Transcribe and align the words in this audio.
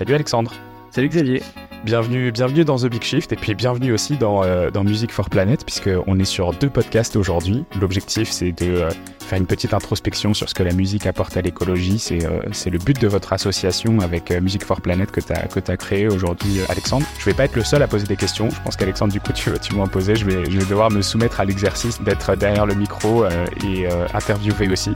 Salut 0.00 0.14
Alexandre. 0.14 0.54
Salut 0.92 1.10
Xavier. 1.10 1.42
Bienvenue, 1.84 2.32
bienvenue 2.32 2.64
dans 2.64 2.78
The 2.78 2.86
Big 2.86 3.02
Shift 3.02 3.34
et 3.34 3.36
puis 3.36 3.54
bienvenue 3.54 3.92
aussi 3.92 4.16
dans, 4.16 4.42
euh, 4.42 4.70
dans 4.70 4.82
Music 4.82 5.12
for 5.12 5.28
Planet 5.28 5.62
puisqu'on 5.62 6.18
est 6.18 6.24
sur 6.24 6.54
deux 6.54 6.70
podcasts 6.70 7.16
aujourd'hui. 7.16 7.66
L'objectif 7.78 8.30
c'est 8.30 8.52
de 8.52 8.64
euh, 8.64 8.90
faire 9.18 9.36
une 9.36 9.44
petite 9.44 9.74
introspection 9.74 10.32
sur 10.32 10.48
ce 10.48 10.54
que 10.54 10.62
la 10.62 10.72
musique 10.72 11.04
apporte 11.06 11.36
à 11.36 11.42
l'écologie. 11.42 11.98
C'est 11.98 12.24
euh, 12.24 12.40
le 12.72 12.78
but 12.78 12.98
de 12.98 13.08
votre 13.08 13.34
association 13.34 14.00
avec 14.00 14.30
Music 14.30 14.64
for 14.64 14.80
Planet 14.80 15.10
que 15.10 15.20
tu 15.20 15.34
as, 15.34 15.48
que 15.48 15.60
as 15.70 15.76
créé 15.76 16.08
aujourd'hui 16.08 16.60
Alexandre. 16.70 17.04
Je 17.18 17.26
vais 17.26 17.34
pas 17.34 17.44
être 17.44 17.56
le 17.56 17.64
seul 17.64 17.82
à 17.82 17.86
poser 17.86 18.06
des 18.06 18.16
questions. 18.16 18.48
Je 18.48 18.62
pense 18.62 18.76
qu'Alexandre 18.76 19.12
du 19.12 19.20
coup 19.20 19.34
tu, 19.34 19.50
tu 19.60 19.74
vas 19.74 19.82
en 19.82 19.86
poser. 19.86 20.16
Je 20.16 20.24
vais, 20.24 20.46
je 20.46 20.58
vais 20.58 20.64
devoir 20.64 20.90
me 20.90 21.02
soumettre 21.02 21.40
à 21.40 21.44
l'exercice 21.44 22.00
d'être 22.00 22.36
derrière 22.36 22.64
le 22.64 22.74
micro 22.74 23.26
et 23.26 23.86
interviewer 24.14 24.70
aussi. 24.70 24.94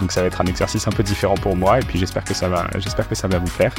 Donc 0.00 0.12
ça 0.12 0.20
va 0.20 0.26
être 0.26 0.40
un 0.40 0.46
exercice 0.46 0.86
un 0.86 0.90
peu 0.90 1.02
différent 1.02 1.36
pour 1.36 1.56
moi 1.56 1.78
et 1.78 1.82
puis 1.82 1.98
j'espère 1.98 2.24
que 2.24 2.34
ça 2.34 2.48
va, 2.48 2.66
j'espère 2.78 3.08
que 3.08 3.14
ça 3.14 3.28
va 3.28 3.38
vous 3.38 3.50
plaire. 3.56 3.74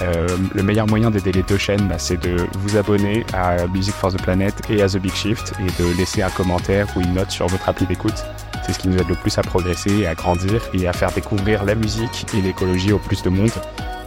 Euh, 0.00 0.26
le 0.54 0.62
meilleur 0.62 0.86
moyen 0.86 1.10
d'aider 1.10 1.32
les 1.32 1.42
deux 1.42 1.58
chaînes, 1.58 1.88
bah, 1.88 1.98
c'est 1.98 2.16
de 2.16 2.46
vous 2.60 2.76
abonner 2.76 3.24
à 3.32 3.66
Music 3.66 3.94
for 3.94 4.12
the 4.12 4.22
Planet 4.22 4.54
et 4.70 4.82
à 4.82 4.88
The 4.88 4.98
Big 4.98 5.12
Shift 5.12 5.54
et 5.60 5.82
de 5.82 5.96
laisser 5.96 6.22
un 6.22 6.30
commentaire 6.30 6.86
ou 6.96 7.00
une 7.00 7.14
note 7.14 7.30
sur 7.30 7.46
votre 7.46 7.68
appli 7.68 7.86
d'écoute. 7.86 8.24
C'est 8.64 8.72
ce 8.72 8.78
qui 8.78 8.88
nous 8.88 8.98
aide 8.98 9.08
le 9.08 9.14
plus 9.14 9.36
à 9.38 9.42
progresser, 9.42 10.06
à 10.06 10.14
grandir 10.14 10.62
et 10.74 10.86
à 10.86 10.92
faire 10.92 11.10
découvrir 11.12 11.64
la 11.64 11.74
musique 11.74 12.26
et 12.34 12.40
l'écologie 12.40 12.92
au 12.92 12.98
plus 12.98 13.22
de 13.22 13.30
monde. 13.30 13.50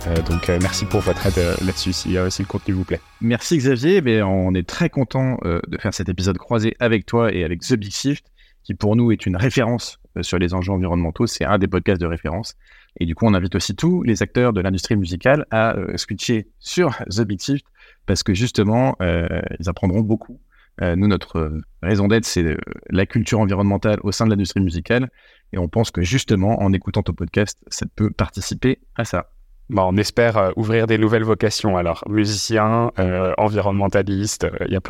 Euh, 0.07 0.15
donc 0.23 0.49
euh, 0.49 0.57
merci 0.61 0.85
pour 0.85 1.01
votre 1.01 1.25
aide 1.27 1.57
là-dessus 1.63 1.93
si, 1.93 2.17
si, 2.29 2.41
le 2.41 2.47
contenu 2.47 2.73
vous 2.73 2.85
plaît. 2.85 3.01
Merci 3.19 3.57
Xavier, 3.57 4.01
mais 4.01 4.21
on 4.21 4.53
est 4.53 4.67
très 4.67 4.89
content 4.89 5.37
de 5.43 5.77
faire 5.77 5.93
cet 5.93 6.09
épisode 6.09 6.37
croisé 6.37 6.75
avec 6.79 7.05
toi 7.05 7.33
et 7.33 7.43
avec 7.43 7.61
The 7.61 7.73
Big 7.73 7.91
Shift 7.91 8.25
qui 8.63 8.73
pour 8.73 8.95
nous 8.95 9.11
est 9.11 9.25
une 9.25 9.35
référence 9.35 10.00
sur 10.21 10.37
les 10.37 10.53
enjeux 10.53 10.73
environnementaux. 10.73 11.27
C'est 11.27 11.45
un 11.45 11.57
des 11.57 11.67
podcasts 11.67 12.01
de 12.01 12.05
référence. 12.05 12.55
Et 12.99 13.05
du 13.05 13.15
coup, 13.15 13.25
on 13.25 13.33
invite 13.33 13.55
aussi 13.55 13.75
tous 13.75 14.03
les 14.03 14.21
acteurs 14.21 14.53
de 14.53 14.61
l'industrie 14.61 14.95
musicale 14.95 15.45
à 15.51 15.75
euh, 15.75 15.95
switcher 15.97 16.47
sur 16.59 16.97
The 17.09 17.21
Big 17.21 17.41
Shift 17.41 17.65
parce 18.05 18.23
que 18.23 18.33
justement, 18.33 18.95
euh, 19.01 19.27
ils 19.59 19.69
apprendront 19.69 20.01
beaucoup. 20.01 20.39
nous, 20.81 21.07
notre 21.07 21.59
raison 21.83 22.07
d'être, 22.07 22.25
c'est 22.25 22.57
la 22.89 23.05
culture 23.05 23.39
environnementale 23.39 23.99
au 24.03 24.11
sein 24.11 24.25
de 24.25 24.31
l'industrie 24.31 24.61
musicale. 24.61 25.09
Et 25.53 25.57
on 25.57 25.67
pense 25.67 25.91
que 25.91 26.01
justement, 26.01 26.61
en 26.61 26.73
écoutant 26.73 27.03
ton 27.03 27.13
podcast, 27.13 27.59
ça 27.67 27.85
peut 27.95 28.09
participer 28.09 28.79
à 28.95 29.05
ça. 29.05 29.29
Bon, 29.69 29.83
on 29.83 29.97
espère 29.97 30.51
ouvrir 30.55 30.87
des 30.87 30.97
nouvelles 30.97 31.23
vocations. 31.23 31.77
Alors, 31.77 32.03
musicien, 32.09 32.91
environnementaliste, 33.37 34.47
il 34.65 34.73
y 34.73 34.75
a 34.75 34.81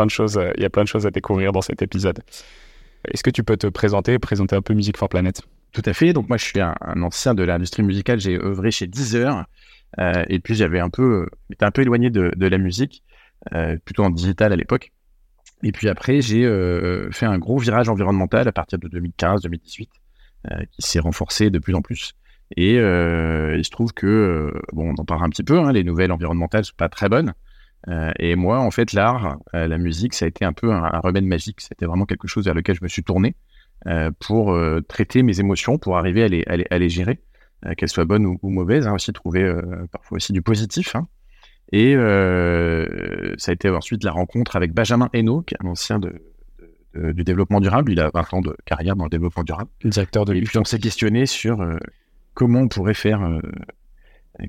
il 0.57 0.63
y 0.63 0.65
a 0.65 0.69
plein 0.69 0.83
de 0.83 0.87
choses 0.87 1.05
à 1.05 1.11
découvrir 1.11 1.51
dans 1.51 1.61
cet 1.61 1.81
épisode. 1.81 2.21
Est-ce 3.05 3.23
que 3.23 3.29
tu 3.29 3.43
peux 3.43 3.57
te 3.57 3.67
présenter, 3.67 4.19
présenter 4.19 4.55
un 4.55 4.61
peu 4.61 4.73
Music 4.73 4.97
for 4.97 5.09
Planet? 5.09 5.41
Tout 5.71 5.81
à 5.85 5.93
fait. 5.93 6.13
Donc 6.13 6.27
moi, 6.29 6.37
je 6.37 6.45
suis 6.45 6.59
un, 6.59 6.75
ancien 7.01 7.33
de 7.33 7.43
l'industrie 7.43 7.83
musicale. 7.83 8.19
J'ai 8.19 8.37
œuvré 8.37 8.71
chez 8.71 8.87
Deezer. 8.87 9.45
Euh, 9.99 10.23
et 10.29 10.39
puis 10.39 10.55
j'avais 10.55 10.79
un 10.79 10.89
peu, 10.89 11.27
j'étais 11.49 11.65
un 11.65 11.71
peu 11.71 11.81
éloigné 11.81 12.09
de, 12.09 12.31
la 12.37 12.57
musique, 12.57 13.03
euh, 13.53 13.77
plutôt 13.83 14.03
en 14.03 14.09
digital 14.09 14.53
à 14.53 14.55
l'époque. 14.55 14.91
Et 15.63 15.71
puis 15.71 15.89
après, 15.89 16.21
j'ai 16.21 16.45
euh, 16.45 17.11
fait 17.11 17.25
un 17.25 17.37
gros 17.37 17.57
virage 17.57 17.89
environnemental 17.89 18.47
à 18.47 18.51
partir 18.51 18.79
de 18.79 18.87
2015-2018, 18.87 19.89
qui 20.71 20.81
s'est 20.81 20.99
renforcé 20.99 21.49
de 21.49 21.59
plus 21.59 21.75
en 21.75 21.81
plus. 21.81 22.13
Et 22.57 22.75
il 22.75 23.65
se 23.65 23.69
trouve 23.69 23.93
que, 23.93 24.53
bon, 24.73 24.93
on 24.93 25.01
en 25.01 25.05
parle 25.05 25.23
un 25.23 25.29
petit 25.29 25.43
peu, 25.43 25.59
hein, 25.59 25.71
les 25.71 25.83
nouvelles 25.83 26.11
environnementales 26.11 26.65
sont 26.65 26.73
pas 26.75 26.89
très 26.89 27.09
bonnes. 27.09 27.33
Euh, 27.87 28.11
et 28.19 28.35
moi, 28.35 28.59
en 28.59 28.71
fait, 28.71 28.93
l'art, 28.93 29.37
euh, 29.55 29.67
la 29.67 29.77
musique, 29.77 30.13
ça 30.13 30.25
a 30.25 30.27
été 30.27 30.45
un 30.45 30.53
peu 30.53 30.71
un, 30.71 30.99
remède 30.99 31.25
magique. 31.25 31.61
C'était 31.61 31.85
vraiment 31.85 32.05
quelque 32.05 32.27
chose 32.27 32.45
vers 32.45 32.53
lequel 32.53 32.75
je 32.75 32.83
me 32.83 32.87
suis 32.87 33.03
tourné 33.03 33.35
euh, 33.87 34.11
pour 34.19 34.57
traiter 34.87 35.23
mes 35.23 35.39
émotions, 35.39 35.77
pour 35.77 35.97
arriver 35.97 36.23
à 36.23 36.27
les, 36.27 36.43
à 36.45 36.77
les, 36.77 36.89
gérer, 36.89 37.19
qu'elles 37.77 37.89
soient 37.89 38.05
bonnes 38.05 38.25
ou, 38.25 38.37
mauvaises, 38.43 38.87
hein, 38.87 38.93
aussi 38.93 39.11
trouver 39.13 39.51
parfois 39.91 40.17
aussi 40.17 40.33
du 40.33 40.41
positif. 40.41 40.95
Hein. 40.95 41.07
Et 41.71 41.95
ça 41.95 43.51
a 43.51 43.53
été 43.53 43.69
ensuite 43.69 44.03
la 44.03 44.11
rencontre 44.11 44.55
avec 44.55 44.73
Benjamin 44.73 45.09
Hainaut, 45.13 45.41
qui 45.41 45.55
est 45.55 45.65
un 45.65 45.69
ancien 45.69 45.99
de, 45.99 46.21
du 46.93 47.23
développement 47.23 47.59
durable. 47.59 47.91
Il 47.91 47.99
a 47.99 48.11
20 48.13 48.33
ans 48.33 48.41
de 48.41 48.55
carrière 48.65 48.95
dans 48.95 49.05
le 49.05 49.09
développement 49.09 49.43
durable. 49.43 49.69
Directeur 49.83 50.25
de 50.25 50.35
Et 50.35 50.41
puis 50.41 50.57
on 50.59 50.65
s'est 50.65 50.79
questionné 50.79 51.25
sur 51.25 51.65
comment 52.35 52.59
on 52.59 52.67
pourrait 52.67 52.93
faire 52.93 53.41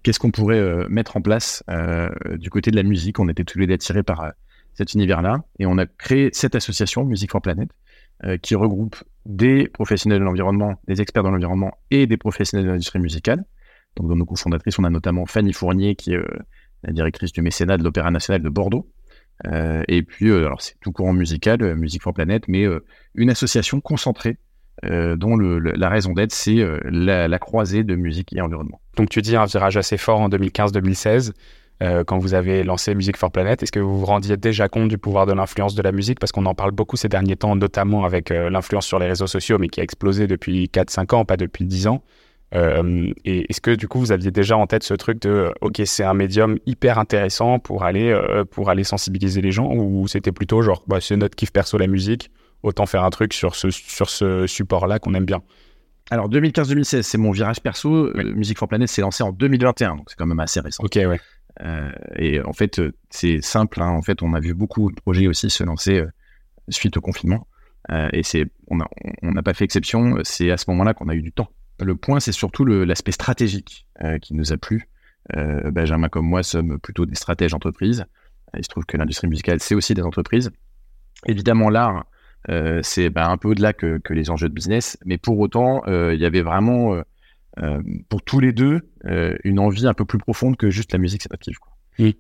qu'est-ce 0.03 0.19
qu'on 0.19 0.31
pourrait 0.31 0.59
euh, 0.59 0.87
mettre 0.89 1.17
en 1.17 1.21
place 1.21 1.63
euh, 1.71 2.09
du 2.37 2.51
côté 2.51 2.71
de 2.71 2.77
la 2.77 2.83
musique? 2.83 3.19
On 3.19 3.29
était 3.29 3.45
tous 3.45 3.59
les 3.59 3.67
deux 3.67 3.75
attirés 3.75 4.03
par 4.03 4.23
euh, 4.23 4.31
cet 4.75 4.95
univers-là 4.95 5.45
et 5.59 5.67
on 5.67 5.79
a 5.79 5.87
créé 5.87 6.31
cette 6.33 6.55
association 6.55 7.05
Music 7.05 7.31
for 7.31 7.43
Planet 7.43 7.69
qui 8.41 8.55
regroupe 8.55 8.95
des 9.27 9.67
professionnels 9.67 10.21
de 10.21 10.25
l'environnement, 10.25 10.81
des 10.87 11.01
experts 11.01 11.25
dans 11.25 11.33
l'environnement 11.33 11.77
et 11.91 12.07
des 12.07 12.17
professionnels 12.17 12.67
de 12.67 12.71
l'industrie 12.71 13.01
musicale. 13.01 13.45
Donc 13.97 14.09
dans 14.09 14.15
nos 14.15 14.25
cofondatrices, 14.25 14.79
on 14.79 14.85
a 14.85 14.91
notamment 14.91 15.27
Fanny 15.27 15.53
Fournier 15.53 15.97
qui 15.97 16.13
est 16.13 16.21
la 16.85 16.93
directrice 16.93 17.33
du 17.33 17.43
mécénat 17.43 17.79
de 17.79 17.83
l'Opéra 17.83 18.13
national 18.13 18.41
de 18.41 18.49
Bordeaux. 18.49 18.89
et 19.45 20.03
puis, 20.05 20.31
alors 20.31 20.63
c'est 20.63 20.79
tout 20.79 20.93
courant 20.93 21.13
musical, 21.13 21.75
Music 21.75 22.01
for 22.01 22.15
Planet, 22.15 22.47
mais 22.47 22.65
une 23.17 23.29
association 23.29 23.81
concentrée 23.81 24.39
euh, 24.85 25.15
dont 25.15 25.37
la 25.37 25.89
raison 25.89 26.13
d'être, 26.13 26.33
c'est 26.33 26.59
euh, 26.59 26.81
la, 26.85 27.39
croisée 27.39 27.85
de 27.85 27.95
musique 27.95 28.35
et 28.35 28.41
environnement. 28.41 28.81
Donc 28.97 29.11
tu 29.11 29.23
dis 29.23 29.37
un 29.37 29.45
virage 29.45 29.77
assez 29.77 29.97
fort 29.97 30.21
en 30.21 30.29
2015-2016. 30.29 31.33
Euh, 31.83 32.05
quand 32.05 32.19
vous 32.19 32.35
avez 32.35 32.65
lancé 32.65 32.95
Music 32.95 33.17
for 33.17 33.31
Planet, 33.31 33.63
est-ce 33.63 33.73
que 33.73 33.81
vous 33.81 34.01
vous 34.01 34.07
rendiez 34.07 34.37
déjà 34.37 34.69
compte 34.69 34.89
du 34.89 34.99
pouvoir 34.99 35.27
de 35.27 35.33
l'influence 35.33 35.75
de 35.75 35.83
la 35.83 35.93
musique? 35.93 36.19
Parce 36.19 36.33
qu'on 36.33 36.47
en 36.47 36.55
parle 36.55 36.73
beaucoup 36.73 36.97
ces 36.97 37.09
derniers 37.09 37.37
temps, 37.37 37.55
notamment 37.55 38.05
avec 38.05 38.31
l'influence 38.31 38.87
sur 38.87 38.99
les 38.99 39.07
réseaux 39.07 39.27
sociaux, 39.27 39.59
mais 39.59 39.69
qui 39.69 39.81
a 39.81 39.83
explosé 39.83 40.27
depuis 40.27 40.67
4-5 40.73 41.15
ans, 41.15 41.25
pas 41.25 41.37
depuis 41.37 41.65
10 41.65 41.87
ans. 41.89 42.03
et 42.55 43.47
est-ce 43.49 43.61
que 43.61 43.75
du 43.75 43.89
coup 43.89 43.99
vous 43.99 44.13
aviez 44.13 44.31
déjà 44.31 44.57
en 44.57 44.67
tête 44.67 44.83
ce 44.83 44.95
truc 44.95 45.23
de 45.23 45.51
ok 45.61 45.81
c'est 45.87 46.05
un 46.05 46.13
médium 46.15 46.59
hyper 46.67 46.99
intéressant 46.99 47.59
pour 47.59 47.83
aller 47.83 48.15
pour 48.51 48.69
aller 48.69 48.85
sensibiliser 48.85 49.41
les 49.41 49.53
gens 49.53 49.73
ou 49.73 50.07
c'était 50.07 50.33
plutôt 50.33 50.61
genre 50.61 50.85
bah, 50.87 50.99
c'est 51.01 51.17
notre 51.17 51.35
kiff 51.35 51.51
perso 51.51 51.79
la 51.79 51.87
musique 51.87 52.31
autant 52.63 52.87
faire 52.87 53.05
un 53.05 53.11
truc 53.11 53.33
sur 53.33 53.55
ce, 53.55 53.71
sur 53.71 54.09
ce 54.09 54.47
support-là 54.47 54.99
qu'on 54.99 55.15
aime 55.15 55.25
bien. 55.25 55.43
Alors 56.11 56.29
2015-2016, 56.29 57.03
c'est 57.03 57.19
mon 57.19 57.31
virage 57.31 57.61
perso. 57.61 58.13
Music 58.15 58.59
for 58.59 58.69
Planet 58.69 58.89
s'est 58.89 59.03
lancé 59.03 59.23
en 59.23 59.33
2021, 59.33 59.97
donc 59.97 60.11
c'est 60.11 60.17
quand 60.17 60.27
même 60.27 60.41
assez 60.41 60.61
récent. 60.61 60.83
Ok, 60.85 60.97
ouais. 60.97 61.21
Euh, 61.61 61.91
et 62.17 62.41
en 62.41 62.53
fait, 62.53 62.81
c'est 63.11 63.41
simple. 63.41 63.81
Hein. 63.83 63.91
En 63.91 64.03
fait, 64.03 64.23
on 64.23 64.35
a 64.35 64.41
vu 64.41 64.55
beaucoup 64.55 64.91
de 64.91 65.01
projets 65.01 65.27
aussi 65.27 65.51
se 65.51 65.65
lancer 65.65 66.01
euh, 66.01 66.11
suite 66.69 66.97
au 66.97 67.01
confinement. 67.01 67.47
Euh, 67.91 68.09
et 68.13 68.23
c'est, 68.23 68.47
on 68.69 68.77
n'a 68.77 68.87
on 69.23 69.35
pas 69.35 69.55
fait 69.55 69.65
exception. 69.65 70.19
C'est 70.23 70.51
à 70.51 70.57
ce 70.57 70.65
moment-là 70.71 70.95
qu'on 70.95 71.09
a 71.09 71.15
eu 71.15 71.23
du 71.23 71.33
temps. 71.33 71.49
Le 71.81 71.97
point, 71.97 72.21
c'est 72.21 72.33
surtout 72.33 72.65
l'aspect 72.65 73.13
stratégique 73.13 73.89
qui 74.21 74.35
nous 74.35 74.53
a 74.53 74.57
plu. 74.57 74.89
Benjamin 75.35 76.09
comme 76.09 76.27
moi 76.27 76.45
sommes 76.45 76.79
plutôt 76.79 77.07
des 77.07 77.17
stratèges 77.17 77.55
entreprises. 77.55 78.05
Il 78.57 78.63
se 78.63 78.69
trouve 78.69 78.85
que 78.85 78.97
l'industrie 78.97 79.27
musicale, 79.27 79.59
c'est 79.59 79.75
aussi 79.75 79.95
des 79.95 80.03
entreprises. 80.03 80.53
Évidemment, 81.27 81.71
l'art, 81.71 82.05
euh, 82.51 82.81
c'est 82.83 83.11
ben, 83.11 83.29
un 83.29 83.37
peu 83.37 83.49
au-delà 83.49 83.73
que, 83.73 84.01
les 84.11 84.31
enjeux 84.31 84.49
de 84.49 84.55
business, 84.55 84.99
mais 85.05 85.19
pour 85.19 85.39
autant, 85.39 85.83
euh, 85.87 86.15
il 86.15 86.21
y 86.21 86.27
avait 86.27 86.43
vraiment, 86.43 87.01
euh, 87.61 87.83
pour 88.09 88.23
tous 88.23 88.41
les 88.41 88.53
deux, 88.53 88.81
une 89.45 89.59
envie 89.59 89.87
un 89.87 89.95
peu 89.95 90.05
plus 90.05 90.19
profonde 90.19 90.57
que 90.57 90.71
juste 90.71 90.93
la 90.93 90.99
musique, 90.99 91.23
c'est 91.23 91.31
notre 91.31 91.43
kiff. 91.43 91.59
Il 91.99 92.15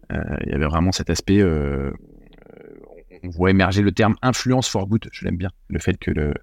y 0.46 0.52
avait 0.52 0.66
vraiment 0.66 0.92
cet 0.92 1.10
aspect, 1.10 1.42
on 1.42 3.28
voit 3.30 3.50
émerger 3.50 3.82
le 3.82 3.92
terme 3.92 4.16
influence 4.22 4.68
for 4.68 4.86
good, 4.86 5.08
je 5.12 5.24
l'aime 5.24 5.36
bien, 5.36 5.50
le 5.68 5.78
fait 5.78 5.96
que 5.98 6.10
le, 6.10 6.34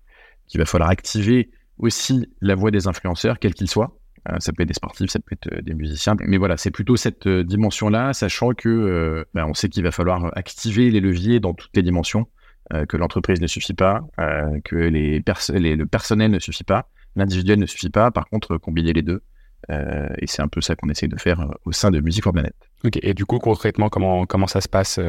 qu'il 0.47 0.59
va 0.59 0.65
falloir 0.65 0.89
activer 0.89 1.49
aussi 1.77 2.27
la 2.41 2.55
voix 2.55 2.71
des 2.71 2.87
influenceurs, 2.87 3.39
quels 3.39 3.53
qu'ils 3.53 3.69
soient. 3.69 3.97
ça 4.39 4.51
peut 4.51 4.63
être 4.63 4.67
des 4.67 4.73
sportifs, 4.73 5.11
ça 5.11 5.19
peut 5.19 5.35
être 5.35 5.61
des 5.63 5.73
musiciens, 5.73 6.15
mais 6.19 6.37
voilà, 6.37 6.57
c'est 6.57 6.71
plutôt 6.71 6.95
cette 6.95 7.27
dimension-là, 7.27 8.13
sachant 8.13 8.53
que 8.53 9.25
ben, 9.33 9.45
on 9.45 9.53
sait 9.53 9.69
qu'il 9.69 9.83
va 9.83 9.91
falloir 9.91 10.35
activer 10.37 10.89
les 10.89 10.99
leviers 10.99 11.39
dans 11.39 11.53
toutes 11.53 11.75
les 11.75 11.83
dimensions 11.83 12.27
euh, 12.71 12.85
que 12.85 12.97
l'entreprise 12.97 13.41
ne 13.41 13.47
suffit 13.47 13.73
pas, 13.73 14.03
euh, 14.19 14.59
que 14.63 14.75
les, 14.75 15.23
le 15.23 15.85
personnel 15.85 16.29
ne 16.29 16.37
suffit 16.37 16.63
pas, 16.63 16.87
l'individuel 17.15 17.57
ne 17.57 17.65
suffit 17.65 17.89
pas. 17.89 18.11
Par 18.11 18.29
contre, 18.29 18.57
combiner 18.57 18.93
les 18.93 19.01
deux. 19.01 19.23
Euh, 19.71 20.07
et 20.19 20.27
c'est 20.27 20.43
un 20.43 20.47
peu 20.47 20.61
ça 20.61 20.75
qu'on 20.75 20.87
essaie 20.87 21.07
de 21.07 21.19
faire 21.19 21.49
au 21.65 21.71
sein 21.71 21.89
de 21.89 21.99
Music 21.99 22.23
for 22.23 22.31
Planet. 22.31 22.53
Ok, 22.83 22.99
et 23.01 23.15
du 23.15 23.25
coup, 23.25 23.39
concrètement, 23.39 23.89
comment, 23.89 24.27
comment 24.27 24.45
ça 24.45 24.61
se 24.61 24.69
passe 24.69 24.99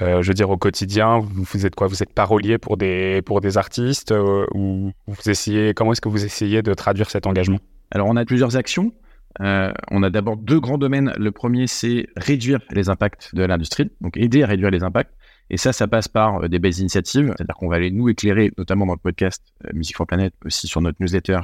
je 0.00 0.28
veux 0.28 0.34
dire, 0.34 0.48
au 0.48 0.56
quotidien, 0.56 1.18
vous, 1.18 1.66
êtes 1.66 1.74
quoi? 1.74 1.88
Vous 1.88 2.04
êtes 2.04 2.14
parolier 2.14 2.56
pour 2.56 2.76
des, 2.76 3.20
pour 3.20 3.40
des 3.40 3.58
artistes 3.58 4.14
ou 4.54 4.92
vous 5.08 5.28
essayez, 5.30 5.74
Comment 5.74 5.90
est-ce 5.90 6.00
que 6.00 6.08
vous 6.08 6.24
essayez 6.24 6.62
de 6.62 6.72
traduire 6.72 7.10
cet 7.10 7.26
engagement? 7.26 7.58
Alors, 7.90 8.06
on 8.06 8.14
a 8.14 8.24
plusieurs 8.24 8.56
actions. 8.56 8.92
on 9.40 10.02
a 10.04 10.08
d'abord 10.08 10.36
deux 10.36 10.60
grands 10.60 10.78
domaines. 10.78 11.12
Le 11.18 11.32
premier, 11.32 11.66
c'est 11.66 12.06
réduire 12.16 12.60
les 12.70 12.88
impacts 12.90 13.34
de 13.34 13.42
l'industrie, 13.42 13.90
donc 14.00 14.16
aider 14.16 14.44
à 14.44 14.46
réduire 14.46 14.70
les 14.70 14.84
impacts. 14.84 15.17
Et 15.50 15.56
ça, 15.56 15.72
ça 15.72 15.86
passe 15.86 16.08
par 16.08 16.44
euh, 16.44 16.48
des 16.48 16.58
belles 16.58 16.78
initiatives, 16.78 17.32
c'est-à-dire 17.36 17.54
qu'on 17.54 17.68
va 17.68 17.76
aller 17.76 17.90
nous 17.90 18.08
éclairer, 18.08 18.52
notamment 18.58 18.86
dans 18.86 18.92
le 18.92 18.98
podcast 18.98 19.42
euh, 19.64 19.70
Music 19.74 19.96
for 19.96 20.06
Planet, 20.06 20.34
aussi 20.44 20.66
sur 20.66 20.80
notre 20.80 20.98
newsletter, 21.00 21.40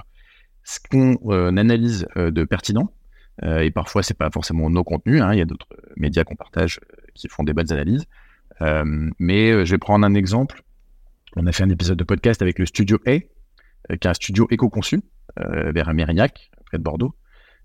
ce 0.62 0.78
qu'on 0.90 1.18
euh, 1.30 1.48
analyse 1.48 2.06
de 2.16 2.44
pertinent. 2.44 2.90
et 3.42 3.70
parfois, 3.70 4.02
c'est 4.02 4.16
pas 4.16 4.30
forcément 4.30 4.70
nos 4.70 4.84
contenus. 4.84 5.20
Hein, 5.20 5.32
il 5.32 5.38
y 5.38 5.42
a 5.42 5.44
d'autres 5.44 5.68
médias 5.96 6.24
qu'on 6.24 6.36
partage 6.36 6.80
qui 7.14 7.28
font 7.28 7.42
des 7.42 7.52
bonnes 7.52 7.72
analyses. 7.72 8.04
mais 9.18 9.66
je 9.66 9.70
vais 9.70 9.78
prendre 9.78 10.06
un 10.06 10.14
exemple. 10.14 10.62
On 11.36 11.46
a 11.46 11.52
fait 11.52 11.64
un 11.64 11.70
épisode 11.70 11.98
de 11.98 12.04
podcast 12.04 12.40
avec 12.42 12.58
le 12.58 12.66
Studio 12.66 12.98
A, 13.06 13.18
qui 13.18 13.28
est 13.90 14.06
un 14.06 14.14
studio 14.14 14.46
éco-conçu 14.50 15.02
vers 15.36 15.92
Mérignac, 15.92 16.50
près 16.66 16.78
de 16.78 16.82
Bordeaux. 16.82 17.14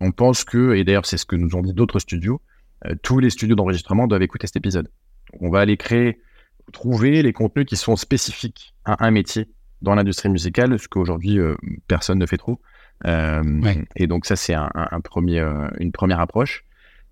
On 0.01 0.11
pense 0.11 0.43
que, 0.43 0.73
et 0.73 0.83
d'ailleurs 0.83 1.05
c'est 1.05 1.17
ce 1.17 1.25
que 1.25 1.35
nous 1.35 1.55
ont 1.55 1.61
dit 1.61 1.73
d'autres 1.73 1.99
studios, 1.99 2.41
tous 3.03 3.19
les 3.19 3.29
studios 3.29 3.55
d'enregistrement 3.55 4.07
doivent 4.07 4.23
écouter 4.23 4.47
cet 4.47 4.57
épisode. 4.57 4.89
On 5.39 5.51
va 5.51 5.59
aller 5.59 5.77
créer, 5.77 6.19
trouver 6.71 7.21
les 7.21 7.33
contenus 7.33 7.65
qui 7.65 7.75
sont 7.75 7.95
spécifiques 7.95 8.73
à 8.85 9.05
un 9.05 9.11
métier 9.11 9.47
dans 9.81 9.95
l'industrie 9.95 10.29
musicale, 10.29 10.77
ce 10.77 10.87
qu'aujourd'hui 10.87 11.39
personne 11.87 12.19
ne 12.19 12.25
fait 12.25 12.37
trop. 12.37 12.59
Et 13.05 14.07
donc 14.07 14.25
ça, 14.25 14.35
c'est 14.35 14.53
un, 14.53 14.69
premier, 15.03 15.39
une 15.79 15.91
première 15.91 16.19
approche. 16.19 16.65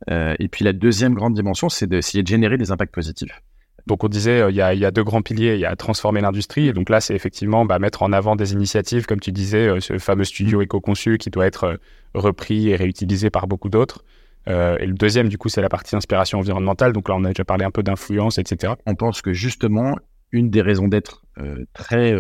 et 0.10 0.48
puis 0.52 0.66
la 0.66 0.74
deuxième 0.74 1.14
grande 1.14 1.34
dimension, 1.34 1.70
c'est 1.70 1.88
d'essayer 1.88 2.24
de 2.24 2.28
générer 2.28 2.58
des 2.58 2.72
impacts 2.72 2.94
positifs. 2.94 3.42
Donc 3.88 4.04
on 4.04 4.10
disait, 4.10 4.42
euh, 4.42 4.52
il 4.52 4.56
y, 4.56 4.62
a, 4.62 4.92
deux 4.92 5.04
grands 5.04 5.22
piliers. 5.22 5.56
Il 5.56 5.62
y 5.62 5.66
a 5.66 5.76
transformer 5.78 6.20
l'industrie. 6.20 6.68
Et 6.68 6.74
donc 6.74 6.90
là, 6.90 7.00
c'est 7.00 7.16
effectivement 7.16 7.66
bah, 7.66 7.80
mettre 7.80 8.04
en 8.04 8.12
avant 8.12 8.36
des 8.36 8.52
initiatives, 8.52 9.06
comme 9.06 9.22
tu 9.22 9.32
disais, 9.32 9.68
euh, 9.68 9.80
ce 9.80 9.98
fameux 9.98 10.26
studio 10.26 10.62
éco-conçu 10.62 11.18
qui 11.18 11.30
doit 11.30 11.48
être 11.48 11.64
euh, 11.64 11.78
repris 12.14 12.70
et 12.70 12.76
réutilisé 12.76 13.30
par 13.30 13.48
beaucoup 13.48 13.70
d'autres. 13.70 14.04
Et 14.48 14.86
le 14.86 14.94
deuxième, 14.94 15.28
du 15.28 15.38
coup, 15.38 15.50
c'est 15.50 15.62
la 15.62 15.70
partie 15.70 15.96
inspiration 15.96 16.40
environnementale. 16.40 16.94
Donc 16.94 17.10
là, 17.10 17.16
on 17.16 17.24
a 17.26 17.30
déjà 17.30 17.44
parlé 17.44 17.66
un 17.66 17.72
peu 17.72 17.84
d'influence, 17.84 18.38
etc. 18.38 18.74
On 18.86 18.96
pense 18.96 19.22
que 19.22 19.34
justement, 19.34 19.98
une 20.32 20.50
des 20.50 20.62
raisons 20.62 20.88
d'être 20.88 21.26
très 21.74 22.14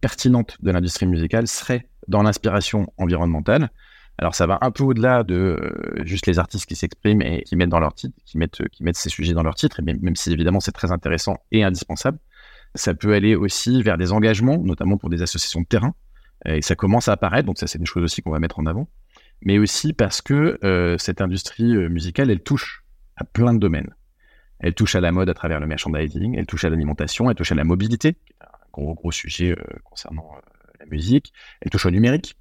pertinente 0.00 0.56
de 0.62 0.70
l'industrie 0.70 1.06
musicale 1.06 1.46
serait 1.46 1.88
dans 2.08 2.22
l'inspiration 2.22 2.86
environnementale. 2.96 3.70
Alors 4.18 4.34
ça 4.34 4.46
va 4.46 4.58
un 4.62 4.70
peu 4.70 4.82
au-delà 4.82 5.24
de 5.24 5.34
euh, 5.34 6.04
juste 6.04 6.26
les 6.26 6.38
artistes 6.38 6.66
qui 6.66 6.74
s'expriment 6.74 7.22
et 7.22 7.42
qui 7.42 7.54
mettent 7.56 7.68
dans 7.68 7.80
leur 7.80 7.94
titre, 7.94 8.16
qui 8.24 8.38
mettent, 8.38 8.62
ces 8.96 9.10
sujets 9.10 9.34
dans 9.34 9.42
leur 9.42 9.54
titre, 9.54 9.80
et 9.80 9.82
même, 9.82 9.98
même 10.00 10.16
si 10.16 10.32
évidemment 10.32 10.60
c'est 10.60 10.72
très 10.72 10.90
intéressant 10.90 11.36
et 11.52 11.64
indispensable. 11.64 12.18
Ça 12.74 12.94
peut 12.94 13.12
aller 13.12 13.34
aussi 13.34 13.82
vers 13.82 13.98
des 13.98 14.12
engagements, 14.12 14.58
notamment 14.58 14.96
pour 14.96 15.10
des 15.10 15.22
associations 15.22 15.60
de 15.60 15.66
terrain, 15.66 15.94
et 16.46 16.62
ça 16.62 16.74
commence 16.74 17.08
à 17.08 17.12
apparaître, 17.12 17.46
donc 17.46 17.58
ça 17.58 17.66
c'est 17.66 17.78
des 17.78 17.86
choses 17.86 18.04
aussi 18.04 18.22
qu'on 18.22 18.30
va 18.30 18.38
mettre 18.38 18.58
en 18.58 18.66
avant, 18.66 18.88
mais 19.42 19.58
aussi 19.58 19.92
parce 19.92 20.22
que 20.22 20.58
euh, 20.64 20.98
cette 20.98 21.20
industrie 21.20 21.76
euh, 21.76 21.88
musicale, 21.88 22.30
elle 22.30 22.42
touche 22.42 22.84
à 23.16 23.24
plein 23.24 23.54
de 23.54 23.58
domaines. 23.58 23.94
Elle 24.58 24.74
touche 24.74 24.94
à 24.94 25.00
la 25.00 25.12
mode 25.12 25.28
à 25.28 25.34
travers 25.34 25.60
le 25.60 25.66
merchandising, 25.66 26.36
elle 26.36 26.46
touche 26.46 26.64
à 26.64 26.70
l'alimentation, 26.70 27.30
elle 27.30 27.36
touche 27.36 27.52
à 27.52 27.54
la 27.54 27.64
mobilité, 27.64 28.14
qui 28.14 28.32
est 28.32 28.44
un 28.44 28.68
gros 28.72 28.94
gros 28.94 29.12
sujet 29.12 29.54
concernant 29.84 30.30
la 30.80 30.86
musique, 30.86 31.32
elle 31.60 31.70
touche 31.70 31.84
au 31.84 31.90
numérique, 31.90 32.36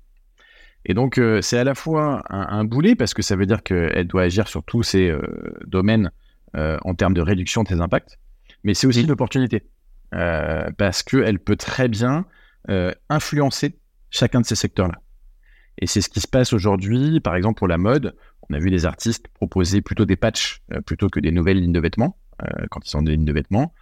et 0.86 0.94
donc, 0.94 1.18
euh, 1.18 1.42
c'est 1.42 1.58
à 1.58 1.64
la 1.64 1.74
fois 1.74 2.24
un, 2.30 2.64
boulet, 2.64 2.96
parce 2.96 3.14
que 3.14 3.24
ça 3.24 3.36
veut 3.36 3.48
dire 3.48 3.64
qu'elle 3.64 4.08
doit 4.08 4.22
agir 4.22 4.48
sur 4.48 4.64
tous 4.64 4.84
ces 4.84 5.10
euh, 5.10 5.20
domaines 5.66 6.12
euh, 6.56 6.78
en 6.84 6.94
termes 6.94 7.16
de 7.16 7.22
réduction 7.22 7.64
de 7.64 7.68
ses 7.68 7.82
impacts, 7.82 8.20
mais 8.64 8.76
c'est 8.76 8.86
aussi 8.86 9.02
une 9.02 9.12
opportunité, 9.12 9.64
parce 10.12 11.04
qu'elle 11.04 11.40
peut 11.40 11.58
très 11.58 11.90
bien 11.90 12.26
influencer 13.10 13.78
chacun 14.12 14.40
de 14.42 14.46
ces 14.46 14.56
secteurs-là. 14.56 15.02
Et 15.78 15.88
c'est 15.88 16.02
ce 16.02 16.10
qui 16.10 16.22
se 16.22 16.28
passe 16.28 16.54
aujourd'hui, 16.54 17.20
par 17.20 17.36
exemple 17.36 17.58
pour 17.58 17.68
la 17.68 17.78
mode, 17.78 18.16
on 18.50 18.54
a 18.54 18.60
vu 18.60 18.70
des 18.70 18.86
artistes 18.86 19.28
proposer 19.30 19.82
plutôt 19.82 20.06
des 20.06 20.16
patchs 20.16 20.62
plutôt 20.86 21.10
que 21.10 21.20
des 21.20 21.32
nouvelles 21.32 21.60
lignes 21.60 21.74
de 21.74 21.80
vêtements, 21.80 22.18
quand 22.70 22.86
ils 22.86 22.90
sont 22.90 23.02
des 23.02 23.14
lignes 23.14 23.26
de 23.26 23.34
vêtements. 23.34 23.74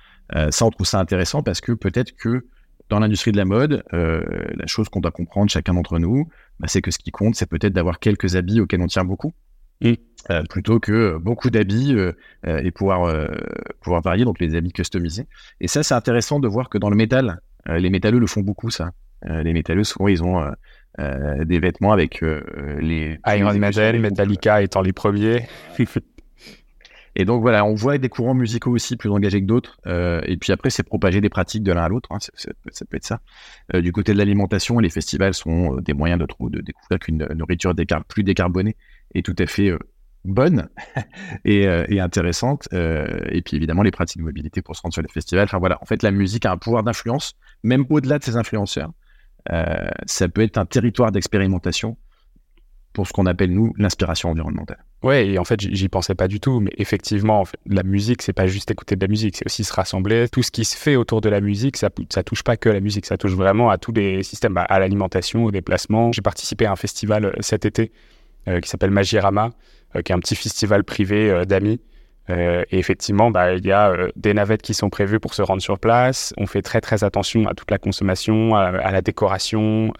ça, 0.50 0.66
on 0.66 0.69
trouve 0.69 0.88
ça 0.88 1.00
intéressant 1.00 1.44
parce 1.44 1.60
que 1.62 1.74
peut-être 1.74 2.16
que 2.16 2.48
dans 2.90 3.00
l'industrie 3.00 3.31
de 3.31 3.38
la 3.38 3.45
mode, 3.45 3.84
la 3.92 4.68
chose 4.68 4.90
qu'on 4.90 5.01
doit 5.01 5.12
comprendre 5.12 5.51
chacun 5.51 5.74
d'entre 5.74 6.00
nous, 6.00 6.30
bah, 6.60 6.68
c'est 6.68 6.81
que 6.81 6.92
ce 6.92 6.98
qui 6.98 7.12
compte, 7.12 7.36
c'est 7.36 7.50
peut-être 7.50 7.74
d'avoir 7.74 8.00
quelques 8.00 8.36
habits 8.36 8.62
auxquels 8.62 8.81
on 8.81 8.88
tient 8.88 9.06
beaucoup. 9.06 9.34
Euh, 10.30 10.42
plutôt 10.50 10.80
que 10.80 11.18
beaucoup 11.18 11.50
d'habits 11.50 11.94
euh, 11.94 12.13
euh, 12.48 12.60
et 12.63 12.72
pouvoir, 12.72 13.28
pouvoir 13.81 14.01
varier, 14.01 14.24
donc 14.24 14.40
les 14.40 14.56
habits 14.56 14.72
customisés. 14.72 15.28
Et 15.60 15.68
ça, 15.68 15.84
c'est 15.84 15.95
intéressant 15.95 16.40
de 16.40 16.48
voir 16.48 16.69
que 16.69 16.78
dans 16.78 16.90
le 16.90 16.95
métal, 16.95 17.42
les 17.66 17.90
métalleux 17.90 18.19
le 18.19 18.28
font 18.28 18.42
beaucoup, 18.42 18.69
ça. 18.69 18.92
les 19.25 19.54
métalleux, 19.54 19.84
souvent, 19.84 20.07
ils 20.07 20.24
ont 20.24 20.42
des 20.98 21.60
vêtements 21.60 21.92
avec 21.92 22.22
les... 22.22 23.19
Iron 23.28 23.54
Maiden, 23.54 24.00
Metallica 24.00 24.62
étant 24.62 24.81
les 24.81 24.94
premiers. 24.94 25.48
Et 27.16 27.25
donc 27.25 27.42
voilà, 27.42 27.66
on 27.66 27.75
voit 27.75 27.98
des 27.98 28.10
courants 28.10 28.34
musicaux 28.34 28.72
aussi 28.72 28.98
plus 28.98 29.10
engagés 29.10 29.42
que 29.42 29.45
d'autres. 29.45 29.78
Euh, 29.86 30.22
et 30.25 30.38
puis 30.38 30.51
après, 30.51 30.69
c'est 30.69 30.84
propager 30.84 31.22
des 31.22 31.30
pratiques 31.30 31.63
de 31.63 31.72
l'un 31.72 31.84
à 31.84 31.90
l'autre. 31.90 32.12
Hein, 32.12 32.18
ça 32.19 32.86
peut 32.86 32.98
être 32.98 33.06
ça. 33.06 33.22
Euh, 33.74 33.81
du 33.81 33.92
côté 33.92 34.13
de 34.13 34.18
l'alimentation, 34.18 34.80
les 34.80 34.90
festivals 34.90 35.34
sont 35.34 35.78
euh, 35.78 35.81
des 35.81 35.94
moyens 35.94 36.19
de, 36.19 36.25
de 36.50 36.62
découvrir 36.62 37.00
qu'une 37.00 37.28
nourriture 37.36 37.74
plus 38.07 38.24
décarbonée 38.24 38.75
est 39.13 39.24
tout 39.24 39.36
à 39.38 39.45
fait 39.45 39.72
bonne 40.25 40.69
et, 41.45 41.63
et, 41.63 42.00
intéressante. 42.00 42.68
et 42.72 43.42
puis 43.44 43.57
évidemment, 43.57 43.84
les 43.84 43.92
pratiques 43.92 44.19
de 44.19 44.24
mobilité 44.24 44.62
pour 44.62 44.75
se 44.75 44.81
rendre 44.81 44.94
sur 44.94 45.04
les 45.04 45.10
festivals. 45.10 45.44
Enfin 45.45 45.60
voilà, 45.60 45.78
en 45.81 45.86
fait, 45.86 46.01
la 46.01 46.12
musique 46.12 46.45
a 46.45 46.51
un 46.51 46.57
pouvoir 46.57 46.81
d'influence, 46.84 47.36
même 47.63 47.86
au-delà 47.90 48.18
de 48.18 48.24
ses 48.24 48.38
influenceurs. 48.38 48.92
Ça 49.50 50.30
peut 50.30 50.42
être 50.42 50.57
un 50.57 50.66
territoire 50.66 51.12
d'expérimentation 51.12 51.98
pour 52.94 53.07
ce 53.07 53.13
qu'on 53.13 53.25
appelle, 53.25 53.51
nous, 53.51 53.74
l'inspiration 53.78 54.30
environnementale. 54.30 54.78
Ouais, 55.01 55.28
et 55.28 55.40
en 55.40 55.44
fait, 55.44 55.60
j'y 55.60 55.90
pensais 55.90 56.16
pas 56.16 56.28
du 56.28 56.40
tout, 56.40 56.60
mais 56.60 56.72
effectivement, 56.78 57.44
la 57.66 57.84
musique, 57.84 58.22
c'est 58.22 58.34
pas 58.34 58.48
juste 58.48 58.72
écouter 58.72 58.95
de 58.95 59.01
la 59.01 59.10
musique, 59.10 59.36
c'est 59.36 59.45
aussi 59.45 59.63
se 59.63 59.74
rassembler. 59.74 60.30
Tout 60.30 60.44
ce 60.44 60.51
qui 60.51 60.63
se 60.63 60.78
fait 60.78 60.95
autour 60.95 61.19
de 61.19 61.28
la 61.28 61.42
musique, 61.42 61.75
ça, 61.75 61.90
ça 62.10 62.24
touche 62.24 62.44
pas 62.44 62.56
que 62.56 62.69
la 62.69 62.80
musique, 62.80 63.06
ça 63.06 63.18
touche 63.18 63.34
vraiment 63.34 63.69
à 63.69 63.78
tous 63.78 63.92
les 63.92 64.24
systèmes, 64.24 64.56
à 64.56 64.80
l'alimentation, 64.80 65.44
au 65.44 65.51
déplacement. 65.51 66.12
J'ai 66.13 66.22
participé 66.22 66.66
à 66.66 66.72
un 66.72 66.75
festival 66.75 67.25
euh, 67.25 67.31
cet 67.42 67.66
été 67.66 67.92
euh, 68.48 68.62
qui 68.62 68.69
s'appelle 68.69 68.92
Magirama, 68.92 69.50
euh, 69.95 70.01
qui 70.01 70.12
est 70.12 70.16
un 70.16 70.19
petit 70.19 70.36
festival 70.36 70.84
privé 70.84 71.45
d'amis. 71.45 71.81
Et 72.29 72.65
effectivement, 72.71 73.31
bah, 73.31 73.53
il 73.53 73.65
y 73.65 73.71
a 73.71 73.93
des 74.15 74.33
navettes 74.33 74.61
qui 74.61 74.73
sont 74.73 74.89
prévues 74.89 75.19
pour 75.19 75.33
se 75.33 75.41
rendre 75.41 75.61
sur 75.61 75.77
place. 75.77 76.33
On 76.37 76.45
fait 76.45 76.61
très 76.61 76.79
très 76.79 77.03
attention 77.03 77.47
à 77.47 77.53
toute 77.53 77.69
la 77.69 77.77
consommation, 77.77 78.55
à 78.55 78.91
la 78.91 79.01
décoration. 79.01 79.91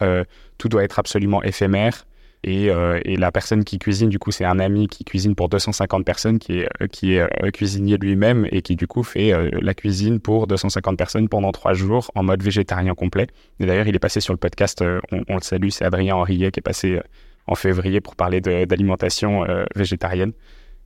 tout 0.58 0.68
doit 0.68 0.84
être 0.84 0.98
absolument 0.98 1.42
éphémère. 1.42 2.06
Euh, 2.46 3.00
et, 3.04 3.16
la 3.16 3.32
personne 3.32 3.64
qui 3.64 3.78
cuisine, 3.78 4.08
du 4.08 4.18
coup, 4.18 4.30
c'est 4.30 4.44
un 4.44 4.58
ami 4.58 4.88
qui 4.88 5.04
cuisine 5.04 5.34
pour 5.34 5.48
250 5.48 6.04
personnes, 6.04 6.38
qui 6.38 6.60
est, 6.60 6.68
euh, 6.82 6.86
qui 6.86 7.14
est 7.14 7.20
euh, 7.20 7.50
cuisinier 7.50 7.96
lui-même 7.96 8.46
et 8.50 8.62
qui, 8.62 8.76
du 8.76 8.86
coup, 8.86 9.02
fait 9.02 9.32
la 9.60 9.74
cuisine 9.74 10.20
pour 10.20 10.46
250 10.46 10.96
personnes 10.96 11.28
pendant 11.28 11.52
trois 11.52 11.74
jours 11.74 12.10
en 12.14 12.22
mode 12.22 12.42
végétarien 12.42 12.94
complet. 12.94 13.28
Et 13.60 13.66
d'ailleurs, 13.66 13.88
il 13.88 13.94
est 13.94 14.00
passé 14.00 14.20
sur 14.20 14.32
le 14.32 14.38
podcast, 14.38 14.82
on, 15.12 15.34
le 15.34 15.42
salue, 15.42 15.68
c'est 15.70 15.84
Adrien 15.84 16.16
Henriet 16.16 16.50
qui 16.50 16.60
est 16.60 16.62
passé 16.62 17.00
en 17.46 17.54
février 17.54 18.00
pour 18.00 18.16
parler 18.16 18.40
d'alimentation 18.40 19.44
végétarienne. 19.74 20.32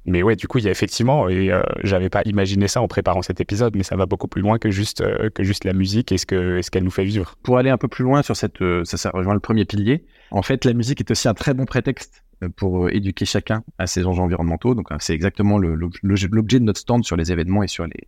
Mais 0.09 0.23
ouais, 0.23 0.37
du 0.37 0.49
coup, 0.49 0.59
il 0.59 0.65
y 0.65 0.69
a 0.69 0.71
effectivement, 0.71 1.29
et 1.29 1.51
j'avais 1.83 2.09
pas 2.09 2.23
imaginé 2.25 2.67
ça 2.67 2.81
en 2.81 2.89
préparant 2.89 3.23
cet 3.23 3.41
épisode, 3.41 3.77
mais 3.77 3.83
ça 3.83 3.97
va 3.97 4.07
beaucoup 4.07 4.29
plus 4.29 4.43
loin 4.43 4.59
que 4.59 4.71
juste, 4.71 5.03
que 5.35 5.43
juste 5.45 5.65
la 5.65 5.73
musique 5.73 6.13
et 6.13 6.19
ce 6.19 6.25
qu'elle 6.71 6.85
nous 6.85 6.91
fait 6.91 7.05
vivre. 7.05 7.37
Pour 7.43 7.59
aller 7.59 7.71
un 7.71 7.79
peu 7.79 7.89
plus 7.89 8.05
loin 8.05 8.23
sur 8.23 8.37
cette, 8.37 8.59
ça, 8.85 8.97
ça 8.97 9.11
rejoint 9.11 9.35
le 9.35 9.41
premier 9.41 9.65
pilier. 9.65 10.05
En 10.31 10.43
fait, 10.43 10.65
la 10.65 10.73
musique 10.73 11.00
est 11.00 11.11
aussi 11.11 11.29
un 11.29 11.35
très 11.35 11.55
bon 11.55 11.65
prétexte 11.65 12.25
euh, 12.43 12.49
pour 12.49 12.87
euh, 12.87 12.95
éduquer 12.95 13.25
chacun 13.25 13.62
à 13.79 13.87
ces 13.87 14.07
enjeux 14.07 14.23
environnementaux. 14.23 14.75
Donc, 14.75 14.88
c'est 15.00 15.15
exactement 15.15 15.59
l'objet 15.59 16.61
de 16.61 16.65
notre 16.65 16.81
stand 16.81 17.05
sur 17.05 17.17
les 17.17 17.33
événements 17.33 17.62
et 17.62 17.69
sur 17.69 17.87
les 17.87 18.05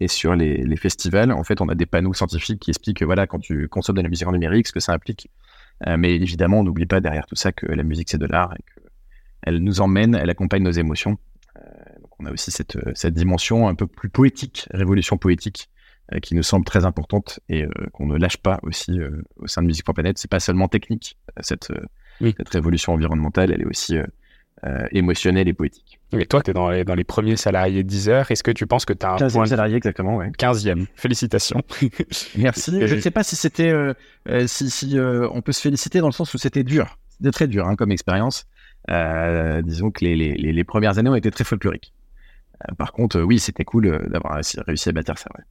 et 0.00 0.08
sur 0.08 0.34
les, 0.34 0.76
festivals. 0.76 1.30
En 1.30 1.44
fait, 1.44 1.60
on 1.60 1.68
a 1.68 1.76
des 1.76 1.86
panneaux 1.86 2.12
scientifiques 2.12 2.58
qui 2.58 2.70
expliquent 2.72 2.98
que 2.98 3.04
voilà, 3.04 3.28
quand 3.28 3.38
tu 3.38 3.68
consommes 3.68 3.96
de 3.96 4.02
la 4.02 4.08
musique 4.08 4.26
en 4.26 4.32
numérique, 4.32 4.66
ce 4.66 4.72
que 4.72 4.80
ça 4.80 4.92
implique. 4.92 5.30
Euh, 5.86 5.96
mais 5.96 6.16
évidemment, 6.16 6.60
on 6.60 6.64
n'oublie 6.64 6.86
pas 6.86 7.00
derrière 7.00 7.26
tout 7.26 7.36
ça 7.36 7.52
que 7.52 7.66
la 7.66 7.84
musique 7.84 8.10
c'est 8.10 8.18
de 8.18 8.26
l'art 8.26 8.54
qu'elle 9.44 9.58
nous 9.58 9.80
emmène, 9.80 10.14
elle 10.14 10.30
accompagne 10.30 10.62
nos 10.62 10.70
émotions. 10.70 11.18
donc, 12.00 12.10
on 12.18 12.26
a 12.26 12.32
aussi 12.32 12.50
cette, 12.50 12.78
cette 12.94 13.14
dimension 13.14 13.68
un 13.68 13.74
peu 13.74 13.86
plus 13.86 14.08
poétique, 14.08 14.68
révolution 14.72 15.16
poétique, 15.18 15.68
euh, 16.12 16.18
qui 16.18 16.34
nous 16.34 16.42
semble 16.42 16.66
très 16.66 16.84
importante 16.84 17.40
et 17.48 17.64
euh, 17.64 17.70
qu'on 17.94 18.04
ne 18.04 18.18
lâche 18.18 18.36
pas 18.36 18.60
aussi 18.62 19.00
euh, 19.00 19.22
au 19.36 19.46
sein 19.46 19.62
de 19.62 19.66
Musique 19.68 19.86
pour 19.86 19.94
Planète. 19.94 20.18
C'est 20.18 20.30
pas 20.30 20.38
seulement 20.38 20.68
technique, 20.68 21.16
cette, 21.40 21.72
cette 22.20 22.48
révolution 22.50 22.92
environnementale, 22.92 23.50
elle 23.50 23.62
est 23.62 23.66
aussi 23.66 23.96
émotionnelle 24.92 25.46
et 25.46 25.52
poétique. 25.52 26.00
Et 26.12 26.24
toi, 26.24 26.42
tu 26.42 26.50
es 26.50 26.54
dans 26.54 26.70
les, 26.70 26.84
dans 26.84 26.94
les 26.94 27.04
premiers 27.04 27.36
salariés 27.36 27.82
de 27.82 27.88
Deezer. 27.88 28.30
Est-ce 28.30 28.42
que 28.42 28.50
tu 28.50 28.66
penses 28.66 28.86
que 28.86 28.94
tu 28.94 29.04
as 29.04 29.12
un 29.12 29.16
15e 29.16 29.32
point... 29.32 29.46
salarié, 29.46 29.76
exactement, 29.76 30.16
ouais. 30.16 30.30
15e. 30.38 30.86
Félicitations. 30.94 31.60
Merci. 32.38 32.86
Je 32.86 32.94
ne 32.94 33.00
sais 33.00 33.10
pas 33.10 33.22
si 33.22 33.36
c'était, 33.36 33.72
si, 34.46 34.70
si 34.70 34.96
on 34.98 35.42
peut 35.42 35.52
se 35.52 35.60
féliciter 35.60 36.00
dans 36.00 36.08
le 36.08 36.12
sens 36.12 36.32
où 36.34 36.38
c'était 36.38 36.64
dur. 36.64 36.98
C'était 37.10 37.30
très 37.30 37.46
dur 37.46 37.66
hein, 37.66 37.76
comme 37.76 37.92
expérience. 37.92 38.46
Disons 38.88 39.90
que 39.90 40.04
les, 40.04 40.16
les, 40.16 40.52
les, 40.52 40.64
premières 40.64 40.98
années 40.98 41.10
ont 41.10 41.14
été 41.14 41.30
très 41.30 41.44
folkloriques. 41.44 41.92
par 42.78 42.92
contre, 42.92 43.20
oui, 43.20 43.38
c'était 43.38 43.64
cool 43.64 44.08
d'avoir 44.08 44.40
réussi 44.66 44.88
à 44.88 44.92
bâtir 44.92 45.18
ça. 45.18 45.28
Ouais. 45.36 45.44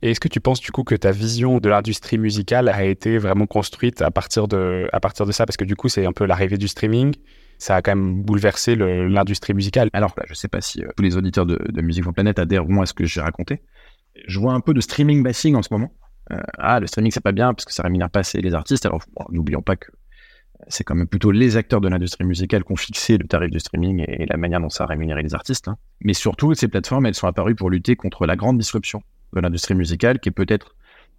Et 0.00 0.12
est-ce 0.12 0.20
que 0.20 0.28
tu 0.28 0.40
penses 0.40 0.60
du 0.60 0.70
coup 0.70 0.84
que 0.84 0.94
ta 0.94 1.10
vision 1.10 1.58
de 1.58 1.68
l'industrie 1.68 2.18
musicale 2.18 2.68
a 2.68 2.84
été 2.84 3.18
vraiment 3.18 3.46
construite 3.46 4.00
à 4.00 4.10
partir 4.10 4.46
de, 4.46 4.88
à 4.92 5.00
partir 5.00 5.26
de 5.26 5.32
ça? 5.32 5.44
Parce 5.44 5.56
que 5.56 5.64
du 5.64 5.74
coup, 5.74 5.88
c'est 5.88 6.06
un 6.06 6.12
peu 6.12 6.24
l'arrivée 6.24 6.56
du 6.56 6.68
streaming. 6.68 7.14
Ça 7.58 7.76
a 7.76 7.82
quand 7.82 7.96
même 7.96 8.22
bouleversé 8.22 8.76
l'industrie 8.76 9.54
musicale. 9.54 9.90
Alors, 9.92 10.14
je 10.26 10.30
ne 10.30 10.36
sais 10.36 10.46
pas 10.46 10.60
si 10.60 10.84
euh, 10.84 10.88
tous 10.96 11.02
les 11.02 11.16
auditeurs 11.16 11.46
de, 11.46 11.58
de 11.68 11.82
Musique 11.82 12.04
for 12.04 12.14
Planet 12.14 12.38
adhèrent 12.38 12.64
à 12.80 12.86
ce 12.86 12.94
que 12.94 13.04
j'ai 13.04 13.20
raconté. 13.20 13.62
Je 14.28 14.38
vois 14.38 14.52
un 14.52 14.60
peu 14.60 14.72
de 14.72 14.80
streaming 14.80 15.24
bashing 15.24 15.56
en 15.56 15.62
ce 15.62 15.68
moment. 15.72 15.92
Euh, 16.30 16.40
ah, 16.58 16.78
le 16.78 16.86
streaming, 16.86 17.10
c'est 17.10 17.22
pas 17.22 17.32
bien 17.32 17.52
parce 17.52 17.64
que 17.64 17.72
ça 17.72 17.82
rémunère 17.82 18.10
pas 18.10 18.20
assez 18.20 18.40
les 18.40 18.54
artistes. 18.54 18.86
Alors, 18.86 19.02
n'oublions 19.30 19.62
pas 19.62 19.74
que 19.74 19.90
c'est 20.66 20.84
quand 20.84 20.94
même 20.94 21.06
plutôt 21.06 21.30
les 21.30 21.56
acteurs 21.56 21.80
de 21.80 21.88
l'industrie 21.88 22.24
musicale 22.24 22.64
qui 22.64 22.72
ont 22.72 22.76
fixé 22.76 23.16
le 23.16 23.26
tarif 23.26 23.50
du 23.50 23.60
streaming 23.60 24.04
et 24.06 24.26
la 24.26 24.36
manière 24.36 24.60
dont 24.60 24.68
ça 24.68 24.84
a 24.84 24.86
rémunéré 24.86 25.22
les 25.22 25.34
artistes. 25.34 25.68
Hein. 25.68 25.78
Mais 26.00 26.14
surtout, 26.14 26.52
ces 26.54 26.68
plateformes, 26.68 27.06
elles 27.06 27.14
sont 27.14 27.28
apparues 27.28 27.54
pour 27.54 27.70
lutter 27.70 27.96
contre 27.96 28.26
la 28.26 28.36
grande 28.36 28.58
disruption 28.58 29.02
de 29.34 29.40
l'industrie 29.40 29.74
musicale, 29.74 30.18
qui 30.18 30.30
est 30.30 30.32
peut-être, 30.32 30.74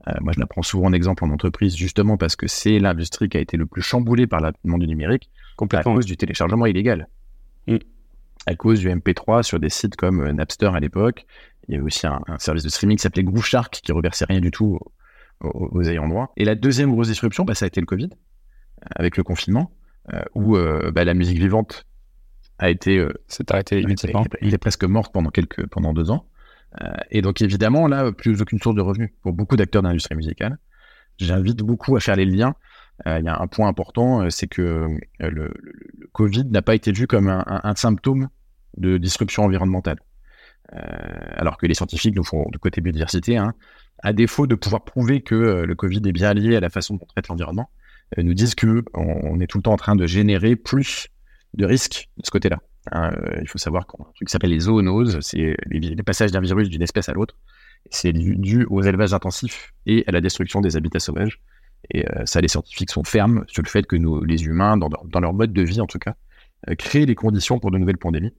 euh, 0.07 0.13
moi 0.21 0.33
je 0.33 0.39
la 0.39 0.45
prends 0.45 0.61
souvent 0.61 0.87
en 0.87 0.93
exemple 0.93 1.23
en 1.23 1.29
entreprise, 1.29 1.75
justement 1.75 2.17
parce 2.17 2.35
que 2.35 2.47
c'est 2.47 2.79
l'industrie 2.79 3.29
qui 3.29 3.37
a 3.37 3.39
été 3.39 3.55
le 3.55 3.65
plus 3.65 3.81
chamboulée 3.81 4.27
par 4.27 4.41
l'avènement 4.41 4.77
du 4.77 4.87
numérique, 4.87 5.29
complètement 5.55 5.93
à 5.93 5.95
cause 5.95 6.05
du 6.05 6.17
téléchargement 6.17 6.65
illégal. 6.65 7.07
Mm. 7.67 7.77
à 8.45 8.55
cause 8.55 8.79
du 8.79 8.89
MP3 8.89 9.43
sur 9.43 9.59
des 9.59 9.69
sites 9.69 9.95
comme 9.95 10.27
Napster 10.31 10.71
à 10.73 10.79
l'époque. 10.79 11.25
Il 11.67 11.73
y 11.73 11.75
avait 11.75 11.85
aussi 11.85 12.07
un, 12.07 12.19
service 12.39 12.63
de 12.63 12.69
streaming 12.69 12.97
qui 12.97 13.03
s'appelait 13.03 13.23
Groove 13.23 13.45
Shark 13.45 13.81
qui 13.83 13.91
reversait 13.91 14.25
rien 14.25 14.39
du 14.39 14.49
tout 14.49 14.79
aux, 15.41 15.83
ayants 15.83 16.07
droit. 16.07 16.33
Et 16.35 16.45
la 16.45 16.55
deuxième 16.55 16.91
grosse 16.91 17.09
disruption, 17.09 17.45
bah, 17.45 17.53
ça 17.53 17.65
a 17.65 17.67
été 17.67 17.79
le 17.79 17.85
Covid, 17.85 18.09
avec 18.95 19.17
le 19.17 19.23
confinement, 19.23 19.71
où 20.35 20.57
bah, 20.93 21.03
la 21.03 21.13
musique 21.13 21.37
vivante 21.37 21.85
a 22.57 22.69
été 22.69 23.05
s'est 23.27 23.51
arrêtée 23.51 23.81
immédiatement. 23.81 24.25
Il 24.41 24.53
est 24.53 24.57
presque 24.57 24.83
morte 24.83 25.13
pendant 25.13 25.29
quelques 25.29 25.67
pendant 25.67 25.93
deux 25.93 26.11
ans. 26.11 26.25
et 27.11 27.21
donc 27.21 27.41
évidemment 27.41 27.87
là, 27.87 28.11
plus 28.11 28.41
aucune 28.41 28.59
source 28.59 28.75
de 28.75 28.81
revenus 28.81 29.11
pour 29.21 29.33
beaucoup 29.33 29.55
d'acteurs 29.55 29.81
de 29.81 29.87
l'industrie 29.87 30.15
musicale. 30.15 30.57
J'invite 31.17 31.59
beaucoup 31.59 31.95
à 31.95 31.99
faire 31.99 32.15
les 32.15 32.25
liens 32.25 32.55
euh, 33.07 33.19
il 33.19 33.25
y 33.25 33.29
a 33.29 33.41
un 33.41 33.47
point 33.47 33.67
important, 33.67 34.23
euh, 34.23 34.29
c'est 34.29 34.47
que 34.47 34.61
euh, 34.61 35.29
le, 35.29 35.53
Covid 36.11 36.45
n'a 36.45 36.61
pas 36.61 36.75
été 36.75 36.91
vu 36.91 37.07
comme 37.07 37.29
un, 37.29 37.75
symptôme 37.75 38.29
de 38.77 38.97
disruption 38.97 39.43
environnementale. 39.43 39.99
alors 40.71 41.57
que 41.57 41.65
les 41.65 41.73
scientifiques 41.73 42.15
nous 42.15 42.23
font 42.23 42.47
de 42.51 42.57
côté 42.57 42.81
biodiversité, 42.81 43.37
hein, 43.37 43.53
à 44.03 44.11
défaut 44.11 44.47
de 44.47 44.55
pouvoir 44.55 44.83
prouver 44.83 45.21
que 45.21 45.35
le 45.35 45.75
Covid 45.75 46.01
est 46.05 46.11
bien 46.11 46.33
lié 46.33 46.55
à 46.55 46.59
la 46.59 46.69
façon 46.69 46.95
dont 46.95 47.01
on 47.03 47.05
traite 47.05 47.27
l'environnement, 47.27 47.69
nous 48.17 48.33
disent 48.33 48.55
que 48.55 48.83
on, 48.93 49.39
est 49.39 49.47
tout 49.47 49.57
le 49.57 49.63
temps 49.63 49.73
en 49.73 49.77
train 49.77 49.95
de 49.95 50.05
générer 50.05 50.55
plus 50.55 51.09
de 51.53 51.65
risques 51.65 52.09
de 52.17 52.25
ce 52.25 52.31
côté-là. 52.31 52.59
Hein. 52.91 53.11
il 53.41 53.47
faut 53.47 53.57
savoir 53.57 53.85
qu'on 53.85 54.03
a 54.03 54.07
un 54.07 54.11
truc 54.13 54.27
qui 54.27 54.31
s'appelle 54.31 54.51
les 54.51 54.61
zoonoses, 54.61 55.19
c'est 55.21 55.55
les, 55.67 55.95
passages 56.03 56.31
d'un 56.31 56.41
virus 56.41 56.69
d'une 56.69 56.81
espèce 56.81 57.09
à 57.09 57.13
l'autre. 57.13 57.35
C'est 57.91 58.13
dû 58.13 58.65
aux 58.69 58.81
élevages 58.81 59.13
intensifs 59.13 59.73
et 59.85 60.03
à 60.07 60.11
la 60.11 60.21
destruction 60.21 60.61
des 60.61 60.75
habitats 60.75 60.99
sauvages. 60.99 61.39
Et 61.91 62.05
euh, 62.07 62.25
ça, 62.25 62.41
les 62.41 62.47
scientifiques 62.47 62.91
sont 62.91 63.03
fermes 63.03 63.45
sur 63.47 63.63
le 63.63 63.69
fait 63.69 63.85
que 63.85 63.95
nous, 63.95 64.23
les 64.23 64.45
humains, 64.45 64.77
dans, 64.77 65.19
leur 65.19 65.33
mode 65.33 65.53
de 65.53 65.61
vie 65.61 65.81
en 65.81 65.87
tout 65.87 65.99
cas, 65.99 66.15
euh, 66.69 66.75
créent 66.75 67.05
les 67.05 67.15
conditions 67.15 67.59
pour 67.59 67.71
de 67.71 67.77
nouvelles 67.77 67.97
pandémies. 67.97 68.33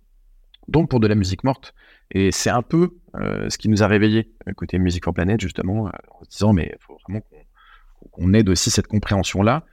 Donc 0.68 0.90
pour 0.90 1.00
de 1.00 1.06
la 1.06 1.14
musique 1.14 1.42
morte. 1.42 1.74
Et 2.12 2.32
c'est 2.32 2.50
un 2.50 2.62
peu 2.62 2.96
euh, 3.16 3.48
ce 3.48 3.58
qui 3.58 3.68
nous 3.68 3.82
a 3.82 3.86
réveillés 3.86 4.32
côté 4.56 4.78
Music 4.78 5.04
for 5.04 5.14
Planet, 5.14 5.40
justement, 5.40 5.86
en 5.86 6.24
se 6.24 6.30
disant, 6.30 6.52
mais 6.52 6.72
il 6.74 6.82
faut 6.84 6.98
vraiment 7.04 7.20
qu'on 7.20 7.36
aide 8.34 8.48
aussi 8.48 8.70
cette 8.70 8.86
compréhension-là. 8.86 9.64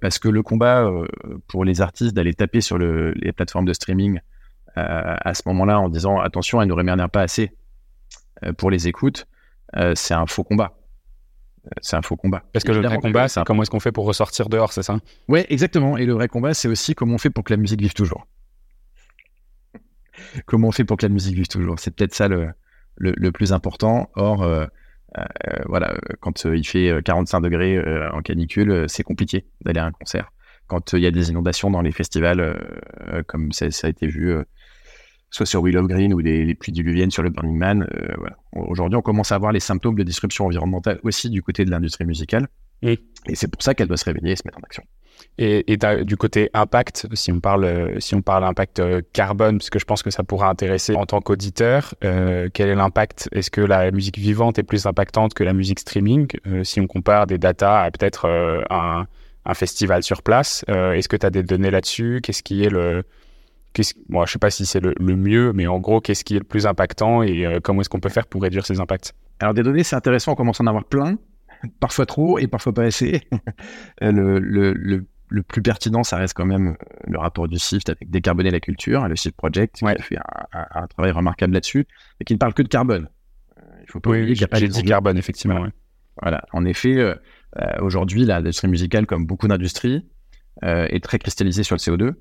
parce 0.00 0.18
que 0.18 0.28
le 0.28 0.42
combat 0.42 0.90
pour 1.48 1.64
les 1.64 1.80
artistes 1.80 2.14
d'aller 2.14 2.34
taper 2.34 2.60
sur 2.60 2.78
les 2.78 3.32
plateformes 3.32 3.66
de 3.66 3.72
streaming 3.72 4.20
à 4.76 5.34
ce 5.34 5.42
moment-là 5.46 5.80
en 5.80 5.88
disant 5.88 6.20
attention, 6.20 6.60
elle 6.60 6.68
ne 6.68 6.72
rémunère 6.72 7.10
pas 7.10 7.22
assez 7.22 7.52
pour 8.56 8.70
les 8.70 8.88
écoutes, 8.88 9.26
c'est 9.94 10.14
un 10.14 10.26
faux 10.26 10.44
combat 10.44 10.74
c'est 11.82 11.96
un 11.96 12.02
faux 12.02 12.16
combat. 12.16 12.42
Parce 12.52 12.64
que 12.64 12.72
le 12.72 12.86
vrai 12.86 12.98
combat, 12.98 13.28
c'est 13.28 13.42
comment 13.44 13.62
est-ce 13.62 13.70
qu'on 13.70 13.80
fait 13.80 13.92
pour 13.92 14.06
ressortir 14.06 14.48
dehors, 14.48 14.72
c'est 14.72 14.82
ça? 14.82 14.98
Ouais, 15.28 15.46
exactement. 15.50 15.96
Et 15.96 16.06
le 16.06 16.12
vrai 16.12 16.28
combat, 16.28 16.54
c'est 16.54 16.68
aussi 16.68 16.94
comment 16.94 17.14
on 17.14 17.18
fait 17.18 17.30
pour 17.30 17.44
que 17.44 17.52
la 17.52 17.56
musique 17.56 17.80
vive 17.80 17.94
toujours. 17.94 18.26
comment 20.46 20.68
on 20.68 20.72
fait 20.72 20.84
pour 20.84 20.96
que 20.96 21.06
la 21.06 21.12
musique 21.12 21.34
vive 21.34 21.48
toujours 21.48 21.78
C'est 21.78 21.94
peut-être 21.94 22.14
ça 22.14 22.28
le, 22.28 22.52
le, 22.96 23.32
plus 23.32 23.52
important. 23.52 24.10
Or, 24.14 24.42
euh, 24.42 24.64
euh, 24.64 24.66
voilà, 25.66 25.94
quand 26.20 26.46
euh, 26.46 26.56
il 26.56 26.64
fait 26.64 26.92
45 27.04 27.40
degrés 27.40 27.82
en 28.12 28.22
canicule, 28.22 28.84
c'est 28.88 29.02
compliqué 29.02 29.46
d'aller 29.62 29.80
à 29.80 29.86
un 29.86 29.92
concert. 29.92 30.32
Quand 30.66 30.92
il 30.92 31.00
y 31.00 31.06
a 31.06 31.10
des 31.10 31.30
inondations 31.30 31.70
dans 31.70 31.80
les 31.80 31.90
festivals, 31.90 32.56
comme 33.26 33.50
ça, 33.50 33.70
ça, 33.70 33.88
a 33.88 33.90
été 33.90 34.06
vu 34.06 34.36
soit 35.30 35.46
sur 35.46 35.62
Willow 35.62 35.86
Green 35.86 36.12
ou 36.12 36.18
les, 36.18 36.54
pluies 36.54 36.72
diluviennes 36.72 37.10
sur 37.10 37.22
le 37.22 37.30
Burning 37.30 37.56
Man. 37.56 37.88
Euh, 37.94 38.14
Aujourd'hui, 38.52 38.96
on 38.96 39.02
commence 39.02 39.32
à 39.32 39.36
avoir 39.36 39.52
les 39.52 39.60
symptômes 39.60 39.94
de 39.94 40.02
disruption 40.02 40.46
environnementale 40.46 40.98
aussi 41.04 41.30
du 41.30 41.42
côté 41.42 41.64
de 41.64 41.70
l'industrie 41.70 42.04
musicale. 42.04 42.48
Et 43.26 43.34
c'est 43.34 43.50
pour 43.50 43.62
ça 43.62 43.74
qu'elle 43.74 43.88
doit 43.88 43.96
se 43.96 44.04
réveiller 44.04 44.32
et 44.32 44.36
se 44.36 44.42
mettre 44.44 44.58
en 44.58 44.62
action. 44.62 44.82
Et, 45.38 45.78
du 46.04 46.18
côté 46.18 46.50
impact, 46.52 47.06
si 47.14 47.32
on 47.32 47.40
parle, 47.40 47.94
si 47.98 48.14
on 48.14 48.20
parle 48.20 48.44
impact 48.44 48.78
euh, 48.78 49.00
carbone, 49.14 49.56
puisque 49.56 49.78
je 49.78 49.86
pense 49.86 50.02
que 50.02 50.10
ça 50.10 50.22
pourra 50.22 50.50
intéresser 50.50 50.94
en 50.94 51.06
tant 51.06 51.22
qu'auditeur, 51.22 51.94
euh, 52.04 52.50
quel 52.52 52.68
est 52.68 52.74
l'impact? 52.74 53.30
Est-ce 53.32 53.50
que 53.50 53.62
la 53.62 53.90
musique 53.90 54.18
vivante 54.18 54.58
est 54.58 54.62
plus 54.62 54.84
impactante 54.84 55.32
que 55.32 55.42
la 55.42 55.54
musique 55.54 55.80
streaming? 55.80 56.28
Si 56.62 56.78
on 56.78 56.86
compare 56.86 57.26
des 57.26 57.38
datas 57.38 57.84
à 57.84 57.90
peut-être 57.90 58.28
un, 58.68 59.06
festival 59.54 60.02
sur 60.02 60.22
place, 60.22 60.64
est-ce 60.68 61.08
que 61.08 61.16
tu 61.16 61.26
as 61.26 61.30
des 61.30 61.42
données 61.42 61.70
là-dessus? 61.70 62.20
Qu'est-ce 62.22 62.42
qui 62.42 62.62
est 62.62 62.70
le, 62.70 63.02
moi, 64.08 64.26
je 64.26 64.32
sais 64.32 64.38
pas 64.38 64.50
si 64.50 64.66
c'est 64.66 64.80
le, 64.80 64.94
mieux, 65.00 65.52
mais 65.52 65.66
en 65.66 65.78
gros, 65.78 66.00
qu'est-ce 66.00 66.24
qui 66.24 66.36
est 66.36 66.40
le 66.40 66.44
plus 66.44 66.66
impactant 66.66 67.22
et 67.22 67.46
euh, 67.46 67.60
comment 67.62 67.80
est-ce 67.80 67.88
qu'on 67.88 68.00
peut 68.00 68.08
faire 68.08 68.26
pour 68.26 68.42
réduire 68.42 68.66
ces 68.66 68.80
impacts? 68.80 69.14
Alors, 69.38 69.54
des 69.54 69.62
données, 69.62 69.84
c'est 69.84 69.96
intéressant, 69.96 70.32
on 70.32 70.34
commence 70.34 70.60
à 70.60 70.64
en 70.64 70.66
avoir 70.66 70.84
plein, 70.84 71.16
parfois 71.80 72.06
trop 72.06 72.38
et 72.38 72.46
parfois 72.46 72.72
pas 72.72 72.84
assez. 72.84 73.22
Euh, 74.02 75.02
plus 75.42 75.62
pertinent, 75.62 76.02
ça 76.02 76.16
reste 76.16 76.34
quand 76.34 76.46
même 76.46 76.68
euh, 76.68 76.74
le 77.06 77.18
rapport 77.18 77.48
du 77.48 77.58
SIFT 77.58 77.88
avec 77.88 78.10
Décarboner 78.10 78.50
la 78.50 78.60
culture, 78.60 79.06
le 79.06 79.16
SIFT 79.16 79.36
Project, 79.36 79.76
qui 79.76 79.84
a 79.84 79.96
fait 79.98 80.18
un, 80.52 80.86
travail 80.88 81.12
remarquable 81.12 81.54
là-dessus, 81.54 81.86
mais 82.18 82.24
qui 82.24 82.34
ne 82.34 82.38
parle 82.38 82.54
que 82.54 82.62
de 82.62 82.68
carbone. 82.68 83.08
Il 83.82 83.90
faut 83.90 84.00
pas 84.00 84.10
oublier 84.10 84.34
qu'il 84.34 84.40
n'y 84.40 84.44
a 84.44 84.48
pas 84.48 84.60
de 84.60 84.86
carbone, 84.86 85.16
effectivement. 85.18 85.66
Voilà. 86.20 86.44
En 86.52 86.64
effet, 86.64 87.16
aujourd'hui, 87.80 88.24
l'industrie 88.24 88.68
musicale, 88.68 89.06
comme 89.06 89.26
beaucoup 89.26 89.48
d'industries, 89.48 90.06
est 90.62 91.02
très 91.02 91.18
cristallisée 91.18 91.64
sur 91.64 91.74
le 91.74 91.80
CO2. 91.80 92.14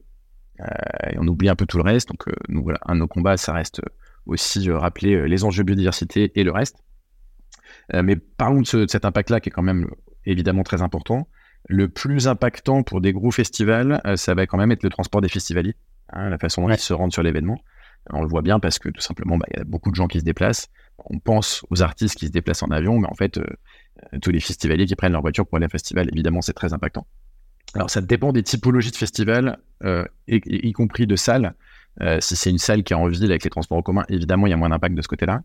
Euh, 0.62 1.12
et 1.12 1.18
on 1.18 1.28
oublie 1.28 1.50
un 1.50 1.56
peu 1.56 1.66
tout 1.66 1.78
le 1.78 1.84
reste. 1.84 2.10
Donc, 2.10 2.28
euh, 2.28 2.34
nous, 2.50 2.64
voilà, 2.64 2.80
un 2.86 2.96
de 2.96 3.00
nos 3.00 3.08
combats, 3.08 3.38
ça 3.38 3.54
reste 3.54 3.82
aussi 4.26 4.70
euh, 4.70 4.78
rappeler 4.78 5.28
les 5.28 5.44
enjeux 5.44 5.64
biodiversité 5.64 6.32
et 6.36 6.44
le 6.44 6.52
reste. 6.52 6.78
mais 7.94 8.16
parlons 8.16 8.62
de, 8.62 8.88
cet 8.88 9.06
impact-là 9.06 9.40
qui 9.40 9.50
est 9.50 9.52
quand 9.52 9.64
même 9.64 9.90
évidemment 10.26 10.64
très 10.64 10.82
important. 10.82 11.28
Le 11.68 11.88
plus 11.88 12.28
impactant 12.28 12.84
pour 12.84 13.02
des 13.02 13.14
gros 13.14 13.32
festivals, 13.32 14.02
ça 14.16 14.34
va 14.34 14.48
quand 14.48 14.58
même 14.58 14.72
être 14.72 14.84
le 14.84 14.90
transport 14.90 15.22
des 15.22 15.30
festivaliers, 15.30 15.76
hein, 16.14 16.30
la 16.30 16.38
façon 16.38 16.62
dont 16.62 16.74
ils 16.74 16.80
se 16.80 16.94
rendent 16.94 17.14
sur 17.14 17.22
l'événement. 17.24 17.60
On 18.12 18.22
le 18.22 18.28
voit 18.28 18.42
bien 18.42 18.60
parce 18.60 18.80
que 18.80 18.90
tout 18.90 19.02
simplement, 19.02 19.38
bah, 19.38 19.46
il 19.54 19.58
y 19.58 19.62
a 19.62 19.66
beaucoup 19.66 19.92
de 19.92 19.96
gens 19.96 20.08
qui 20.08 20.20
se 20.20 20.26
déplacent. 20.26 20.70
On 21.06 21.20
pense 21.20 21.64
aux 21.70 21.82
artistes 21.82 22.16
qui 22.16 22.28
se 22.28 22.32
déplacent 22.32 22.64
en 22.64 22.72
avion, 22.72 22.98
mais 22.98 23.08
en 23.08 23.14
fait, 23.14 23.40
tous 24.22 24.32
les 24.32 24.40
festivaliers 24.40 24.86
qui 24.86 24.96
prennent 24.96 25.12
leur 25.12 25.22
voiture 25.22 25.46
pour 25.46 25.58
aller 25.58 25.66
au 25.66 25.70
festival, 25.70 26.10
évidemment, 26.12 26.42
c'est 26.42 26.54
très 26.54 26.74
impactant. 26.74 27.06
Alors 27.76 27.90
ça 27.90 28.02
dépend 28.02 28.32
des 28.32 28.44
typologies 28.44 28.92
de 28.92 28.96
festivals, 28.96 29.60
euh, 29.84 30.04
y, 30.28 30.72
compris 30.72 31.06
de 31.06 31.16
salles. 31.16 31.54
Euh, 32.02 32.18
si 32.22 32.36
c'est 32.36 32.50
une 32.50 32.58
salle 32.58 32.84
qui 32.84 32.94
est 32.94 32.96
en 32.96 33.08
ville 33.08 33.30
avec 33.30 33.44
les 33.44 33.50
transports 33.50 33.78
en 33.78 33.82
commun, 33.82 34.06
évidemment, 34.10 34.48
il 34.48 34.52
y 34.52 34.54
a 34.54 34.58
moins 34.58 34.70
d'impact 34.70 34.96
de 34.96 35.02
ce 35.02 35.08
côté-là. 35.08 35.42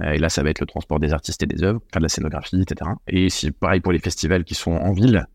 Euh, 0.00 0.12
et 0.12 0.18
là, 0.18 0.28
ça 0.28 0.42
va 0.42 0.50
être 0.50 0.60
le 0.60 0.66
transport 0.66 0.98
des 0.98 1.12
artistes 1.12 1.42
et 1.42 1.46
des 1.46 1.62
œuvres, 1.62 1.80
faire 1.92 2.00
de 2.00 2.04
la 2.04 2.08
scénographie, 2.08 2.60
etc. 2.60 2.90
Et 3.06 3.28
si 3.28 3.50
pareil 3.50 3.80
pour 3.80 3.92
les 3.92 3.98
festivals 3.98 4.44
qui 4.44 4.54
sont 4.54 4.72
en 4.72 4.92
ville, 4.92 5.26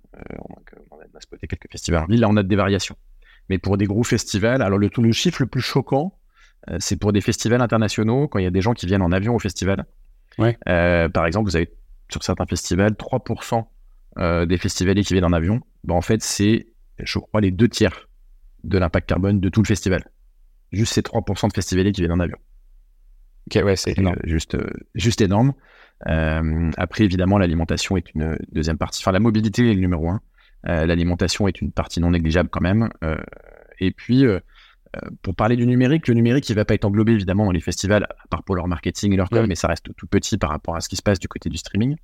on 0.92 0.98
a 0.98 1.22
spoté 1.22 1.48
quelques 1.48 1.72
festivals 1.72 2.04
en 2.04 2.08
ville, 2.08 2.20
là 2.22 2.30
on 2.30 2.38
a 2.38 2.44
des 2.44 2.56
variations. 2.56 2.96
Mais 3.50 3.58
pour 3.58 3.78
des 3.78 3.86
gros 3.86 4.04
festivals, 4.04 4.62
alors 4.62 4.80
le, 4.80 4.90
le 4.96 5.12
chiffre 5.12 5.42
le 5.42 5.48
plus 5.48 5.62
choquant, 5.62 6.18
c'est 6.80 6.96
pour 6.96 7.14
des 7.14 7.22
festivals 7.22 7.62
internationaux, 7.62 8.28
quand 8.28 8.40
il 8.40 8.44
y 8.44 8.48
a 8.48 8.52
des 8.52 8.62
gens 8.62 8.74
qui 8.74 8.88
viennent 8.88 9.04
en 9.04 9.12
avion 9.12 9.36
au 9.36 9.40
festival. 9.40 9.86
Ouais. 10.38 10.58
par 10.66 11.26
exemple, 11.26 11.50
vous 11.50 11.56
avez 11.56 11.72
sur 12.10 12.24
certains 12.24 12.46
festivals 12.46 12.94
3% 12.94 13.66
euh, 14.18 14.46
des 14.46 14.58
festivaliers 14.58 15.04
qui 15.04 15.14
viennent 15.14 15.26
en 15.26 15.34
avion, 15.34 15.62
bah, 15.84 15.94
en 15.94 16.02
fait, 16.02 16.22
c'est, 16.22 16.68
je 17.00 17.20
crois, 17.20 17.42
les 17.42 17.52
deux 17.52 17.68
tiers 17.68 18.08
de 18.64 18.78
l'impact 18.78 19.10
carbone 19.10 19.40
de 19.40 19.50
tout 19.50 19.62
le 19.62 19.68
festival. 19.68 20.10
Juste 20.72 20.94
ces 20.94 21.02
3% 21.02 21.50
de 21.50 21.54
festivaliers 21.54 21.92
qui 21.92 22.02
viennent 22.02 22.14
en 22.14 22.20
avion. 22.20 22.38
Ok, 23.48 23.64
ouais, 23.64 23.76
c'est. 23.76 24.00
Euh, 24.00 24.16
juste, 24.24 24.56
euh, 24.56 24.70
juste 24.96 25.22
énorme. 25.22 25.54
Après, 26.06 27.04
évidemment, 27.04 27.38
l'alimentation 27.38 27.98
est 27.98 28.14
une 28.14 28.38
deuxième 28.52 28.78
partie. 28.78 29.02
Enfin, 29.04 29.12
la 29.12 29.20
mobilité 29.20 29.72
est 29.72 29.74
le 29.74 29.80
numéro 29.80 30.10
un. 30.10 30.22
l'alimentation 30.64 31.48
est 31.48 31.62
une 31.62 31.72
partie 31.72 32.00
non 32.00 32.12
négligeable 32.12 32.50
quand 32.50 32.62
même. 32.62 32.90
et 33.80 33.92
puis, 33.92 34.26
pour 35.22 35.36
parler 35.36 35.56
du 35.56 35.66
numérique, 35.66 36.08
le 36.08 36.14
numérique, 36.14 36.50
il 36.50 36.56
va 36.56 36.66
pas 36.66 36.74
être 36.74 36.86
englobé 36.86 37.14
évidemment 37.14 37.46
dans 37.46 37.52
les 37.52 37.60
festivals, 37.62 38.04
à 38.04 38.28
part 38.30 38.44
pour 38.44 38.56
leur 38.56 38.68
marketing 38.68 39.14
et 39.14 39.18
leur 39.18 39.30
com, 39.30 39.46
mais 39.48 39.56
ça 39.56 39.68
reste 39.68 39.88
tout 39.96 40.08
petit 40.08 40.38
par 40.38 40.52
rapport 40.52 40.76
à 40.76 40.82
ce 40.82 40.90
qui 40.90 40.96
se 40.96 41.02
passe 41.02 41.20
du 41.20 41.28
côté 41.28 41.50
du 41.50 41.58
streaming. 41.58 41.96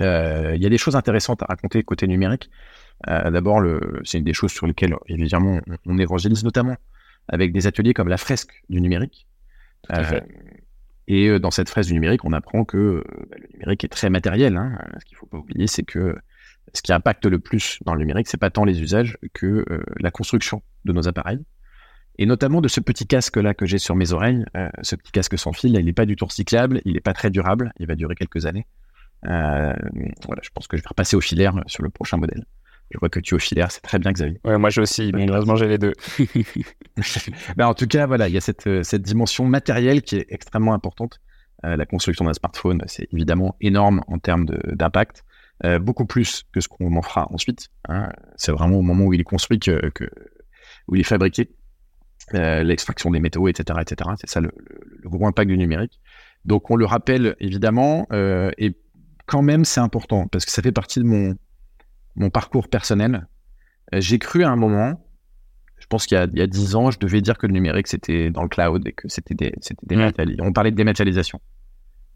Euh, 0.00 0.54
il 0.54 0.62
y 0.62 0.66
a 0.66 0.68
des 0.68 0.78
choses 0.78 0.96
intéressantes 0.96 1.42
à 1.42 1.46
raconter 1.46 1.82
côté 1.82 2.06
numérique. 2.06 2.50
Euh, 3.08 3.30
d'abord, 3.30 3.62
c'est 4.04 4.18
une 4.18 4.24
des 4.24 4.32
choses 4.32 4.52
sur 4.52 4.66
lesquelles, 4.66 4.94
évidemment, 5.06 5.60
on, 5.86 5.98
évangélise 5.98 6.44
notamment 6.44 6.76
avec 7.28 7.52
des 7.52 7.66
ateliers 7.66 7.94
comme 7.94 8.08
la 8.08 8.16
fresque 8.16 8.52
du 8.68 8.80
numérique. 8.80 9.26
Euh, 9.92 10.20
et 11.08 11.38
dans 11.40 11.50
cette 11.50 11.68
fresque 11.68 11.88
du 11.88 11.94
numérique, 11.94 12.24
on 12.24 12.32
apprend 12.32 12.64
que 12.64 13.02
bah, 13.30 13.36
le 13.40 13.48
numérique 13.54 13.82
est 13.84 13.88
très 13.88 14.10
matériel. 14.10 14.56
Hein. 14.56 14.78
Ce 15.00 15.04
qu'il 15.06 15.16
ne 15.16 15.18
faut 15.18 15.26
pas 15.26 15.38
oublier, 15.38 15.66
c'est 15.66 15.82
que 15.82 16.14
ce 16.74 16.82
qui 16.82 16.92
impacte 16.92 17.24
le 17.24 17.38
plus 17.38 17.78
dans 17.84 17.94
le 17.94 18.00
numérique, 18.00 18.28
c'est 18.28 18.36
pas 18.36 18.50
tant 18.50 18.64
les 18.64 18.82
usages 18.82 19.16
que 19.32 19.64
la 19.98 20.10
construction 20.10 20.62
de 20.84 20.92
nos 20.92 21.08
appareils. 21.08 21.40
Et 22.18 22.26
notamment 22.26 22.60
de 22.60 22.68
ce 22.68 22.80
petit 22.80 23.06
casque 23.06 23.36
là 23.36 23.54
que 23.54 23.64
j'ai 23.64 23.78
sur 23.78 23.96
mes 23.96 24.12
oreilles, 24.12 24.44
ce 24.82 24.96
petit 24.96 25.12
casque 25.12 25.38
sans 25.38 25.52
fil, 25.52 25.74
il 25.74 25.84
n'est 25.84 25.92
pas 25.92 26.04
du 26.04 26.14
tout 26.14 26.26
recyclable, 26.26 26.82
il 26.84 26.92
n'est 26.92 27.00
pas 27.00 27.14
très 27.14 27.30
durable, 27.30 27.72
il 27.78 27.86
va 27.86 27.94
durer 27.94 28.14
quelques 28.14 28.44
années. 28.44 28.66
Euh, 29.26 29.72
voilà, 30.26 30.42
je 30.42 30.50
pense 30.50 30.68
que 30.68 30.76
je 30.76 30.82
vais 30.82 30.88
repasser 30.88 31.16
au 31.16 31.20
filaire 31.20 31.54
sur 31.66 31.82
le 31.82 31.88
prochain 31.88 32.18
modèle. 32.18 32.44
Je 32.90 32.98
vois 32.98 33.10
que 33.10 33.20
tu 33.20 33.34
es 33.34 33.36
au 33.36 33.38
filaire, 33.38 33.70
c'est 33.70 33.82
très 33.82 33.98
bien 33.98 34.12
Xavier. 34.12 34.40
Ouais, 34.44 34.56
moi 34.56 34.70
j'ai 34.70 34.80
aussi, 34.80 35.12
mais 35.12 35.28
heureusement 35.28 35.56
j'ai 35.56 35.68
les 35.68 35.78
deux. 35.78 35.92
ben, 37.56 37.66
en 37.66 37.74
tout 37.74 37.86
cas, 37.86 38.06
voilà, 38.06 38.28
il 38.28 38.34
y 38.34 38.38
a 38.38 38.40
cette, 38.40 38.82
cette 38.82 39.02
dimension 39.02 39.44
matérielle 39.44 40.02
qui 40.02 40.16
est 40.16 40.26
extrêmement 40.30 40.72
importante. 40.72 41.20
Euh, 41.64 41.76
la 41.76 41.86
construction 41.86 42.24
d'un 42.24 42.32
smartphone, 42.32 42.82
c'est 42.86 43.08
évidemment 43.12 43.56
énorme 43.60 44.02
en 44.06 44.18
termes 44.18 44.46
d'impact, 44.46 45.24
euh, 45.64 45.78
beaucoup 45.78 46.06
plus 46.06 46.44
que 46.52 46.60
ce 46.60 46.68
qu'on 46.68 46.96
en 46.96 47.02
fera 47.02 47.30
ensuite. 47.32 47.68
Hein. 47.88 48.10
C'est 48.36 48.52
vraiment 48.52 48.76
au 48.76 48.82
moment 48.82 49.04
où 49.04 49.12
il 49.12 49.20
est 49.20 49.24
construit 49.24 49.58
que, 49.58 49.90
que 49.90 50.04
où 50.86 50.94
il 50.94 51.00
est 51.00 51.04
fabriqué. 51.04 51.50
l'extraction 52.32 53.10
des 53.10 53.20
métaux, 53.20 53.48
etc., 53.48 53.80
etc. 53.82 54.10
C'est 54.18 54.30
ça 54.30 54.40
le, 54.40 54.50
gros 55.04 55.26
impact 55.26 55.48
du 55.48 55.58
numérique. 55.58 56.00
Donc 56.44 56.70
on 56.70 56.76
le 56.76 56.86
rappelle 56.86 57.36
évidemment, 57.40 58.06
et 58.12 58.76
quand 59.26 59.42
même 59.42 59.64
c'est 59.64 59.80
important 59.80 60.28
parce 60.28 60.44
que 60.44 60.52
ça 60.52 60.62
fait 60.62 60.72
partie 60.72 61.00
de 61.00 61.04
mon 61.04 61.36
mon 62.18 62.30
parcours 62.30 62.68
personnel. 62.68 63.26
J'ai 63.92 64.18
cru 64.18 64.44
à 64.44 64.50
un 64.50 64.56
moment, 64.56 65.02
je 65.78 65.86
pense 65.86 66.06
qu'il 66.06 66.18
y 66.18 66.42
a 66.42 66.46
dix 66.46 66.74
ans, 66.74 66.90
je 66.90 66.98
devais 66.98 67.22
dire 67.22 67.38
que 67.38 67.46
le 67.46 67.52
numérique 67.52 67.86
c'était 67.86 68.30
dans 68.30 68.42
le 68.42 68.48
cloud 68.48 68.86
et 68.86 68.92
que 68.92 69.08
c'était 69.08 69.34
des, 69.34 69.54
On 70.40 70.52
parlait 70.52 70.70
de 70.70 70.76
dématérialisation. 70.76 71.40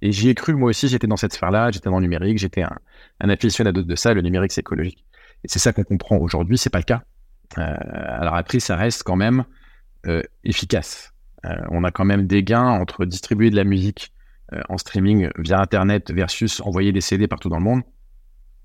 Et 0.03 0.11
j'y 0.13 0.29
ai 0.29 0.35
cru 0.35 0.55
moi 0.55 0.71
aussi. 0.71 0.89
J'étais 0.89 1.07
dans 1.07 1.17
cette 1.17 1.33
sphère-là, 1.33 1.71
j'étais 1.71 1.89
dans 1.89 1.99
le 1.99 2.03
numérique, 2.03 2.39
j'étais 2.39 2.63
un, 2.63 2.77
un 3.21 3.29
aficionado 3.31 3.83
de 3.83 3.95
ça. 3.95 4.13
Le 4.13 4.21
numérique 4.21 4.53
c'est 4.53 4.61
écologique. 4.61 5.07
Et 5.45 5.49
c'est 5.49 5.61
ça 5.61 5.73
qu'on 5.73 5.85
comprend 5.85 6.19
aujourd'hui. 6.19 6.59
C'est 6.59 6.71
pas 6.71 6.79
le 6.79 6.85
cas. 6.85 7.03
Euh, 7.59 7.75
alors 8.21 8.35
après, 8.35 8.61
ça 8.61 8.77
reste 8.77 9.03
quand 9.03 9.17
même 9.17 9.45
euh, 10.07 10.23
efficace. 10.45 11.13
Euh, 11.45 11.57
on 11.71 11.85
a 11.85 11.91
quand 11.91 12.05
même 12.05 12.27
des 12.27 12.43
gains 12.43 12.69
entre 12.69 13.05
distribuer 13.05 13.51
de 13.51 13.57
la 13.57 13.65
musique 13.65 14.13
en 14.69 14.77
streaming 14.77 15.31
via 15.39 15.61
Internet 15.61 16.13
versus 16.13 16.61
envoyer 16.61 16.93
des 16.93 17.01
CD 17.01 17.27
partout 17.27 17.49
dans 17.49 17.57
le 17.57 17.65
monde. 17.65 17.83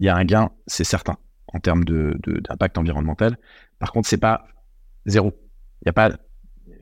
Il 0.02 0.06
y 0.06 0.10
a 0.10 0.18
un 0.18 0.26
gain, 0.26 0.50
c'est 0.68 0.84
certain, 0.84 1.16
en 1.54 1.60
termes 1.60 1.84
d'impact 1.86 2.76
de, 2.76 2.80
environnemental. 2.80 3.38
Par 3.80 3.92
contre, 3.92 4.08
c'est 4.08 4.18
pas 4.18 4.48
zéro. 5.06 5.34
Il 5.82 5.88
y 5.88 5.90
a 5.90 5.94
pas, 5.94 6.12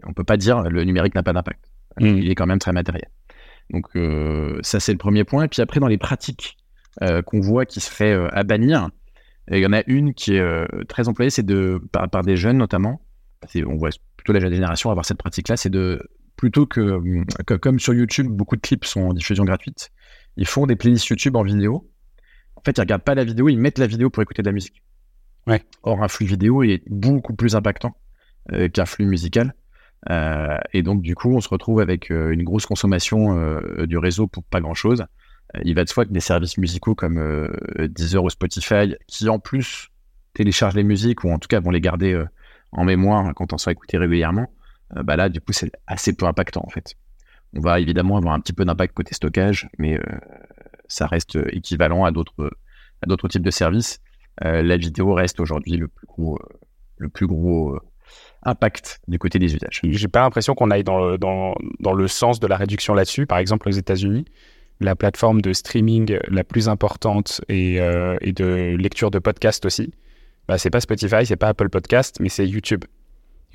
on 0.03 0.13
peut 0.13 0.23
pas 0.23 0.37
dire 0.37 0.61
le 0.61 0.83
numérique 0.83 1.15
n'a 1.15 1.23
pas 1.23 1.33
d'impact. 1.33 1.71
Mmh. 1.99 2.05
Il 2.05 2.29
est 2.29 2.35
quand 2.35 2.47
même 2.47 2.59
très 2.59 2.73
matériel. 2.73 3.09
Donc 3.69 3.87
ça, 4.63 4.79
c'est 4.79 4.91
le 4.91 4.97
premier 4.97 5.23
point. 5.23 5.43
Et 5.43 5.47
puis 5.47 5.61
après, 5.61 5.79
dans 5.79 5.87
les 5.87 5.97
pratiques 5.97 6.57
qu'on 7.25 7.41
voit 7.41 7.65
qui 7.65 7.79
seraient 7.79 8.15
à 8.31 8.43
bannir, 8.43 8.89
il 9.51 9.59
y 9.59 9.65
en 9.65 9.73
a 9.73 9.83
une 9.87 10.13
qui 10.13 10.35
est 10.35 10.39
euh, 10.39 10.65
très 10.87 11.07
employée, 11.07 11.29
c'est 11.29 11.45
de 11.45 11.79
par, 11.91 12.23
des 12.23 12.35
jeunes 12.35 12.57
notamment. 12.57 13.01
On 13.67 13.75
voit 13.75 13.91
plutôt 14.17 14.33
la 14.33 14.39
jeune 14.39 14.53
génération 14.53 14.89
avoir 14.89 15.05
cette 15.05 15.19
pratique-là, 15.19 15.55
c'est 15.55 15.69
de 15.69 16.01
plutôt 16.35 16.65
que, 16.65 16.99
comme 17.57 17.79
sur 17.79 17.93
YouTube, 17.93 18.27
beaucoup 18.27 18.55
de 18.55 18.61
clips 18.61 18.85
sont 18.85 19.01
en 19.01 19.13
diffusion 19.13 19.45
gratuite. 19.45 19.91
Ils 20.35 20.47
font 20.47 20.65
des 20.65 20.75
playlists 20.75 21.07
YouTube 21.07 21.35
en 21.35 21.43
vidéo. 21.43 21.89
En 22.65 22.71
fait, 22.71 22.77
ils 22.77 22.81
regardent 22.81 23.03
pas 23.03 23.15
la 23.15 23.23
vidéo, 23.23 23.49
ils 23.49 23.59
mettent 23.59 23.79
la 23.79 23.87
vidéo 23.87 24.09
pour 24.09 24.23
écouter 24.23 24.41
de 24.41 24.47
la 24.47 24.53
musique. 24.53 24.83
Ouais. 25.47 25.63
Or, 25.83 26.01
un 26.01 26.07
flux 26.07 26.25
vidéo 26.25 26.63
est 26.63 26.81
beaucoup 26.87 27.35
plus 27.35 27.55
impactant 27.55 27.95
euh, 28.51 28.69
qu'un 28.69 28.85
flux 28.85 29.05
musical. 29.05 29.53
Euh, 30.09 30.57
et 30.73 30.81
donc, 30.81 31.01
du 31.01 31.15
coup, 31.15 31.35
on 31.35 31.41
se 31.41 31.49
retrouve 31.49 31.79
avec 31.79 32.09
une 32.09 32.43
grosse 32.43 32.65
consommation 32.65 33.59
du 33.85 33.97
réseau 33.97 34.27
pour 34.27 34.43
pas 34.43 34.61
grand-chose 34.61 35.05
il 35.63 35.75
va 35.75 35.83
de 35.83 35.89
soi 35.89 36.05
que 36.05 36.11
des 36.11 36.19
services 36.19 36.57
musicaux 36.57 36.95
comme 36.95 37.17
euh, 37.17 37.47
Deezer 37.87 38.23
ou 38.23 38.29
Spotify, 38.29 38.95
qui 39.07 39.29
en 39.29 39.39
plus 39.39 39.89
téléchargent 40.33 40.75
les 40.75 40.83
musiques 40.83 41.23
ou 41.23 41.31
en 41.31 41.39
tout 41.39 41.47
cas 41.47 41.59
vont 41.59 41.71
les 41.71 41.81
garder 41.81 42.13
euh, 42.13 42.27
en 42.71 42.83
mémoire 42.83 43.33
quand 43.35 43.53
on 43.53 43.57
sera 43.57 43.71
écouté 43.71 43.97
régulièrement, 43.97 44.51
euh, 44.97 45.03
bah 45.03 45.15
là, 45.15 45.29
du 45.29 45.39
coup, 45.39 45.53
c'est 45.53 45.71
assez 45.87 46.13
peu 46.13 46.25
impactant 46.25 46.63
en 46.65 46.69
fait. 46.69 46.95
On 47.53 47.61
va 47.61 47.79
évidemment 47.79 48.17
avoir 48.17 48.33
un 48.33 48.39
petit 48.39 48.53
peu 48.53 48.65
d'impact 48.65 48.93
côté 48.93 49.13
stockage, 49.13 49.69
mais 49.77 49.97
ça 50.87 51.07
reste 51.07 51.37
équivalent 51.51 52.05
à 52.05 52.11
d'autres 52.11 52.51
à 53.01 53.07
d'autres 53.07 53.27
types 53.27 53.43
de 53.43 53.51
services. 53.51 53.99
la 54.41 54.77
vidéo 54.77 55.13
reste 55.13 55.39
aujourd'hui 55.39 55.77
le 55.77 57.09
plus 57.09 57.27
gros 57.27 57.77
impact 58.45 59.01
du 59.07 59.19
côté 59.19 59.39
des 59.39 59.53
usages. 59.55 59.81
J'ai 59.83 60.07
pas 60.07 60.21
l'impression 60.21 60.55
qu'on 60.55 60.71
aille 60.71 60.83
dans 60.83 60.99
le, 61.07 62.07
sens 62.07 62.39
de 62.39 62.47
la 62.47 62.57
réduction 62.57 62.93
là-dessus. 62.93 63.25
Par 63.25 63.39
exemple, 63.39 63.67
aux 63.67 63.71
États-Unis, 63.71 64.25
la 64.79 64.95
plateforme 64.95 65.41
de 65.41 65.53
streaming 65.53 66.17
la 66.27 66.43
plus 66.43 66.69
importante 66.69 67.41
et, 67.49 67.79
euh, 67.79 68.17
de 68.23 68.75
lecture 68.77 69.11
de 69.11 69.19
podcast 69.19 69.65
aussi, 69.65 69.93
bah, 70.47 70.57
c'est 70.57 70.69
pas 70.69 70.79
Spotify, 70.79 71.25
c'est 71.25 71.37
pas 71.37 71.49
Apple 71.49 71.69
Podcast, 71.69 72.17
mais 72.19 72.29
c'est 72.29 72.47
YouTube. 72.47 72.85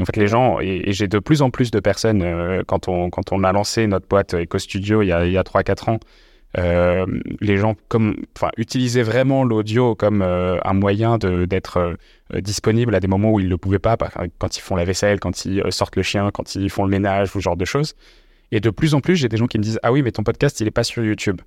en 0.01 0.05
fait, 0.05 0.17
les 0.17 0.27
gens, 0.27 0.59
et, 0.61 0.93
j'ai 0.93 1.07
de 1.09 1.19
plus 1.19 1.43
en 1.43 1.51
plus 1.51 1.71
de 1.71 1.79
personnes, 1.79 2.23
euh, 2.23 2.63
quand, 2.67 2.89
on, 2.89 3.11
quand 3.11 3.33
on 3.33 3.45
a 3.45 3.53
lancé 3.53 3.87
notre 3.87 4.09
boîte 4.09 4.35
Eco 4.35 4.59
Studio 4.59 5.03
il 5.03 5.09
y 5.09 5.13
a, 5.13 5.19
a 5.19 5.43
3-4 5.43 5.91
ans, 5.91 6.01
euh, 6.59 7.07
les 7.41 7.57
gens 7.57 7.77
comme, 7.89 8.17
utilisaient 8.57 9.03
vraiment 9.03 9.45
l'audio 9.45 9.95
comme 9.95 10.23
un 10.23 10.73
moyen 10.73 11.19
d'être 11.19 11.97
disponible 12.35 12.95
à 12.95 13.01
des 13.01 13.09
moments 13.09 13.33
où 13.33 13.41
ils 13.41 13.47
ne 13.47 13.51
le 13.51 13.59
pouvaient 13.59 13.79
pas, 13.79 13.97
quand 14.39 14.57
ils 14.57 14.61
font 14.61 14.77
la 14.77 14.85
vaisselle, 14.85 15.21
quand 15.21 15.45
ils 15.45 15.63
sortent 15.71 15.97
le 15.97 16.03
chien, 16.03 16.31
quand 16.33 16.55
ils 16.55 16.71
font 16.71 16.85
le 16.85 16.91
ménage, 16.91 17.31
ou 17.31 17.41
ce 17.41 17.45
genre 17.45 17.57
de 17.57 17.65
choses. 17.65 17.95
Et 18.53 18.61
de 18.61 18.71
plus 18.71 18.95
en 18.95 19.01
plus, 19.01 19.17
j'ai 19.17 19.29
des 19.29 19.37
gens 19.37 19.47
qui 19.47 19.59
me 19.59 19.63
disent 19.63 19.79
Ah 19.83 19.93
oui, 19.93 20.03
mais 20.03 20.13
ton 20.13 20.23
podcast, 20.23 20.61
il 20.61 20.65
n'est 20.65 20.71
pas 20.71 20.85
sur 20.85 21.05
YouTube. 21.05 21.41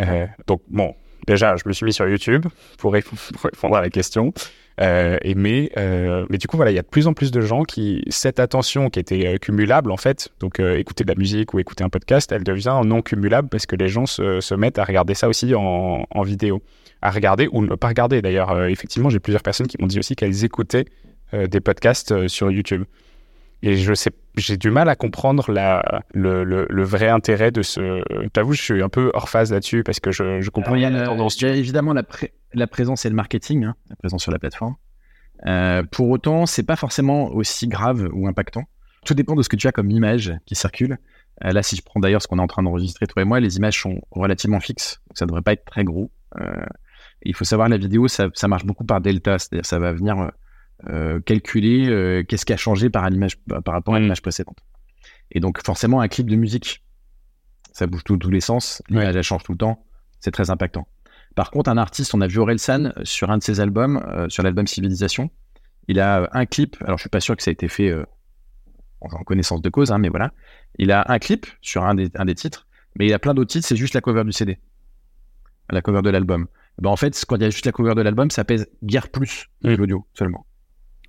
Euh, 0.00 0.26
donc, 0.46 0.62
bon, 0.68 0.94
déjà, 1.26 1.56
je 1.56 1.62
me 1.66 1.72
suis 1.72 1.84
mis 1.84 1.92
sur 1.92 2.08
YouTube 2.08 2.46
pour, 2.78 2.92
répondre 3.42 3.76
à 3.76 3.80
la 3.80 3.90
question. 3.90 4.32
Euh, 4.80 5.18
et 5.22 5.34
mais, 5.34 5.70
euh, 5.76 6.24
mais 6.30 6.38
du 6.38 6.46
coup, 6.46 6.56
voilà, 6.56 6.70
il 6.70 6.74
y 6.74 6.78
a 6.78 6.82
de 6.82 6.86
plus 6.86 7.06
en 7.06 7.12
plus 7.12 7.30
de 7.30 7.40
gens 7.40 7.64
qui, 7.64 8.02
cette 8.08 8.38
attention 8.40 8.90
qui 8.90 9.00
était 9.00 9.38
cumulable, 9.38 9.90
en 9.90 9.96
fait, 9.96 10.28
donc 10.40 10.60
écouter 10.60 11.04
de 11.04 11.08
la 11.08 11.16
musique 11.16 11.54
ou 11.54 11.58
écouter 11.58 11.84
un 11.84 11.88
podcast, 11.88 12.30
elle 12.32 12.44
devient 12.44 12.80
non 12.84 13.02
cumulable 13.02 13.48
parce 13.48 13.66
que 13.66 13.76
les 13.76 13.88
gens 13.88 14.06
se, 14.06 14.40
se 14.40 14.54
mettent 14.54 14.78
à 14.78 14.84
regarder 14.84 15.14
ça 15.14 15.28
aussi 15.28 15.54
en, 15.54 16.06
en, 16.10 16.22
vidéo. 16.22 16.62
À 17.02 17.10
regarder 17.10 17.48
ou 17.52 17.62
ne 17.62 17.74
pas 17.74 17.88
regarder. 17.88 18.22
D'ailleurs, 18.22 18.66
effectivement, 18.66 19.08
j'ai 19.08 19.20
plusieurs 19.20 19.42
personnes 19.42 19.68
qui 19.68 19.76
m'ont 19.80 19.86
dit 19.86 19.98
aussi 19.98 20.16
qu'elles 20.16 20.44
écoutaient 20.44 20.86
des 21.32 21.60
podcasts 21.60 22.26
sur 22.26 22.50
YouTube. 22.50 22.84
Et 23.62 23.76
je 23.76 23.92
sais, 23.92 24.10
j'ai 24.36 24.56
du 24.56 24.70
mal 24.70 24.88
à 24.88 24.94
comprendre 24.94 25.50
la, 25.50 26.02
le, 26.12 26.44
le, 26.44 26.84
vrai 26.84 27.08
intérêt 27.08 27.50
de 27.50 27.62
ce. 27.62 28.02
T'avoue, 28.28 28.52
je 28.52 28.62
suis 28.62 28.82
un 28.82 28.88
peu 28.88 29.10
hors 29.14 29.28
phase 29.28 29.52
là-dessus 29.52 29.82
parce 29.82 29.98
que 29.98 30.12
je, 30.12 30.40
je 30.40 30.50
comprends. 30.50 30.76
il 30.76 30.82
y 30.82 30.84
a, 30.84 30.90
la 30.90 31.06
tendance. 31.06 31.42
évidemment 31.42 31.92
la, 31.92 32.04
la, 32.52 32.66
présence 32.66 33.04
et 33.04 33.08
le 33.08 33.14
marketing, 33.14 33.64
hein, 33.64 33.76
la 33.90 33.96
présence 33.96 34.22
sur 34.22 34.32
la 34.32 34.38
plateforme. 34.38 34.76
Euh, 35.46 35.82
pour 35.84 36.08
autant, 36.08 36.46
c'est 36.46 36.62
pas 36.62 36.76
forcément 36.76 37.28
aussi 37.28 37.68
grave 37.68 38.08
ou 38.12 38.26
impactant. 38.26 38.64
Tout 39.04 39.14
dépend 39.14 39.36
de 39.36 39.42
ce 39.42 39.48
que 39.48 39.56
tu 39.56 39.66
as 39.68 39.72
comme 39.72 39.90
image 39.90 40.34
qui 40.46 40.54
circule. 40.54 40.98
Euh, 41.44 41.52
là, 41.52 41.62
si 41.62 41.76
je 41.76 41.82
prends 41.82 42.00
d'ailleurs 42.00 42.20
ce 42.20 42.26
qu'on 42.26 42.38
est 42.38 42.42
en 42.42 42.48
train 42.48 42.62
d'enregistrer 42.62 43.06
toi 43.06 43.22
et 43.22 43.24
moi, 43.24 43.38
les 43.40 43.56
images 43.56 43.80
sont 43.80 44.00
relativement 44.10 44.60
fixes, 44.60 45.00
donc 45.08 45.18
ça 45.18 45.26
devrait 45.26 45.42
pas 45.42 45.52
être 45.52 45.64
très 45.64 45.84
gros. 45.84 46.10
Euh, 46.40 46.66
il 47.22 47.34
faut 47.34 47.44
savoir 47.44 47.68
la 47.68 47.76
vidéo, 47.76 48.08
ça, 48.08 48.28
ça 48.34 48.48
marche 48.48 48.64
beaucoup 48.64 48.84
par 48.84 49.00
delta, 49.00 49.38
c'est-à-dire 49.38 49.66
ça 49.66 49.78
va 49.78 49.92
venir 49.92 50.30
calculer 51.26 52.24
qu'est-ce 52.28 52.46
qui 52.46 52.52
a 52.52 52.56
changé 52.56 52.88
par, 52.88 53.08
par 53.64 53.74
rapport 53.74 53.96
à 53.96 54.00
l'image 54.00 54.22
précédente. 54.22 54.58
Et 55.32 55.40
donc 55.40 55.60
forcément, 55.64 56.00
un 56.00 56.06
clip 56.06 56.30
de 56.30 56.36
musique, 56.36 56.84
ça 57.72 57.88
bouge 57.88 58.04
tous 58.04 58.30
les 58.30 58.40
sens, 58.40 58.80
l'image 58.88 59.16
elle 59.16 59.22
change 59.24 59.42
tout 59.42 59.50
le 59.50 59.58
temps, 59.58 59.84
c'est 60.20 60.30
très 60.30 60.50
impactant. 60.50 60.86
Par 61.38 61.52
contre, 61.52 61.70
un 61.70 61.76
artiste, 61.76 62.16
on 62.16 62.20
a 62.20 62.26
vu 62.26 62.38
Orelsan 62.38 62.92
sur 63.04 63.30
un 63.30 63.38
de 63.38 63.44
ses 63.44 63.60
albums, 63.60 64.02
euh, 64.08 64.28
sur 64.28 64.42
l'album 64.42 64.66
Civilisation, 64.66 65.30
il 65.86 66.00
a 66.00 66.28
un 66.32 66.46
clip, 66.46 66.76
alors 66.80 66.98
je 66.98 67.02
suis 67.02 67.10
pas 67.10 67.20
sûr 67.20 67.36
que 67.36 67.44
ça 67.44 67.50
a 67.50 67.52
été 67.52 67.68
fait 67.68 67.94
en 69.00 69.22
connaissance 69.22 69.62
de 69.62 69.68
cause, 69.68 69.92
hein, 69.92 69.98
mais 69.98 70.08
voilà, 70.08 70.32
il 70.80 70.90
a 70.90 71.04
un 71.06 71.20
clip 71.20 71.46
sur 71.60 71.84
un 71.84 71.94
des, 71.94 72.10
un 72.16 72.24
des 72.24 72.34
titres, 72.34 72.66
mais 72.96 73.06
il 73.06 73.14
a 73.14 73.20
plein 73.20 73.34
d'autres 73.34 73.52
titres, 73.52 73.68
c'est 73.68 73.76
juste 73.76 73.94
la 73.94 74.00
cover 74.00 74.24
du 74.24 74.32
CD, 74.32 74.58
la 75.70 75.80
cover 75.80 76.02
de 76.02 76.10
l'album. 76.10 76.48
Ben, 76.82 76.90
en 76.90 76.96
fait, 76.96 77.24
quand 77.28 77.36
il 77.36 77.42
y 77.42 77.44
a 77.44 77.50
juste 77.50 77.66
la 77.66 77.70
cover 77.70 77.94
de 77.94 78.02
l'album, 78.02 78.32
ça 78.32 78.42
pèse 78.42 78.66
guère 78.82 79.08
plus 79.08 79.48
que 79.62 79.68
l'audio 79.68 80.08
seulement. 80.14 80.44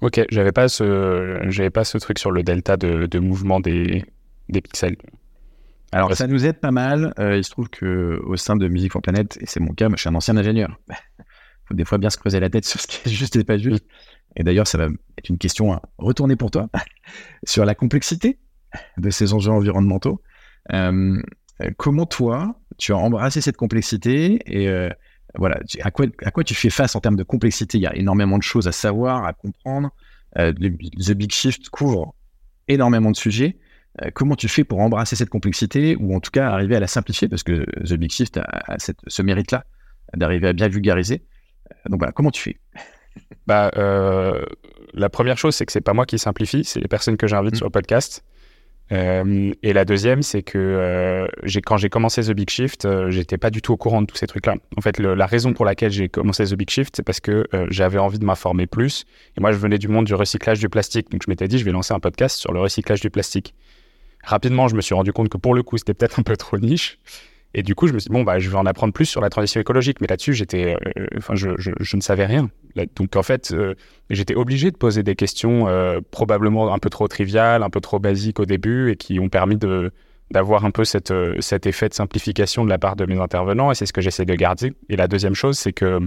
Ok, 0.01 0.21
j'avais 0.29 0.51
pas 0.51 0.67
ce, 0.69 1.39
j'avais 1.47 1.71
pas 1.71 1.85
ce 1.85 1.97
truc 1.97 2.19
sur 2.19 2.29
le 2.29 2.43
delta 2.43 2.77
de, 2.77 3.07
de 3.07 3.17
mouvement 3.17 3.59
des, 3.59 4.05
des 4.47 4.61
pixels. 4.61 4.97
Alors 5.91 6.15
ça 6.15 6.27
nous 6.27 6.45
aide 6.45 6.59
pas 6.59 6.71
mal. 6.71 7.13
Euh, 7.19 7.37
il 7.37 7.43
se 7.43 7.49
trouve 7.51 7.69
que 7.69 8.19
au 8.25 8.35
sein 8.35 8.55
de 8.55 8.67
Music 8.67 8.91
for 8.91 9.01
Planet, 9.01 9.37
et 9.41 9.45
c'est 9.45 9.59
mon 9.59 9.73
cas, 9.73 9.89
moi, 9.89 9.95
je 9.95 10.01
suis 10.01 10.09
un 10.09 10.15
ancien 10.15 10.37
ingénieur. 10.37 10.79
faut 11.65 11.75
des 11.75 11.85
fois 11.85 11.97
bien 11.97 12.09
se 12.09 12.17
creuser 12.17 12.39
la 12.39 12.49
tête 12.49 12.65
sur 12.65 12.79
ce 12.79 12.87
qui 12.87 13.07
est 13.07 13.11
juste 13.11 13.35
et 13.35 13.43
pas 13.43 13.57
juste. 13.57 13.85
Et 14.35 14.43
d'ailleurs, 14.43 14.67
ça 14.67 14.77
va 14.77 14.85
être 15.17 15.29
une 15.29 15.37
question 15.37 15.73
à 15.73 15.81
retourner 15.97 16.35
pour 16.35 16.51
toi 16.51 16.67
sur 17.45 17.65
la 17.65 17.75
complexité 17.75 18.39
de 18.97 19.09
ces 19.09 19.33
enjeux 19.33 19.51
environnementaux. 19.51 20.21
Euh, 20.73 21.21
comment 21.77 22.05
toi, 22.05 22.59
tu 22.77 22.93
as 22.93 22.97
embrassé 22.97 23.41
cette 23.41 23.57
complexité 23.57 24.39
et 24.45 24.67
euh, 24.67 24.89
voilà, 25.35 25.59
à 25.81 25.91
quoi, 25.91 26.05
à 26.23 26.31
quoi 26.31 26.43
tu 26.43 26.55
fais 26.55 26.69
face 26.69 26.95
en 26.95 27.01
termes 27.01 27.15
de 27.15 27.23
complexité? 27.23 27.77
Il 27.77 27.81
y 27.81 27.87
a 27.87 27.95
énormément 27.95 28.37
de 28.37 28.43
choses 28.43 28.67
à 28.67 28.71
savoir, 28.71 29.25
à 29.25 29.33
comprendre. 29.33 29.91
Euh, 30.37 30.53
The 30.53 31.11
Big 31.11 31.31
Shift 31.31 31.69
couvre 31.69 32.15
énormément 32.67 33.11
de 33.11 33.15
sujets. 33.15 33.57
Euh, 34.01 34.09
comment 34.13 34.35
tu 34.35 34.47
fais 34.47 34.63
pour 34.63 34.79
embrasser 34.79 35.15
cette 35.15 35.29
complexité 35.29 35.95
ou 35.99 36.15
en 36.15 36.19
tout 36.19 36.31
cas 36.31 36.49
arriver 36.49 36.75
à 36.75 36.79
la 36.79 36.87
simplifier 36.87 37.27
Parce 37.27 37.43
que 37.43 37.65
The 37.83 37.93
Big 37.93 38.11
Shift 38.11 38.37
a, 38.37 38.77
ce 38.77 39.21
mérite-là 39.21 39.65
d'arriver 40.15 40.47
à 40.47 40.53
bien 40.53 40.67
vulgariser. 40.67 41.23
Euh, 41.71 41.89
donc 41.89 41.99
voilà, 41.99 42.11
comment 42.11 42.31
tu 42.31 42.41
fais? 42.41 42.59
Bah, 43.47 43.71
La 44.93 45.09
première 45.09 45.37
chose, 45.37 45.55
c'est 45.55 45.65
que 45.65 45.71
c'est 45.71 45.81
pas 45.81 45.93
moi 45.93 46.05
qui 46.05 46.17
simplifie, 46.17 46.63
c'est 46.63 46.79
les 46.79 46.87
personnes 46.87 47.17
que 47.17 47.27
j'invite 47.27 47.53
mmh. 47.53 47.57
sur 47.57 47.65
le 47.65 47.71
podcast. 47.71 48.23
Euh, 48.91 49.51
et 49.61 49.73
la 49.73 49.85
deuxième, 49.85 50.21
c'est 50.23 50.41
que 50.41 50.57
euh, 50.57 51.27
quand 51.65 51.77
j'ai 51.77 51.89
commencé 51.89 52.23
The 52.23 52.31
Big 52.31 52.49
Shift, 52.49 52.85
euh, 52.85 53.11
j'étais 53.11 53.37
pas 53.37 53.51
du 53.51 53.61
tout 53.61 53.73
au 53.73 53.77
courant 53.77 54.01
de 54.01 54.07
tous 54.07 54.17
ces 54.17 54.27
trucs-là. 54.27 54.55
En 54.77 54.81
fait, 54.81 54.99
la 54.99 55.25
raison 55.25 55.53
pour 55.53 55.65
laquelle 55.65 55.91
j'ai 55.91 56.09
commencé 56.09 56.45
The 56.45 56.55
Big 56.55 56.69
Shift, 56.69 56.95
c'est 56.95 57.03
parce 57.03 57.19
que 57.19 57.47
j'avais 57.69 57.99
envie 57.99 58.19
de 58.19 58.25
m'informer 58.25 58.67
plus. 58.67 59.05
Et 59.37 59.41
moi, 59.41 59.51
je 59.51 59.57
venais 59.57 59.77
du 59.77 59.87
monde 59.87 60.05
du 60.05 60.15
recyclage 60.15 60.59
du 60.59 60.69
plastique. 60.69 61.11
Donc, 61.11 61.21
je 61.23 61.29
m'étais 61.29 61.47
dit, 61.47 61.57
je 61.59 61.65
vais 61.65 61.71
lancer 61.71 61.93
un 61.93 61.99
podcast 61.99 62.37
sur 62.37 62.51
le 62.51 62.59
recyclage 62.59 63.01
du 63.01 63.09
plastique. 63.09 63.53
Rapidement, 64.23 64.67
je 64.67 64.75
me 64.75 64.81
suis 64.81 64.95
rendu 64.95 65.13
compte 65.13 65.29
que 65.29 65.37
pour 65.37 65.53
le 65.53 65.63
coup, 65.63 65.77
c'était 65.77 65.93
peut-être 65.93 66.19
un 66.19 66.23
peu 66.23 66.37
trop 66.37 66.57
niche. 66.57 66.99
Et 67.53 67.63
du 67.63 67.73
coup, 67.73 67.87
je 67.87 67.93
me 67.93 67.99
suis 67.99 68.09
dit, 68.09 68.13
bon, 68.13 68.23
bah, 68.23 68.37
je 68.37 68.49
vais 68.49 68.57
en 68.57 68.65
apprendre 68.65 68.93
plus 68.93 69.05
sur 69.05 69.21
la 69.21 69.29
transition 69.29 69.59
écologique. 69.59 70.01
Mais 70.01 70.07
là-dessus, 70.07 70.33
j'étais, 70.33 70.75
euh, 70.75 71.07
enfin, 71.17 71.33
je, 71.35 71.49
je, 71.57 71.95
ne 71.95 72.01
savais 72.01 72.25
rien. 72.25 72.49
Donc, 72.95 73.15
en 73.15 73.23
fait, 73.23 73.51
euh, 73.51 73.73
j'étais 74.09 74.35
obligé 74.35 74.69
de 74.69 74.77
poser 74.77 75.01
des 75.01 75.15
questions 75.15 75.67
euh, 75.67 75.99
probablement 76.11 76.71
un 76.73 76.77
peu 76.77 76.89
trop 76.89 77.07
triviales, 77.07 77.63
un 77.63 77.71
peu 77.71 77.81
trop 77.81 77.97
basiques 77.97 78.39
au 78.39 78.45
début 78.45 78.91
et 78.91 78.95
qui 78.97 79.19
ont 79.19 79.29
permis 79.29 79.57
de, 79.57 79.91
d'avoir 80.29 80.63
un 80.63 80.69
peu 80.69 80.85
cette, 80.85 81.11
cet 81.39 81.65
effet 81.65 81.89
de 81.89 81.95
simplification 81.95 82.63
de 82.65 82.69
la 82.69 82.77
part 82.77 82.95
de 82.95 83.05
mes 83.05 83.19
intervenants. 83.19 83.71
Et 83.71 83.75
c'est 83.75 83.87
ce 83.87 83.93
que 83.93 84.01
j'essaie 84.01 84.25
de 84.25 84.35
garder. 84.35 84.73
Et 84.89 84.95
la 84.95 85.07
deuxième 85.07 85.35
chose, 85.35 85.57
c'est 85.57 85.73
que 85.73 85.99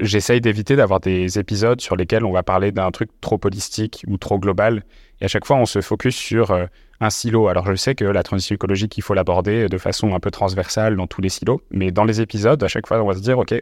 j'essaye 0.00 0.40
d'éviter 0.40 0.76
d'avoir 0.76 1.00
des 1.00 1.38
épisodes 1.38 1.80
sur 1.80 1.96
lesquels 1.96 2.24
on 2.24 2.32
va 2.32 2.42
parler 2.42 2.72
d'un 2.72 2.90
truc 2.90 3.10
trop 3.20 3.40
holistique 3.44 4.04
ou 4.06 4.16
trop 4.16 4.38
global. 4.38 4.84
Et 5.20 5.24
à 5.24 5.28
chaque 5.28 5.44
fois, 5.44 5.56
on 5.56 5.66
se 5.66 5.80
focus 5.80 6.14
sur 6.14 6.56
un 7.00 7.10
silo. 7.10 7.48
Alors 7.48 7.66
je 7.66 7.74
sais 7.74 7.94
que 7.94 8.04
la 8.04 8.22
transition 8.22 8.54
écologique, 8.54 8.96
il 8.98 9.02
faut 9.02 9.14
l'aborder 9.14 9.68
de 9.68 9.78
façon 9.78 10.14
un 10.14 10.20
peu 10.20 10.30
transversale 10.30 10.96
dans 10.96 11.06
tous 11.06 11.20
les 11.20 11.28
silos, 11.28 11.60
mais 11.70 11.90
dans 11.90 12.04
les 12.04 12.20
épisodes, 12.20 12.62
à 12.62 12.68
chaque 12.68 12.86
fois, 12.86 13.02
on 13.02 13.08
va 13.08 13.14
se 13.14 13.20
dire, 13.20 13.38
OK, 13.38 13.54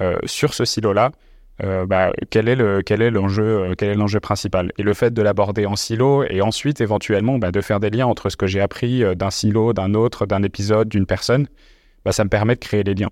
euh, 0.00 0.16
sur 0.24 0.54
ce 0.54 0.64
silo-là, 0.64 1.10
euh, 1.64 1.86
bah, 1.86 2.12
quel 2.30 2.48
est 2.48 2.54
le 2.54 2.82
quel 2.82 3.02
est 3.02 3.10
l'enjeu 3.10 3.42
euh, 3.42 3.74
quel 3.76 3.90
est 3.90 3.94
l'enjeu 3.94 4.20
principal? 4.20 4.70
Et 4.78 4.84
le 4.84 4.94
fait 4.94 5.12
de 5.12 5.22
l'aborder 5.22 5.66
en 5.66 5.74
silo 5.74 6.22
et 6.22 6.40
ensuite 6.40 6.80
éventuellement 6.80 7.38
bah, 7.38 7.50
de 7.50 7.60
faire 7.60 7.80
des 7.80 7.90
liens 7.90 8.06
entre 8.06 8.30
ce 8.30 8.36
que 8.36 8.46
j'ai 8.46 8.60
appris 8.60 9.02
d'un 9.16 9.30
silo 9.30 9.72
d'un 9.72 9.94
autre 9.94 10.24
d'un 10.24 10.44
épisode 10.44 10.88
d'une 10.88 11.04
personne 11.04 11.48
bah, 12.04 12.12
ça 12.12 12.22
me 12.22 12.28
permet 12.28 12.54
de 12.54 12.60
créer 12.60 12.84
des 12.84 12.94
liens 12.94 13.10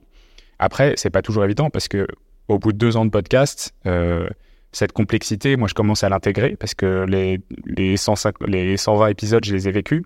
après 0.60 0.94
c'est 0.96 1.10
pas 1.10 1.22
toujours 1.22 1.44
évident 1.44 1.70
parce 1.70 1.88
que 1.88 2.06
au 2.48 2.58
bout 2.58 2.72
de 2.72 2.78
deux 2.78 2.96
ans 2.96 3.04
de 3.04 3.10
podcast 3.10 3.74
cette 4.76 4.92
complexité, 4.92 5.56
moi, 5.56 5.68
je 5.68 5.74
commence 5.74 6.04
à 6.04 6.10
l'intégrer 6.10 6.54
parce 6.56 6.74
que 6.74 7.06
les, 7.08 7.40
les, 7.64 7.96
105, 7.96 8.34
les 8.46 8.76
120 8.76 9.08
épisodes, 9.08 9.42
je 9.42 9.54
les 9.54 9.68
ai 9.68 9.70
vécus. 9.70 10.02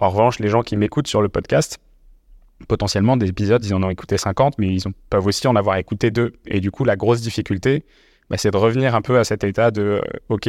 En 0.00 0.10
revanche, 0.10 0.40
les 0.40 0.48
gens 0.48 0.62
qui 0.62 0.76
m'écoutent 0.76 1.06
sur 1.06 1.22
le 1.22 1.28
podcast, 1.28 1.78
potentiellement, 2.66 3.16
des 3.16 3.28
épisodes, 3.28 3.64
ils 3.64 3.74
en 3.74 3.82
ont 3.84 3.90
écouté 3.90 4.18
50, 4.18 4.58
mais 4.58 4.74
ils 4.74 4.82
peuvent 5.08 5.24
aussi 5.24 5.46
en 5.46 5.54
avoir 5.54 5.76
écouté 5.76 6.10
deux. 6.10 6.32
Et 6.46 6.58
du 6.58 6.72
coup, 6.72 6.84
la 6.84 6.96
grosse 6.96 7.20
difficulté, 7.20 7.84
bah, 8.28 8.36
c'est 8.38 8.50
de 8.50 8.56
revenir 8.56 8.96
un 8.96 9.02
peu 9.02 9.18
à 9.20 9.24
cet 9.24 9.44
état 9.44 9.70
de, 9.70 9.82
euh, 9.82 10.00
OK, 10.28 10.48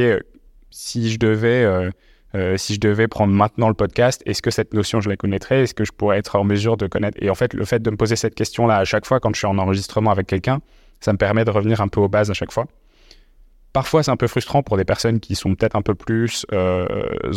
si 0.72 1.12
je 1.12 1.20
devais... 1.20 1.64
Euh, 1.64 1.92
euh, 2.36 2.58
si 2.58 2.76
je 2.76 2.80
devais 2.80 3.08
prendre 3.08 3.34
maintenant 3.34 3.70
le 3.70 3.74
podcast, 3.74 4.22
est-ce 4.28 4.44
que 4.44 4.52
cette 4.52 4.76
notion, 4.76 5.02
je 5.02 5.10
la 5.10 5.16
connaîtrais? 5.16 5.64
Est-ce 5.64 5.74
que 5.74 5.84
je 5.84 5.92
pourrais 5.92 6.20
être 6.20 6.36
en 6.36 6.44
mesure 6.44 6.78
de 6.78 6.86
connaître? 6.86 7.18
Et 7.22 7.32
en 7.32 7.34
fait, 7.34 7.56
le 7.56 7.66
fait 7.66 7.82
de 7.82 7.90
me 7.90 7.98
poser 7.98 8.16
cette 8.16 8.36
question-là 8.36 8.78
à 8.78 8.86
chaque 8.86 9.08
fois 9.08 9.20
quand 9.20 9.34
je 9.34 9.40
suis 9.40 9.48
en 9.48 9.58
enregistrement 9.58 10.12
avec 10.12 10.28
quelqu'un, 10.28 10.62
ça 11.00 11.14
me 11.14 11.18
permet 11.18 11.46
de 11.46 11.52
revenir 11.52 11.82
un 11.82 11.88
peu 11.88 12.00
aux 12.00 12.10
bases 12.10 12.30
à 12.30 12.34
chaque 12.34 12.52
fois. 12.52 12.66
Parfois, 13.72 14.02
c'est 14.02 14.10
un 14.10 14.18
peu 14.18 14.28
frustrant 14.28 14.64
pour 14.64 14.78
des 14.78 14.84
personnes 14.84 15.20
qui 15.20 15.36
sont 15.36 15.54
peut-être 15.54 15.76
un 15.76 15.84
peu 15.84 15.94
plus 15.94 16.46
euh, 16.52 16.88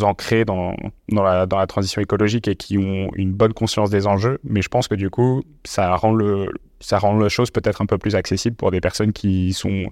ancrées 0.01 0.47
dans, 0.47 0.75
dans, 1.11 1.23
la, 1.23 1.45
dans, 1.45 1.59
la, 1.59 1.67
transition 1.67 2.01
écologique 2.01 2.49
et 2.49 2.57
qui 2.57 2.79
ont 2.79 3.11
une 3.15 3.33
bonne 3.33 3.53
conscience 3.53 3.91
des 3.91 4.07
enjeux. 4.07 4.39
Mais 4.43 4.63
je 4.63 4.69
pense 4.69 4.89
que 4.89 4.95
du 4.95 5.11
coup, 5.11 5.43
ça 5.65 5.95
rend, 5.95 6.15
le, 6.15 6.49
ça 6.81 6.99
rend 6.99 7.19
la 7.19 7.29
chose 7.29 7.51
peut-être 7.51 7.83
un 7.83 7.87
peu 7.87 7.99
plus 7.99 8.15
accessible 8.15 8.57
pour 8.57 8.71
des 8.71 8.81
personnes 8.81 9.13
qui 9.13 9.53
sont 9.53 9.85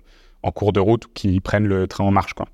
en 0.43 0.51
cours 0.51 0.73
de 0.73 0.81
route, 0.81 1.13
qui 1.13 1.41
prennent 1.41 1.67
le 1.67 1.87
train 1.87 2.05
en 2.05 2.11
marche. 2.11 2.33
Quoi. 2.33 2.47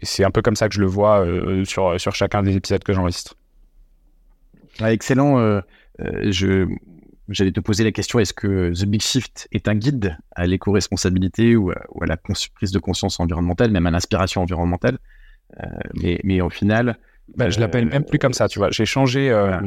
Et 0.00 0.06
c'est 0.06 0.24
un 0.24 0.32
peu 0.32 0.42
comme 0.42 0.56
ça 0.56 0.68
que 0.68 0.74
je 0.74 0.80
le 0.80 0.86
vois 0.86 1.24
euh, 1.24 1.64
sur, 1.64 2.00
sur 2.00 2.16
chacun 2.16 2.42
des 2.42 2.56
épisodes 2.56 2.82
que 2.82 2.92
j'enregistre. 2.92 3.36
Ah, 4.80 4.92
excellent. 4.92 5.38
Euh, 5.38 5.60
je 5.98 6.66
J'allais 7.28 7.52
te 7.52 7.60
poser 7.60 7.84
la 7.84 7.92
question, 7.92 8.18
est-ce 8.18 8.34
que 8.34 8.72
The 8.74 8.84
Big 8.84 9.00
Shift 9.00 9.48
est 9.50 9.68
un 9.68 9.74
guide 9.74 10.18
à 10.36 10.46
l'éco-responsabilité 10.46 11.56
ou, 11.56 11.70
à 11.70 12.06
la 12.06 12.16
prise 12.16 12.70
de 12.70 12.78
conscience 12.78 13.18
environnementale, 13.18 13.70
même 13.70 13.86
à 13.86 13.90
l'inspiration 13.90 14.42
environnementale 14.42 14.98
euh, 15.62 15.66
mais, 15.94 16.20
mais, 16.24 16.40
au 16.40 16.50
final... 16.50 16.98
Bah, 17.36 17.48
je 17.48 17.60
l'appelle 17.60 17.86
même 17.86 18.04
plus 18.04 18.18
comme 18.18 18.34
ça, 18.34 18.48
tu 18.48 18.58
vois. 18.58 18.70
J'ai 18.70 18.84
changé... 18.84 19.30
Euh, 19.30 19.58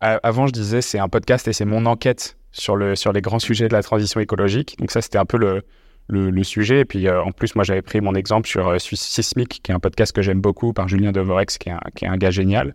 avant, 0.00 0.46
je 0.46 0.52
disais, 0.52 0.80
c'est 0.80 0.98
un 0.98 1.08
podcast 1.08 1.46
et 1.48 1.52
c'est 1.52 1.64
mon 1.64 1.84
enquête 1.86 2.36
sur, 2.52 2.76
le, 2.76 2.96
sur 2.96 3.12
les 3.12 3.20
grands 3.20 3.40
sujets 3.40 3.68
de 3.68 3.72
la 3.72 3.82
transition 3.82 4.20
écologique. 4.20 4.76
Donc 4.78 4.90
ça, 4.90 5.00
c'était 5.00 5.18
un 5.18 5.24
peu 5.24 5.38
le, 5.38 5.64
le, 6.08 6.44
sujet. 6.44 6.80
Et 6.80 6.84
puis, 6.84 7.08
euh, 7.08 7.22
en 7.22 7.32
plus, 7.32 7.54
moi, 7.54 7.64
j'avais 7.64 7.82
pris 7.82 8.00
mon 8.00 8.14
exemple 8.14 8.48
sur 8.48 8.80
Sismic, 8.80 9.60
qui 9.62 9.70
est 9.70 9.74
un 9.74 9.80
podcast 9.80 10.12
que 10.12 10.22
j'aime 10.22 10.40
beaucoup, 10.40 10.72
par 10.72 10.88
Julien 10.88 11.12
Devorex, 11.12 11.58
qui 11.58 11.68
est 11.68 11.74
qui 11.94 12.04
est 12.04 12.08
un 12.08 12.16
gars 12.16 12.30
génial. 12.30 12.74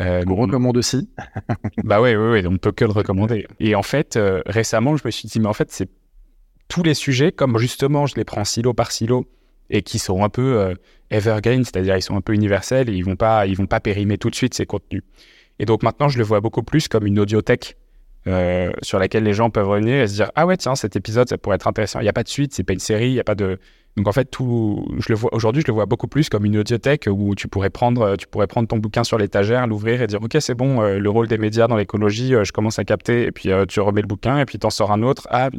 Euh, 0.00 0.24
on 0.26 0.34
recommande 0.34 0.76
aussi. 0.76 1.08
bah 1.84 2.00
ouais, 2.00 2.16
ouais, 2.16 2.30
ouais, 2.30 2.46
on 2.46 2.58
peut 2.58 2.72
que 2.72 2.84
le 2.84 2.90
recommander. 2.90 3.46
Et 3.60 3.74
en 3.74 3.82
fait, 3.82 4.16
euh, 4.16 4.42
récemment, 4.46 4.96
je 4.96 5.02
me 5.04 5.10
suis 5.10 5.28
dit, 5.28 5.40
mais 5.40 5.46
en 5.46 5.52
fait, 5.52 5.70
c'est 5.70 5.88
tous 6.68 6.82
les 6.82 6.94
sujets, 6.94 7.32
comme 7.32 7.58
justement, 7.58 8.06
je 8.06 8.16
les 8.16 8.24
prends 8.24 8.44
silo 8.44 8.74
par 8.74 8.90
silo 8.90 9.26
et 9.70 9.82
qui 9.82 9.98
sont 9.98 10.24
un 10.24 10.28
peu 10.28 10.58
euh, 10.58 10.74
evergreen, 11.10 11.64
c'est-à-dire 11.64 11.96
ils 11.96 12.02
sont 12.02 12.16
un 12.16 12.20
peu 12.20 12.34
universels 12.34 12.88
et 12.88 12.92
ils 12.92 13.04
vont 13.04 13.16
pas, 13.16 13.46
ils 13.46 13.56
vont 13.56 13.66
pas 13.66 13.80
périmer 13.80 14.18
tout 14.18 14.30
de 14.30 14.34
suite 14.34 14.54
ces 14.54 14.66
contenus. 14.66 15.02
Et 15.58 15.66
donc 15.66 15.82
maintenant, 15.82 16.08
je 16.08 16.18
le 16.18 16.24
vois 16.24 16.40
beaucoup 16.40 16.62
plus 16.62 16.88
comme 16.88 17.06
une 17.06 17.18
audiothèque 17.18 17.76
euh, 18.26 18.72
sur 18.82 18.98
laquelle 18.98 19.24
les 19.24 19.34
gens 19.34 19.50
peuvent 19.50 19.68
revenir 19.68 20.00
et 20.00 20.06
se 20.06 20.14
dire 20.14 20.30
ah 20.34 20.46
ouais 20.46 20.56
tiens 20.56 20.74
cet 20.74 20.96
épisode 20.96 21.28
ça 21.28 21.36
pourrait 21.36 21.56
être 21.56 21.68
intéressant. 21.68 22.00
Il 22.00 22.04
n'y 22.04 22.08
a 22.08 22.12
pas 22.14 22.22
de 22.22 22.28
suite, 22.28 22.54
c'est 22.54 22.64
pas 22.64 22.72
une 22.72 22.78
série, 22.78 23.08
il 23.08 23.14
n'y 23.14 23.20
a 23.20 23.24
pas 23.24 23.34
de 23.34 23.58
donc 23.96 24.08
en 24.08 24.12
fait 24.12 24.24
tout 24.24 24.84
je 24.98 25.06
le 25.10 25.14
vois 25.14 25.32
aujourd'hui 25.34 25.62
je 25.62 25.68
le 25.68 25.74
vois 25.74 25.86
beaucoup 25.86 26.08
plus 26.08 26.28
comme 26.28 26.44
une 26.44 26.56
audiothèque 26.56 27.08
où 27.08 27.34
tu 27.34 27.46
pourrais 27.46 27.70
prendre 27.70 28.16
tu 28.16 28.26
pourrais 28.26 28.46
prendre 28.46 28.66
ton 28.66 28.78
bouquin 28.78 29.04
sur 29.04 29.18
l'étagère, 29.18 29.66
l'ouvrir 29.66 30.02
et 30.02 30.06
dire 30.06 30.20
ok 30.22 30.36
c'est 30.40 30.54
bon 30.54 30.82
euh, 30.82 30.98
le 30.98 31.10
rôle 31.10 31.28
des 31.28 31.38
médias 31.38 31.68
dans 31.68 31.76
l'écologie 31.76 32.34
euh, 32.34 32.44
je 32.44 32.52
commence 32.52 32.78
à 32.78 32.84
capter 32.84 33.24
et 33.24 33.30
puis 33.30 33.50
tu 33.68 33.80
remets 33.80 34.00
le 34.00 34.08
bouquin 34.08 34.38
et 34.38 34.46
puis 34.46 34.58
t'en 34.58 34.70
sors 34.70 34.90
un 34.90 35.02
autre 35.02 35.28
ah 35.30 35.50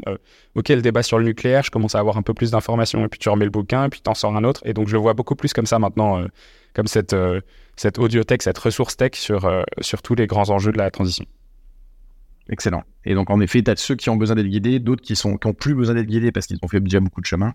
ok 0.55 0.69
le 0.69 0.81
débat 0.81 1.03
sur 1.03 1.17
le 1.17 1.23
nucléaire 1.23 1.63
je 1.63 1.71
commence 1.71 1.95
à 1.95 1.99
avoir 1.99 2.17
un 2.17 2.23
peu 2.23 2.33
plus 2.33 2.51
d'informations 2.51 3.05
et 3.05 3.07
puis 3.07 3.19
tu 3.19 3.29
remets 3.29 3.45
le 3.45 3.51
bouquin 3.51 3.85
et 3.85 3.89
puis 3.89 4.01
t'en 4.01 4.15
sors 4.15 4.35
un 4.35 4.43
autre 4.43 4.61
et 4.65 4.73
donc 4.73 4.87
je 4.87 4.93
le 4.93 4.99
vois 4.99 5.13
beaucoup 5.13 5.35
plus 5.35 5.53
comme 5.53 5.67
ça 5.67 5.79
maintenant 5.79 6.25
comme 6.73 6.87
cette 6.87 7.15
cette 7.77 7.99
audiothèque 7.99 8.41
cette 8.41 8.57
ressource 8.57 8.97
tech 8.97 9.11
sur 9.13 9.49
sur 9.79 10.01
tous 10.01 10.15
les 10.15 10.27
grands 10.27 10.49
enjeux 10.49 10.73
de 10.73 10.77
la 10.77 10.91
transition. 10.91 11.25
Excellent. 12.49 12.83
Et 13.05 13.15
donc, 13.15 13.29
en 13.29 13.39
effet, 13.39 13.61
tu 13.63 13.71
as 13.71 13.75
ceux 13.75 13.95
qui 13.95 14.09
ont 14.09 14.17
besoin 14.17 14.35
d'être 14.35 14.47
guidés, 14.47 14.79
d'autres 14.79 15.01
qui 15.01 15.15
sont 15.15 15.37
qui 15.37 15.51
plus 15.53 15.75
besoin 15.75 15.95
d'être 15.95 16.07
guidés 16.07 16.31
parce 16.31 16.47
qu'ils 16.47 16.59
ont 16.61 16.67
fait 16.67 16.79
déjà 16.79 16.99
beaucoup 16.99 17.21
de 17.21 17.25
chemin. 17.25 17.53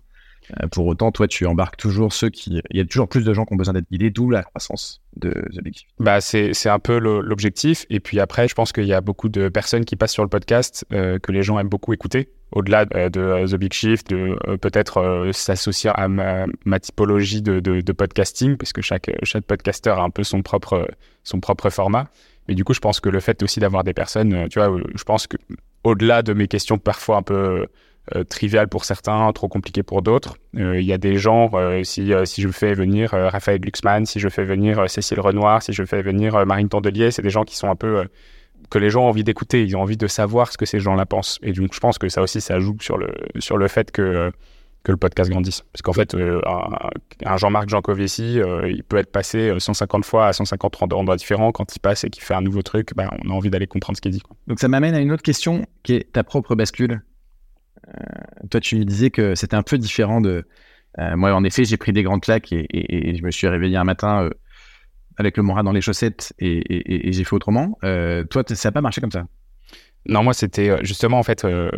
Euh, 0.59 0.67
pour 0.67 0.85
autant, 0.87 1.11
toi, 1.11 1.27
tu 1.27 1.45
embarques 1.45 1.77
toujours 1.77 2.13
ceux 2.13 2.29
qui. 2.29 2.61
Il 2.71 2.77
y 2.77 2.81
a 2.81 2.85
toujours 2.85 3.07
plus 3.07 3.23
de 3.23 3.33
gens 3.33 3.45
qui 3.45 3.53
ont 3.53 3.57
besoin 3.57 3.73
d'être 3.73 3.89
guidés, 3.89 4.09
d'où 4.09 4.29
la 4.29 4.43
croissance 4.43 5.01
de 5.15 5.29
The 5.29 5.63
Big 5.63 5.75
Shift. 5.75 5.91
Bah, 5.99 6.19
c'est, 6.21 6.69
un 6.69 6.79
peu 6.79 6.97
l'objectif. 6.97 7.85
Et 7.89 7.99
puis 7.99 8.19
après, 8.19 8.47
je 8.47 8.55
pense 8.55 8.71
qu'il 8.71 8.85
y 8.85 8.93
a 8.93 9.01
beaucoup 9.01 9.29
de 9.29 9.49
personnes 9.49 9.85
qui 9.85 9.95
passent 9.95 10.13
sur 10.13 10.23
le 10.23 10.29
podcast 10.29 10.85
euh, 10.93 11.19
que 11.19 11.31
les 11.31 11.43
gens 11.43 11.59
aiment 11.59 11.69
beaucoup 11.69 11.93
écouter. 11.93 12.29
Au-delà 12.51 12.85
euh, 12.95 13.09
de 13.09 13.47
The 13.49 13.55
Big 13.55 13.71
Shift, 13.71 14.09
de 14.09 14.35
peut-être 14.57 15.29
s'associer 15.31 15.91
à 15.93 16.07
ma, 16.07 16.47
ma 16.65 16.79
typologie 16.79 17.41
de, 17.41 17.59
de, 17.59 17.81
de, 17.81 17.91
podcasting, 17.93 18.57
puisque 18.57 18.81
chaque, 18.81 19.11
chaque 19.23 19.45
podcasteur 19.45 19.99
a 19.99 20.03
un 20.03 20.09
peu 20.09 20.23
son 20.23 20.41
propre, 20.41 20.87
son 21.23 21.39
propre 21.39 21.69
format. 21.69 22.09
Mais 22.47 22.55
du 22.55 22.63
coup, 22.63 22.73
je 22.73 22.79
pense 22.79 22.99
que 22.99 23.09
le 23.09 23.19
fait 23.19 23.43
aussi 23.43 23.59
d'avoir 23.59 23.83
des 23.83 23.93
personnes, 23.93 24.33
euh, 24.33 24.47
tu 24.47 24.59
vois, 24.59 24.71
euh, 24.71 24.83
je 24.95 25.03
pense 25.03 25.27
que 25.27 25.37
au-delà 25.83 26.21
de 26.21 26.33
mes 26.33 26.47
questions 26.47 26.77
parfois 26.77 27.17
un 27.17 27.21
peu 27.21 27.67
euh, 28.15 28.23
triviales 28.23 28.67
pour 28.67 28.85
certains, 28.85 29.31
trop 29.33 29.47
compliquées 29.47 29.83
pour 29.83 30.01
d'autres, 30.01 30.37
il 30.53 30.81
y 30.81 30.93
a 30.93 30.97
des 30.97 31.17
gens, 31.17 31.51
si, 31.83 32.11
si 32.25 32.41
je 32.41 32.47
fais 32.49 32.73
venir 32.73 33.11
Raphaël 33.11 33.59
Glucksmann, 33.59 34.05
si 34.05 34.19
je 34.19 34.29
fais 34.29 34.43
venir 34.43 34.89
Cécile 34.89 35.19
Renoir, 35.19 35.63
si 35.63 35.73
je 35.73 35.83
fais 35.85 36.01
venir 36.01 36.45
Marine 36.45 36.69
Tondelier, 36.69 37.11
c'est 37.11 37.21
des 37.21 37.29
gens 37.29 37.45
qui 37.45 37.55
sont 37.55 37.69
un 37.69 37.75
peu 37.75 38.05
que 38.69 38.77
les 38.77 38.89
gens 38.89 39.03
ont 39.03 39.09
envie 39.09 39.23
d'écouter, 39.23 39.63
ils 39.63 39.75
ont 39.75 39.81
envie 39.81 39.97
de 39.97 40.07
savoir 40.07 40.51
ce 40.51 40.57
que 40.57 40.65
ces 40.65 40.79
gens-là 40.79 41.05
pensent. 41.05 41.39
Et 41.41 41.51
donc, 41.53 41.73
je 41.73 41.79
pense 41.79 41.97
que 41.97 42.09
ça 42.09 42.21
aussi, 42.21 42.41
ça 42.41 42.59
joue 42.59 42.77
sur 42.79 42.97
le, 42.97 43.09
sur 43.39 43.57
le 43.57 43.67
fait 43.67 43.91
que 43.91 44.31
que 44.83 44.91
le 44.91 44.97
podcast 44.97 45.29
grandisse. 45.29 45.63
Parce 45.73 45.81
qu'en 45.81 45.93
fait, 45.93 46.15
euh, 46.15 46.41
un, 47.25 47.37
Jean-Marc 47.37 47.69
Jancovici, 47.69 48.39
euh, 48.39 48.69
il 48.69 48.83
peut 48.83 48.97
être 48.97 49.11
passé 49.11 49.53
150 49.57 49.99
euh, 49.99 50.03
fois 50.03 50.27
à 50.27 50.33
150 50.33 50.93
endroits 50.93 51.15
différents. 51.15 51.51
Quand 51.51 51.75
il 51.75 51.79
passe 51.79 52.03
et 52.03 52.09
qu'il 52.09 52.23
fait 52.23 52.33
un 52.33 52.41
nouveau 52.41 52.61
truc, 52.61 52.95
ben, 52.95 53.09
on 53.23 53.29
a 53.29 53.33
envie 53.33 53.49
d'aller 53.49 53.67
comprendre 53.67 53.97
ce 53.97 54.01
qu'il 54.01 54.11
dit. 54.11 54.23
Donc 54.47 54.59
ça 54.59 54.67
m'amène 54.67 54.95
à 54.95 54.99
une 54.99 55.11
autre 55.11 55.23
question 55.23 55.65
qui 55.83 55.93
est 55.93 56.11
ta 56.11 56.23
propre 56.23 56.55
bascule. 56.55 57.01
toi, 58.49 58.59
tu 58.59 58.77
me 58.77 58.83
disais 58.83 59.11
que 59.11 59.35
c'était 59.35 59.55
un 59.55 59.63
peu 59.63 59.77
différent 59.77 60.21
de... 60.21 60.45
moi, 61.15 61.33
en 61.33 61.43
effet, 61.43 61.63
j'ai 61.63 61.77
pris 61.77 61.93
des 61.93 62.03
grandes 62.03 62.21
claques 62.21 62.51
et, 62.51 63.15
je 63.15 63.23
me 63.23 63.31
suis 63.31 63.47
réveillé 63.47 63.77
un 63.77 63.83
matin 63.83 64.29
avec 65.17 65.37
le 65.37 65.43
moral 65.43 65.65
dans 65.65 65.71
les 65.71 65.81
chaussettes 65.81 66.33
et, 66.39 67.11
j'ai 67.11 67.23
fait 67.23 67.35
autrement. 67.35 67.77
toi, 67.81 68.43
ça 68.47 68.69
n'a 68.69 68.71
pas 68.71 68.81
marché 68.81 68.99
comme 68.99 69.11
ça 69.11 69.25
non, 70.07 70.23
moi, 70.23 70.33
c'était 70.33 70.69
euh, 70.69 70.79
justement, 70.81 71.19
en 71.19 71.23
fait, 71.23 71.45
euh, 71.45 71.69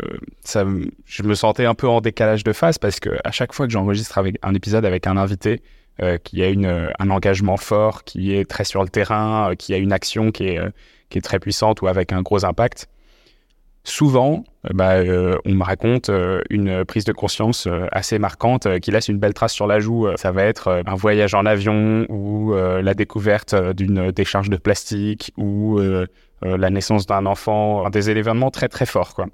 je 1.05 1.23
me 1.23 1.35
sentais 1.35 1.65
un 1.65 1.75
peu 1.75 1.87
en 1.87 1.99
décalage 1.99 2.43
de 2.43 2.53
phase 2.53 2.77
parce 2.77 2.99
que 2.99 3.09
à 3.23 3.31
chaque 3.31 3.53
fois 3.53 3.67
que 3.67 3.73
j'enregistre 3.73 4.17
avec 4.17 4.37
un 4.43 4.53
épisode 4.53 4.85
avec 4.85 5.07
un 5.07 5.17
invité 5.17 5.61
euh, 6.01 6.17
qui 6.17 6.41
a 6.41 6.47
une, 6.47 6.89
un 6.99 7.09
engagement 7.09 7.57
fort, 7.57 8.03
qui 8.05 8.33
est 8.33 8.49
très 8.49 8.63
sur 8.63 8.81
le 8.81 8.89
terrain, 8.89 9.53
qui 9.57 9.73
a 9.73 9.77
une 9.77 9.91
action 9.91 10.31
qui 10.31 10.45
est, 10.45 10.59
qui 11.09 11.17
est 11.17 11.21
très 11.21 11.39
puissante 11.39 11.81
ou 11.81 11.87
avec 11.87 12.13
un 12.13 12.21
gros 12.21 12.45
impact, 12.45 12.87
souvent, 13.83 14.43
bah, 14.73 14.95
on 15.45 15.53
me 15.53 15.63
raconte 15.63 16.09
une 16.49 16.85
prise 16.85 17.03
de 17.03 17.11
conscience 17.11 17.67
assez 17.91 18.17
marquante 18.17 18.79
qui 18.79 18.91
laisse 18.91 19.09
une 19.09 19.17
belle 19.17 19.33
trace 19.33 19.53
sur 19.53 19.67
la 19.67 19.79
joue. 19.79 20.07
Ça 20.15 20.31
va 20.31 20.43
être 20.43 20.83
un 20.85 20.95
voyage 20.95 21.33
en 21.33 21.45
avion 21.45 22.05
ou 22.09 22.53
la 22.53 22.93
découverte 22.93 23.55
d'une 23.73 24.11
décharge 24.11 24.49
de 24.49 24.57
plastique 24.57 25.33
ou 25.37 25.79
euh, 26.45 26.57
la 26.57 26.69
naissance 26.69 27.05
d'un 27.05 27.25
enfant, 27.25 27.89
des 27.89 28.09
événements 28.09 28.51
très 28.51 28.67
très 28.67 28.85
forts 28.85 29.13
quoi. 29.13 29.27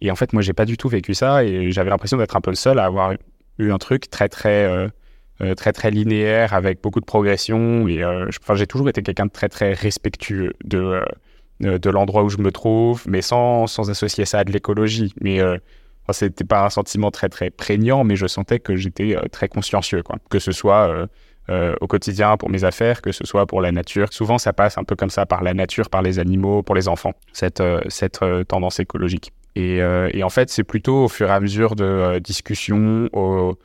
Et 0.00 0.10
en 0.10 0.16
fait, 0.16 0.32
moi, 0.32 0.42
j'ai 0.42 0.52
pas 0.52 0.64
du 0.64 0.76
tout 0.76 0.88
vécu 0.88 1.12
ça 1.12 1.44
et 1.44 1.72
j'avais 1.72 1.90
l'impression 1.90 2.16
d'être 2.16 2.36
un 2.36 2.40
peu 2.40 2.50
le 2.50 2.56
seul 2.56 2.78
à 2.78 2.84
avoir 2.84 3.14
eu 3.58 3.72
un 3.72 3.78
truc 3.78 4.08
très 4.08 4.28
très 4.28 4.64
euh, 4.64 4.88
euh, 5.40 5.54
très 5.54 5.72
très 5.72 5.90
linéaire 5.90 6.54
avec 6.54 6.80
beaucoup 6.80 7.00
de 7.00 7.04
progression. 7.04 7.88
Et 7.88 8.02
j'ai 8.54 8.66
toujours 8.66 8.88
été 8.88 9.02
quelqu'un 9.02 9.26
de 9.26 9.32
très 9.32 9.48
très 9.48 9.72
respectueux 9.72 10.52
de 10.64 11.02
de 11.60 11.90
l'endroit 11.90 12.22
où 12.22 12.28
je 12.28 12.38
me 12.38 12.50
trouve, 12.50 13.02
mais 13.06 13.22
sans, 13.22 13.66
sans 13.66 13.90
associer 13.90 14.24
ça 14.24 14.40
à 14.40 14.44
de 14.44 14.52
l'écologie. 14.52 15.12
Mais 15.20 15.40
c'était 16.10 16.44
pas 16.44 16.64
un 16.64 16.70
sentiment 16.70 17.10
très 17.10 17.28
très 17.28 17.50
prégnant, 17.50 18.04
mais 18.04 18.16
je 18.16 18.26
sentais 18.26 18.60
que 18.60 18.76
j'étais 18.76 19.16
très 19.32 19.48
consciencieux, 19.48 20.02
quoi. 20.02 20.16
Que 20.30 20.38
ce 20.38 20.52
soit 20.52 21.08
au 21.80 21.86
quotidien 21.86 22.36
pour 22.36 22.50
mes 22.50 22.64
affaires, 22.64 23.02
que 23.02 23.12
ce 23.12 23.24
soit 23.26 23.46
pour 23.46 23.60
la 23.60 23.72
nature. 23.72 24.12
Souvent, 24.12 24.38
ça 24.38 24.52
passe 24.52 24.78
un 24.78 24.84
peu 24.84 24.96
comme 24.96 25.10
ça 25.10 25.26
par 25.26 25.42
la 25.42 25.54
nature, 25.54 25.90
par 25.90 26.02
les 26.02 26.18
animaux, 26.18 26.62
pour 26.62 26.74
les 26.74 26.88
enfants, 26.88 27.14
cette, 27.32 27.62
cette 27.88 28.20
tendance 28.46 28.80
écologique. 28.80 29.32
Et, 29.56 29.78
et, 30.12 30.22
en 30.22 30.30
fait, 30.30 30.50
c'est 30.50 30.64
plutôt 30.64 31.04
au 31.04 31.08
fur 31.08 31.28
et 31.28 31.32
à 31.32 31.40
mesure 31.40 31.74
de 31.74 32.20
discussions, 32.20 33.08
au, 33.12 33.58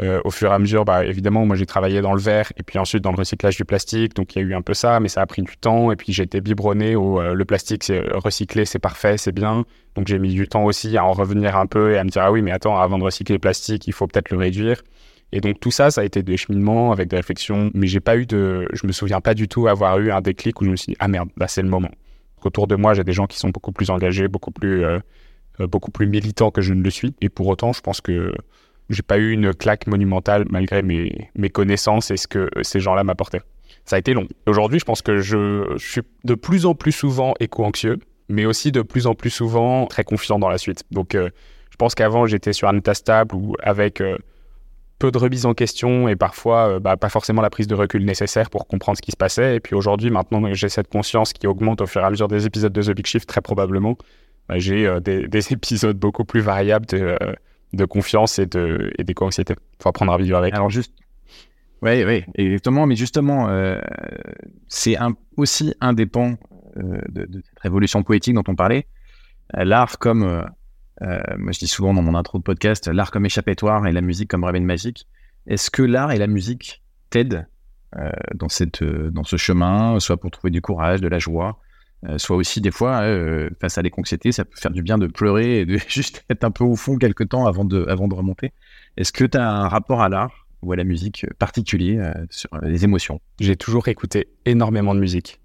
euh, 0.00 0.20
au 0.24 0.30
fur 0.30 0.50
et 0.50 0.54
à 0.54 0.58
mesure, 0.58 0.84
bah, 0.84 1.04
évidemment, 1.04 1.44
moi 1.44 1.54
j'ai 1.54 1.66
travaillé 1.66 2.00
dans 2.00 2.14
le 2.14 2.20
verre 2.20 2.50
et 2.56 2.62
puis 2.62 2.78
ensuite 2.78 3.02
dans 3.02 3.10
le 3.10 3.16
recyclage 3.16 3.56
du 3.56 3.64
plastique, 3.64 4.14
donc 4.14 4.34
il 4.34 4.38
y 4.38 4.42
a 4.42 4.48
eu 4.48 4.54
un 4.54 4.62
peu 4.62 4.72
ça, 4.72 5.00
mais 5.00 5.08
ça 5.08 5.20
a 5.20 5.26
pris 5.26 5.42
du 5.42 5.56
temps. 5.58 5.92
Et 5.92 5.96
puis 5.96 6.12
j'ai 6.12 6.22
été 6.22 6.40
biberonné 6.40 6.96
au 6.96 7.20
euh, 7.20 7.34
le 7.34 7.44
plastique, 7.44 7.84
c'est 7.84 8.00
recyclé, 8.12 8.64
c'est 8.64 8.78
parfait, 8.78 9.18
c'est 9.18 9.32
bien. 9.32 9.64
Donc 9.94 10.08
j'ai 10.08 10.18
mis 10.18 10.32
du 10.32 10.48
temps 10.48 10.64
aussi 10.64 10.96
à 10.96 11.04
en 11.04 11.12
revenir 11.12 11.56
un 11.56 11.66
peu 11.66 11.92
et 11.92 11.98
à 11.98 12.04
me 12.04 12.08
dire 12.08 12.22
ah 12.22 12.32
oui, 12.32 12.40
mais 12.40 12.52
attends, 12.52 12.78
avant 12.78 12.98
de 12.98 13.04
recycler 13.04 13.34
le 13.34 13.40
plastique, 13.40 13.86
il 13.86 13.92
faut 13.92 14.06
peut-être 14.06 14.30
le 14.30 14.38
réduire. 14.38 14.82
Et 15.32 15.40
donc 15.40 15.60
tout 15.60 15.70
ça, 15.70 15.90
ça 15.90 16.00
a 16.00 16.04
été 16.04 16.22
des 16.22 16.36
cheminements 16.38 16.92
avec 16.92 17.08
des 17.08 17.16
réflexions, 17.16 17.70
mais 17.74 17.86
j'ai 17.86 18.00
pas 18.00 18.16
eu 18.16 18.26
de, 18.26 18.66
je 18.72 18.86
me 18.86 18.92
souviens 18.92 19.20
pas 19.20 19.34
du 19.34 19.48
tout 19.48 19.66
avoir 19.68 19.98
eu 19.98 20.10
un 20.10 20.20
déclic 20.22 20.60
où 20.60 20.64
je 20.64 20.70
me 20.70 20.76
suis 20.76 20.92
dit 20.92 20.96
ah 21.00 21.08
merde, 21.08 21.28
là 21.36 21.48
c'est 21.48 21.62
le 21.62 21.68
moment. 21.68 21.90
Autour 22.44 22.66
de 22.66 22.76
moi, 22.76 22.94
j'ai 22.94 23.04
des 23.04 23.12
gens 23.12 23.26
qui 23.26 23.38
sont 23.38 23.50
beaucoup 23.50 23.72
plus 23.72 23.90
engagés, 23.90 24.26
beaucoup 24.26 24.50
plus, 24.50 24.84
euh, 24.84 24.98
beaucoup 25.60 25.90
plus 25.90 26.06
militants 26.06 26.50
que 26.50 26.60
je 26.60 26.72
ne 26.74 26.82
le 26.82 26.90
suis. 26.90 27.14
Et 27.20 27.28
pour 27.28 27.46
autant, 27.46 27.72
je 27.72 27.80
pense 27.80 28.00
que 28.00 28.32
j'ai 28.90 29.02
pas 29.02 29.18
eu 29.18 29.30
une 29.30 29.54
claque 29.54 29.86
monumentale 29.86 30.44
malgré 30.50 30.82
mes, 30.82 31.30
mes 31.34 31.50
connaissances 31.50 32.10
et 32.10 32.16
ce 32.16 32.26
que 32.26 32.48
ces 32.62 32.80
gens-là 32.80 33.04
m'apportaient. 33.04 33.42
Ça 33.84 33.96
a 33.96 33.98
été 33.98 34.14
long. 34.14 34.28
Aujourd'hui, 34.46 34.78
je 34.78 34.84
pense 34.84 35.02
que 35.02 35.18
je, 35.18 35.74
suis 35.78 36.02
de 36.24 36.34
plus 36.34 36.66
en 36.66 36.74
plus 36.74 36.92
souvent 36.92 37.34
éco-anxieux, 37.40 37.98
mais 38.28 38.46
aussi 38.46 38.70
de 38.72 38.82
plus 38.82 39.06
en 39.06 39.14
plus 39.14 39.30
souvent 39.30 39.86
très 39.86 40.04
confiant 40.04 40.38
dans 40.38 40.48
la 40.48 40.58
suite. 40.58 40.84
Donc, 40.90 41.14
euh, 41.14 41.30
je 41.70 41.76
pense 41.76 41.94
qu'avant, 41.94 42.26
j'étais 42.26 42.52
sur 42.52 42.68
un 42.68 42.76
état 42.76 42.94
stable 42.94 43.34
ou 43.34 43.56
avec 43.60 44.00
euh, 44.00 44.16
peu 44.98 45.10
de 45.10 45.18
remise 45.18 45.46
en 45.46 45.54
question 45.54 46.06
et 46.08 46.14
parfois 46.14 46.74
euh, 46.74 46.80
bah, 46.80 46.96
pas 46.96 47.08
forcément 47.08 47.42
la 47.42 47.50
prise 47.50 47.66
de 47.66 47.74
recul 47.74 48.04
nécessaire 48.04 48.50
pour 48.50 48.68
comprendre 48.68 48.98
ce 48.98 49.02
qui 49.02 49.10
se 49.10 49.16
passait. 49.16 49.56
Et 49.56 49.60
puis 49.60 49.74
aujourd'hui, 49.74 50.10
maintenant 50.10 50.52
j'ai 50.52 50.68
cette 50.68 50.88
conscience 50.88 51.32
qui 51.32 51.46
augmente 51.46 51.80
au 51.80 51.86
fur 51.86 52.02
et 52.02 52.04
à 52.04 52.10
mesure 52.10 52.28
des 52.28 52.46
épisodes 52.46 52.72
de 52.72 52.82
The 52.82 52.94
Big 52.94 53.06
Shift, 53.06 53.28
très 53.28 53.40
probablement. 53.40 53.96
Bah, 54.48 54.58
j'ai 54.58 54.88
des, 55.00 55.26
des, 55.26 55.52
épisodes 55.52 55.96
beaucoup 55.96 56.24
plus 56.24 56.40
variables 56.40 56.86
de 57.72 57.84
confiance 57.84 58.38
et 58.38 58.46
de 58.46 58.90
et 58.98 59.04
d'éco-anxiété. 59.04 59.54
Faut 59.80 59.88
apprendre 59.88 60.12
à 60.12 60.16
avec. 60.16 60.54
Alors 60.54 60.70
juste, 60.70 60.92
oui, 61.82 62.04
oui, 62.04 62.24
exactement. 62.36 62.86
Mais 62.86 62.94
justement, 62.94 63.48
euh, 63.48 63.80
c'est 64.68 64.96
un, 64.96 65.16
aussi 65.36 65.74
un 65.80 65.92
des 65.92 66.06
pans 66.06 66.36
euh, 66.76 67.00
de, 67.08 67.28
cette 67.44 67.58
révolution 67.60 68.04
poétique 68.04 68.34
dont 68.34 68.44
on 68.46 68.54
parlait. 68.54 68.86
Euh, 69.56 69.64
l'art 69.64 69.98
comme, 69.98 70.44
moi 71.00 71.52
je 71.52 71.58
dis 71.58 71.66
souvent 71.66 71.92
dans 71.92 72.02
mon 72.02 72.14
intro 72.14 72.38
de 72.38 72.44
podcast, 72.44 72.86
l'art 72.86 73.10
comme 73.10 73.26
échappatoire 73.26 73.84
et 73.88 73.92
la 73.92 74.00
musique 74.00 74.30
comme 74.30 74.44
réveil 74.44 74.62
magique. 74.62 75.08
Est-ce 75.48 75.70
que 75.72 75.82
l'art 75.82 76.12
et 76.12 76.18
la 76.18 76.28
musique 76.28 76.82
t'aident 77.10 77.48
dans 78.34 78.48
cette 78.48 78.82
dans 78.84 79.24
ce 79.24 79.36
chemin, 79.36 79.98
soit 79.98 80.16
pour 80.16 80.30
trouver 80.30 80.50
du 80.50 80.62
courage, 80.62 81.00
de 81.00 81.08
la 81.08 81.18
joie, 81.18 81.58
soit 82.18 82.36
aussi 82.36 82.60
des 82.60 82.70
fois 82.70 83.02
euh, 83.02 83.50
face 83.60 83.78
à 83.78 83.82
l'éco-anxiété, 83.82 84.32
ça 84.32 84.44
peut 84.44 84.56
faire 84.56 84.70
du 84.70 84.82
bien 84.82 84.98
de 84.98 85.06
pleurer 85.06 85.60
et 85.60 85.66
de 85.66 85.78
juste 85.88 86.24
être 86.30 86.44
un 86.44 86.50
peu 86.50 86.64
au 86.64 86.76
fond 86.76 86.96
quelque 86.96 87.24
temps 87.24 87.46
avant 87.46 87.64
de, 87.64 87.86
avant 87.88 88.08
de 88.08 88.14
remonter. 88.14 88.52
Est-ce 88.96 89.12
que 89.12 89.24
tu 89.24 89.38
as 89.38 89.48
un 89.48 89.68
rapport 89.68 90.02
à 90.02 90.08
l'art 90.08 90.46
ou 90.62 90.72
à 90.72 90.76
la 90.76 90.84
musique 90.84 91.26
particulier 91.38 91.98
euh, 91.98 92.12
sur 92.30 92.48
les 92.62 92.84
émotions? 92.84 93.20
J'ai 93.40 93.56
toujours 93.56 93.88
écouté 93.88 94.28
énormément 94.44 94.94
de 94.94 95.00
musique, 95.00 95.40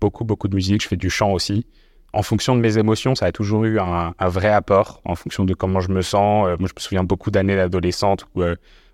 beaucoup 0.00 0.24
beaucoup 0.24 0.48
de 0.48 0.54
musique. 0.54 0.82
Je 0.82 0.88
fais 0.88 0.96
du 0.96 1.10
chant 1.10 1.32
aussi. 1.32 1.66
En 2.12 2.22
fonction 2.22 2.54
de 2.54 2.60
mes 2.60 2.78
émotions, 2.78 3.14
ça 3.14 3.26
a 3.26 3.32
toujours 3.32 3.64
eu 3.64 3.78
un, 3.78 4.14
un 4.18 4.28
vrai 4.28 4.48
apport 4.48 5.02
en 5.04 5.14
fonction 5.14 5.44
de 5.44 5.52
comment 5.54 5.80
je 5.80 5.90
me 5.90 6.02
sens. 6.02 6.46
moi, 6.58 6.68
je 6.68 6.74
me 6.74 6.80
souviens 6.80 7.04
beaucoup 7.04 7.30
d'années 7.30 7.56
d'adolescente 7.56 8.26
où 8.34 8.42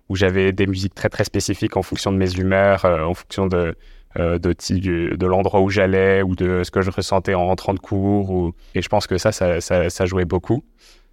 où 0.09 0.15
j'avais 0.15 0.51
des 0.51 0.67
musiques 0.67 0.93
très 0.93 1.07
très 1.09 1.23
spécifiques 1.23 1.77
en 1.77 1.81
fonction 1.81 2.11
de 2.11 2.17
mes 2.17 2.33
humeurs, 2.33 2.83
en 2.83 3.13
fonction 3.13 3.47
de 3.47 3.75
euh, 4.19 4.37
de, 4.37 5.25
l'endroit 5.25 5.61
où 5.61 5.69
j'allais 5.69 6.21
ou 6.21 6.35
de 6.35 6.63
ce 6.63 6.71
que 6.71 6.81
je 6.81 6.91
ressentais 6.91 7.33
en 7.33 7.47
rentrant 7.47 7.73
de 7.73 7.79
cours. 7.79 8.29
Ou... 8.29 8.53
Et 8.75 8.81
je 8.81 8.89
pense 8.89 9.07
que 9.07 9.17
ça, 9.17 9.31
ça, 9.31 9.59
ça, 9.61 10.05
jouait 10.05 10.25
beaucoup. 10.25 10.63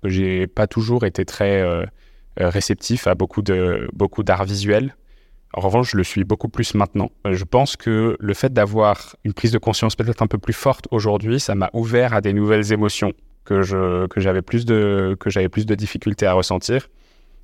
J'ai 0.05 0.47
pas 0.47 0.67
toujours 0.67 1.05
été 1.05 1.25
très 1.25 1.61
euh, 1.61 1.85
réceptif 2.37 3.07
à 3.07 3.15
beaucoup 3.15 3.43
de 3.43 3.89
beaucoup 3.93 4.23
d'art 4.23 4.45
visuel. 4.45 4.95
En 5.53 5.61
revanche, 5.61 5.93
je 5.93 5.97
le 5.97 6.05
suis 6.05 6.25
beaucoup 6.25 6.49
plus 6.49 6.75
maintenant. 6.75 7.11
Je 7.29 7.45
pense 7.45 7.77
que 7.77 8.17
le 8.21 8.35
fait 8.35 8.53
d'avoir 8.53 9.17
une 9.25 9.33
prise 9.33 9.51
de 9.51 9.59
conscience 9.59 9.97
peut-être 9.97 10.23
un 10.23 10.29
peu 10.29 10.39
plus 10.39 10.53
forte 10.53 10.87
aujourd'hui, 10.91 11.41
ça 11.41 11.55
m'a 11.55 11.71
ouvert 11.73 12.15
à 12.15 12.21
des 12.21 12.33
nouvelles 12.33 12.73
émotions 12.73 13.13
que 13.45 13.63
je 13.63 14.07
que 14.07 14.21
j'avais 14.21 14.43
plus 14.43 14.65
de 14.65 15.17
que 15.19 15.29
j'avais 15.29 15.49
plus 15.49 15.67
de 15.67 15.75
difficultés 15.75 16.27
à 16.27 16.35
ressentir. 16.35 16.89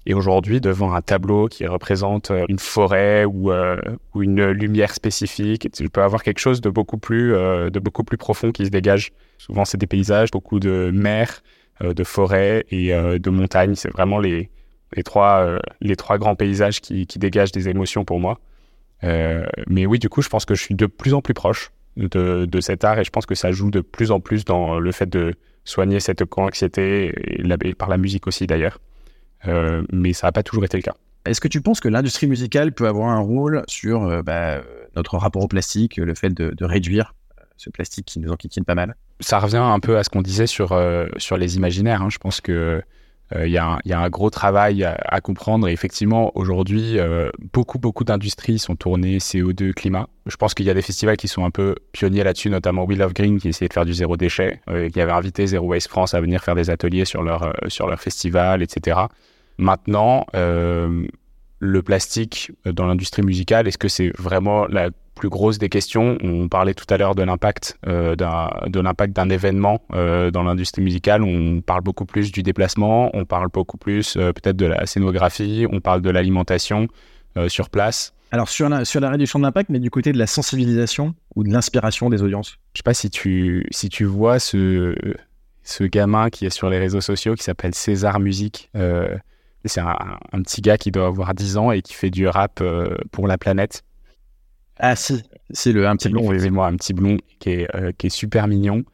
Et 0.09 0.15
aujourd'hui, 0.15 0.61
devant 0.61 0.95
un 0.95 1.03
tableau 1.03 1.49
qui 1.49 1.67
représente 1.67 2.31
euh, 2.31 2.45
une 2.49 2.61
forêt 2.61 3.25
ou, 3.25 3.51
euh, 3.51 3.77
ou 4.15 4.23
une 4.23 4.51
lumière 4.51 4.95
spécifique, 4.95 5.69
tu 5.73 5.91
peux 5.91 6.03
avoir 6.03 6.23
quelque 6.23 6.39
chose 6.39 6.61
de 6.61 6.71
beaucoup 6.71 6.97
plus, 6.97 7.35
euh, 7.35 7.71
de 7.71 7.81
beaucoup 7.81 8.05
plus 8.05 8.17
profond 8.17 8.53
qui 8.53 8.65
se 8.65 8.71
dégage. 8.71 9.11
Souvent, 9.37 9.65
c'est 9.65 9.79
des 9.79 9.89
paysages, 9.89 10.31
beaucoup 10.31 10.61
de 10.61 10.91
mers, 10.95 11.43
de 11.83 12.05
forêts 12.05 12.65
et 12.71 12.89
de 12.89 13.31
montagnes. 13.31 13.75
C'est 13.75 13.91
vraiment 13.91 14.19
les, 14.19 14.49
les, 14.95 15.03
trois, 15.03 15.59
les 15.83 15.95
trois 15.95 16.17
grands 16.17 16.35
paysages 16.35 16.81
qui, 16.81 17.07
qui 17.07 17.19
dégagent 17.19 17.53
des 17.53 17.69
émotions 17.69 18.03
pour 18.07 18.19
moi. 18.19 18.41
mais 19.03 19.85
oui, 19.85 19.99
du 19.99 20.09
coup, 20.09 20.23
je 20.23 20.31
pense 20.31 20.47
que 20.47 20.55
je 20.55 20.63
suis 20.63 20.75
de 20.75 20.87
plus 20.87 21.13
en 21.13 21.21
plus 21.21 21.35
proche 21.35 21.71
de, 21.99 22.47
de, 22.47 22.61
cet 22.63 22.85
art 22.85 22.99
et 22.99 23.05
je 23.05 23.11
pense 23.11 23.27
que 23.27 23.35
ça 23.35 23.53
joue 23.53 23.71
de 23.71 23.83
plus 23.83 24.11
en 24.11 24.21
plus 24.21 24.47
dans 24.47 24.79
le 24.79 24.91
fait 24.91 25.07
de 25.07 25.35
soigner 25.65 26.01
cette 26.01 26.25
anxiété 26.39 27.13
et 27.43 27.75
par 27.75 27.91
la 27.91 27.99
musique 27.99 28.27
aussi 28.27 28.47
d'ailleurs. 28.47 28.79
Euh, 29.47 29.83
mais 29.93 30.13
ça 30.13 30.27
n'a 30.27 30.33
pas 30.33 30.43
toujours 30.43 30.65
été 30.65 30.77
le 30.77 30.83
cas. 30.83 30.95
Est-ce 31.25 31.41
que 31.41 31.49
tu 31.49 31.61
penses 31.61 31.81
que 31.81 31.89
l'industrie 31.89 32.27
musicale 32.27 32.73
peut 32.73 32.87
avoir 32.87 33.09
un 33.09 33.21
rôle 33.21 33.63
sur 33.67 34.05
euh, 34.05 34.23
bah, 34.23 34.61
notre 34.95 35.17
rapport 35.17 35.43
au 35.43 35.49
plastique, 35.49 35.97
le 35.97 36.15
fait 36.15 36.31
de, 36.31 36.65
réduire 36.65 37.15
euh, 37.39 37.45
ce 37.57 37.71
plastique 37.71 38.07
qui 38.07 38.21
nous 38.21 38.31
enquiquine 38.31 38.65
pas 38.65 38.75
mal? 38.75 38.95
Ça 39.21 39.39
revient 39.39 39.57
un 39.57 39.81
peu 39.81 39.99
à 39.99 40.05
ce 40.05 40.11
qu'on 40.11 40.23
disait 40.23 40.47
sur, 40.47 40.79
sur 41.17 41.37
les 41.37 41.57
imaginaires. 41.57 42.03
Hein. 42.03 42.11
Je 42.11 42.19
pense 42.19 42.41
que 42.41 42.83
il 43.35 43.51
y, 43.51 43.59
a 43.59 43.81
un 43.85 44.09
gros 44.09 44.31
travail 44.31 44.85
à, 44.85 45.21
comprendre. 45.21 45.69
Et 45.69 45.73
effectivement, 45.73 46.31
aujourd'hui, 46.37 46.97
beaucoup, 47.53 47.79
beaucoup 47.79 48.05
d'industries 48.05 48.59
sont 48.59 48.77
tournées 48.77 49.19
CO2, 49.19 49.73
climat. 49.73 50.09
Je 50.27 50.37
pense 50.37 50.55
qu'il 50.55 50.67
y 50.67 50.71
a 50.71 50.75
des 50.75 50.83
festivals 50.83 51.17
qui 51.17 51.27
sont 51.27 51.45
un 51.45 51.51
peu 51.51 51.75
pionniers 51.93 52.23
là-dessus, 52.23 52.51
notamment 52.51 52.85
We 52.85 52.97
Love 52.99 53.15
Green, 53.15 53.41
qui 53.41 53.49
essayait 53.49 53.69
de 53.69 53.73
faire 53.75 53.85
du 53.85 53.95
zéro 53.95 54.17
déchet, 54.17 54.61
qui 54.93 55.01
avait 55.01 55.13
invité 55.13 55.47
Zero 55.47 55.67
Waste 55.67 55.89
France 55.89 56.15
à 56.15 56.21
venir 56.21 56.43
faire 56.43 56.55
des 56.55 56.71
ateliers 56.71 57.05
sur 57.05 57.23
leur, 57.23 57.53
sur 57.69 57.89
leur 57.89 58.01
festival, 58.01 58.63
etc. 58.63 59.07
Maintenant, 59.59 60.27
euh, 60.35 61.07
le 61.59 61.83
plastique 61.83 62.53
dans 62.65 62.87
l'industrie 62.87 63.23
musicale, 63.23 63.67
est-ce 63.67 63.79
que 63.79 63.89
c'est 63.89 64.13
vraiment 64.19 64.67
la 64.67 64.91
plus 65.15 65.29
grosse 65.31 65.59
des 65.59 65.69
questions? 65.69 66.19
On 66.23 66.49
parlait 66.49 66.75
tout 66.75 66.85
à 66.91 66.99
l'heure 66.99 67.15
de 67.15 67.23
l'impact 67.23 67.79
euh, 67.87 68.15
de 68.17 68.81
l'impact 68.81 69.15
d'un 69.15 69.31
événement 69.31 69.83
euh, 69.95 70.31
dans 70.31 70.43
l'industrie 70.43 70.83
musicale. 70.83 71.23
On 71.23 71.63
parle 71.63 71.83
beaucoup 71.83 72.05
plus 72.05 72.31
du 72.31 72.43
déplacement, 72.43 73.11
on 73.15 73.25
parle 73.25 73.49
beaucoup 73.49 73.79
plus 73.79 74.15
peut-être 74.15 74.57
de 74.57 74.67
la 74.67 74.85
scénographie, 74.87 75.67
on 75.71 75.81
parle 75.81 76.03
de 76.03 76.11
l'alimentation 76.11 76.89
sur 77.49 77.69
place. 77.69 78.15
Alors 78.33 78.49
sur 78.49 78.69
la, 78.69 78.85
sur 78.85 79.01
la 79.01 79.11
réduction 79.11 79.39
de 79.39 79.45
l'impact, 79.45 79.71
mais 79.71 79.79
du 79.79 79.91
côté 79.91 80.13
de 80.13 80.19
la 80.19 80.27
sensibilisation 80.27 81.15
ou 81.37 81.45
de 81.45 81.51
l'inspiration 81.51 82.11
des 82.11 82.23
audiences? 82.23 82.59
Je 82.75 82.79
sais 82.79 82.83
pas 82.83 82.95
si 82.95 83.09
tu 83.09 83.67
si 83.71 83.89
tu 83.89 84.05
vois 84.05 84.39
ce 84.39 84.95
ce 85.63 85.85
gamin 85.85 86.31
qui 86.31 86.47
est 86.47 86.51
sur 86.51 86.69
les 86.69 86.79
réseaux 86.79 87.01
sociaux 87.01 87.35
qui 87.35 87.45
s'appelle 87.45 87.75
César 87.75 88.21
Musique. 88.21 88.71
C'est 89.67 89.81
un, 89.81 90.43
petit 90.43 90.61
gars 90.61 90.79
qui 90.79 90.91
doit 90.91 91.07
avoir 91.07 91.35
10 91.35 91.57
ans 91.57 91.71
et 91.73 91.83
qui 91.83 91.95
fait 91.95 92.11
du 92.11 92.27
rap 92.27 92.61
euh, 92.61 92.97
pour 93.13 93.27
la 93.27 93.39
planète. 93.39 93.83
Ah 94.79 94.97
si, 94.97 95.23
c'est 95.51 95.73
le 95.73 95.87
un 95.87 95.97
petit 95.97 96.09
blond. 96.09 96.31
moi 96.51 96.67
un 96.67 96.77
petit 96.77 96.93
blond 96.93 97.17
qui 97.39 97.51
est, 97.51 97.75
euh, 97.75 97.93
qui 97.97 98.09
est 98.09 98.11
super 98.11 98.47
mignon. 98.49 98.85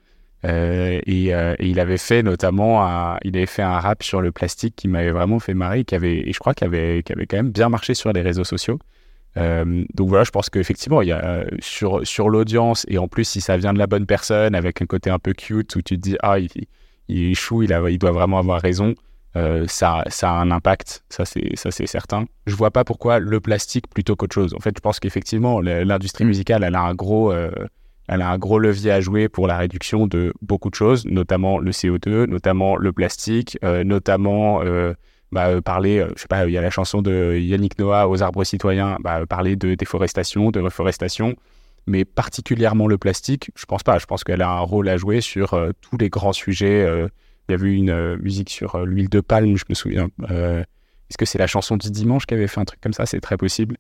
Euh, 0.45 1.01
et, 1.07 1.33
il 1.61 1.81
avait 1.81 1.99
fait 1.99 2.23
notamment 2.23 2.85
un, 2.87 3.19
il 3.23 3.37
avait 3.37 3.47
fait 3.47 3.63
un 3.63 3.79
rap 3.79 4.03
sur 4.03 4.21
le 4.21 4.33
plastique 4.33 4.75
qui 4.75 4.89
m'avait 4.89 5.13
vraiment 5.13 5.39
fait 5.39 5.55
marrer, 5.55 5.85
qui 5.85 5.95
avait, 5.95 6.29
et 6.29 6.33
je 6.33 6.39
crois 6.39 6.55
qu'il 6.55 6.67
avait, 6.67 7.03
quand 7.05 7.37
même 7.37 7.51
bien 7.51 7.69
marché 7.69 7.95
sur 7.95 8.13
les 8.13 8.23
réseaux 8.23 8.45
sociaux. 8.45 8.79
donc 9.37 10.09
voilà, 10.09 10.25
je 10.25 10.31
pense 10.31 10.51
qu'effectivement, 10.51 11.01
il 11.01 11.09
y 11.09 11.13
a 11.13 11.45
sur, 11.61 12.05
sur 12.05 12.29
l'audience, 12.29 12.85
et 12.89 12.99
en 12.99 13.07
plus, 13.07 13.25
si 13.25 13.41
ça 13.41 13.57
vient 13.57 13.73
de 13.73 13.79
la 13.79 13.87
bonne 13.87 14.07
personne, 14.07 14.57
avec 14.57 14.83
un 14.83 14.87
côté 14.87 15.11
un 15.11 15.21
peu 15.21 15.33
cute, 15.33 15.77
où 15.77 15.83
tu 15.83 15.95
te 15.97 16.01
dis, 16.01 16.17
ah, 16.23 16.41
il, 16.41 16.49
il 17.09 17.31
est 17.31 17.35
chou, 17.35 17.63
il, 17.63 17.73
a, 17.73 17.89
il 17.89 17.99
doit 17.99 18.13
vraiment 18.13 18.39
avoir 18.39 18.61
raison, 18.61 18.95
euh, 19.37 19.65
ça, 19.67 20.05
ça 20.09 20.31
a 20.31 20.35
un 20.35 20.51
impact, 20.51 21.05
ça 21.09 21.25
c'est, 21.25 21.87
certain. 21.87 22.27
Je 22.47 22.55
vois 22.55 22.71
pas 22.71 22.85
pourquoi 22.85 23.19
le 23.19 23.41
plastique 23.41 23.89
plutôt 23.89 24.15
qu'autre 24.15 24.35
chose. 24.35 24.55
En 24.55 24.61
fait, 24.61 24.75
je 24.77 24.81
pense 24.81 25.01
qu'effectivement, 25.01 25.61
l'industrie 25.61 26.25
musicale, 26.25 26.65
elle 26.65 26.75
a 26.75 26.83
un 26.83 26.95
gros, 26.95 27.33
euh, 27.33 27.51
elle 28.09 28.21
a 28.21 28.29
un 28.29 28.39
gros 28.39 28.59
levier 28.59 28.91
à 28.93 29.01
jouer 29.01 29.29
pour 29.29 29.47
la 29.47 29.57
réduction 29.57 30.07
de 30.07 30.35
beaucoup 30.43 30.69
de 30.69 30.75
choses, 30.75 31.07
notamment 31.07 31.59
le 31.59 31.71
CO2, 31.71 32.27
notamment 32.27 32.77
le 32.77 32.93
plastique, 32.93 33.59
euh, 33.65 33.85
notamment 33.85 34.63
bah, 35.31 35.63
parler, 35.63 36.07
je 36.15 36.21
sais 36.21 36.29
pas, 36.29 36.47
il 36.47 36.53
y 36.53 36.59
a 36.59 36.63
la 36.63 36.71
chanson 36.71 37.01
de 37.01 37.39
Yannick 37.39 37.79
Noah 37.79 38.09
aux 38.09 38.23
arbres 38.23 38.45
citoyens, 38.45 38.99
bah, 39.01 39.25
parler 39.27 39.57
de 39.57 39.75
déforestation, 39.75 40.51
de 40.51 40.61
reforestation. 40.61 41.37
mais 41.87 42.05
particulièrement 42.05 42.87
le 42.87 42.99
plastique, 42.99 43.51
je 43.57 43.65
pense 43.65 43.83
pas. 43.83 43.99
Je 43.99 44.05
pense 44.05 44.25
qu'elle 44.25 44.43
a 44.43 44.51
un 44.51 44.61
rôle 44.61 44.91
à 44.91 44.99
jouer 44.99 45.23
sur 45.23 45.59
tous 45.81 45.97
les 45.97 46.11
grands 46.11 46.35
sujets. 46.35 46.87
Il 47.53 47.59
y 47.59 47.63
avait 47.63 47.75
une 47.75 48.17
musique 48.17 48.51
sur 48.51 48.85
l'huile 48.85 49.09
de 49.09 49.21
palme, 49.21 49.57
je 49.57 49.65
me 49.69 49.75
souviens. 49.75 50.09
Est-ce 50.29 51.19
que 51.19 51.27
c'est 51.27 51.39
la 51.39 51.47
chanson 51.47 51.77
du 51.77 51.91
dimanche 51.91 52.27
qui 52.27 52.35
avait 52.35 52.47
fait 52.47 52.61
un 52.61 52.65
truc 52.65 52.81
comme 52.81 52.95
ça? 52.95 53.07
C'est 53.07 53.21
très 53.21 53.37
possible. 53.37 53.77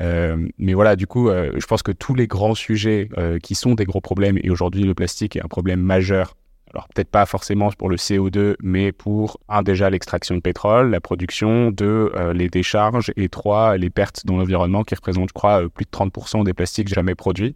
mais 0.00 0.74
voilà, 0.74 0.96
du 0.96 1.06
coup, 1.06 1.28
je 1.30 1.66
pense 1.66 1.82
que 1.82 1.92
tous 1.92 2.14
les 2.14 2.26
grands 2.26 2.54
sujets 2.54 3.08
qui 3.42 3.54
sont 3.54 3.74
des 3.74 3.84
gros 3.84 4.00
problèmes, 4.00 4.38
et 4.42 4.50
aujourd'hui 4.50 4.82
le 4.82 4.94
plastique 4.94 5.36
est 5.36 5.44
un 5.44 5.48
problème 5.48 5.80
majeur 5.80 6.34
alors 6.74 6.88
peut-être 6.88 7.08
pas 7.08 7.24
forcément 7.24 7.70
pour 7.70 7.88
le 7.88 7.96
CO2, 7.96 8.56
mais 8.60 8.90
pour, 8.90 9.38
un, 9.48 9.62
déjà 9.62 9.90
l'extraction 9.90 10.34
de 10.34 10.40
pétrole, 10.40 10.90
la 10.90 11.00
production, 11.00 11.70
deux, 11.70 12.10
euh, 12.16 12.32
les 12.32 12.48
décharges, 12.48 13.12
et 13.16 13.28
trois, 13.28 13.76
les 13.76 13.90
pertes 13.90 14.26
dans 14.26 14.36
l'environnement 14.36 14.82
qui 14.82 14.96
représentent, 14.96 15.28
je 15.28 15.34
crois, 15.34 15.62
euh, 15.62 15.68
plus 15.68 15.84
de 15.84 15.90
30% 15.90 16.42
des 16.42 16.52
plastiques 16.52 16.88
jamais 16.88 17.14
produits. 17.14 17.54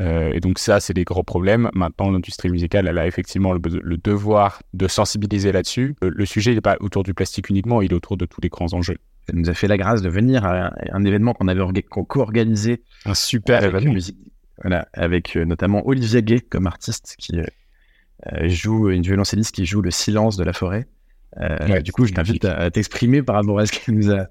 Euh, 0.00 0.32
et 0.32 0.40
donc 0.40 0.58
ça, 0.58 0.80
c'est 0.80 0.92
des 0.92 1.04
gros 1.04 1.22
problèmes. 1.22 1.70
Maintenant, 1.74 2.10
l'industrie 2.10 2.50
musicale, 2.50 2.86
elle 2.86 2.98
a 2.98 3.06
effectivement 3.06 3.52
le, 3.52 3.96
devoir 3.96 4.62
de 4.74 4.88
sensibiliser 4.88 5.52
là-dessus. 5.52 5.96
Le, 6.02 6.26
sujet, 6.26 6.54
n'est 6.54 6.60
pas 6.60 6.76
autour 6.80 7.02
du 7.02 7.14
plastique 7.14 7.48
uniquement, 7.48 7.80
il 7.80 7.92
est 7.92 7.94
autour 7.94 8.16
de 8.16 8.26
tous 8.26 8.40
les 8.40 8.48
grands 8.48 8.72
enjeux. 8.74 8.98
Elle 9.28 9.36
nous 9.36 9.50
a 9.50 9.54
fait 9.54 9.68
la 9.68 9.76
grâce 9.76 10.02
de 10.02 10.08
venir 10.08 10.44
à 10.44 10.72
un 10.92 11.04
événement 11.04 11.34
qu'on 11.34 11.48
avait 11.48 11.82
co-organisé. 11.82 12.82
Un 13.06 13.14
super 13.14 13.64
événement. 13.64 13.94
Musique, 13.94 14.18
voilà, 14.60 14.86
avec 14.92 15.34
notamment 15.34 15.86
Olivier 15.86 16.22
Gay 16.22 16.40
comme 16.40 16.66
artiste 16.66 17.16
qui 17.18 17.40
euh, 18.32 18.48
joue 18.48 18.90
une 18.90 19.02
violoncelliste 19.02 19.54
qui 19.54 19.66
joue 19.66 19.82
le 19.82 19.90
silence 19.90 20.36
de 20.36 20.44
la 20.44 20.52
forêt. 20.52 20.86
Euh, 21.38 21.80
du 21.80 21.92
coup, 21.92 22.06
je 22.06 22.14
t'invite 22.14 22.44
à, 22.44 22.70
t'exprimer 22.70 23.22
par 23.22 23.36
rapport 23.36 23.58
à 23.58 23.66
ce 23.66 23.72
qu'elle 23.72 23.94
nous 23.94 24.10
a, 24.10 24.26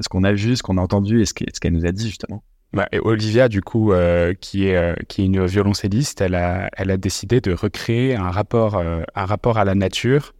ce 0.00 0.08
qu'on 0.08 0.24
a 0.24 0.32
vu, 0.32 0.56
ce 0.56 0.62
qu'on 0.62 0.78
a 0.78 0.80
entendu 0.80 1.22
et 1.22 1.26
ce 1.26 1.32
qu'elle 1.32 1.72
nous 1.72 1.86
a 1.86 1.92
dit 1.92 2.06
justement. 2.06 2.42
Bah, 2.74 2.88
Olivia, 3.02 3.48
du 3.48 3.60
coup, 3.60 3.92
euh, 3.92 4.34
qui, 4.34 4.66
est, 4.66 5.06
qui 5.06 5.22
est 5.22 5.26
une 5.26 5.46
violoncelliste, 5.46 6.20
elle 6.20 6.34
a, 6.34 6.68
elle 6.76 6.96
décidé 6.98 7.40
de 7.40 7.52
recréer 7.52 8.16
un 8.16 8.30
rapport, 8.30 8.82
rapport 9.14 9.58
à 9.58 9.64
la 9.64 9.76
nature 9.76 10.34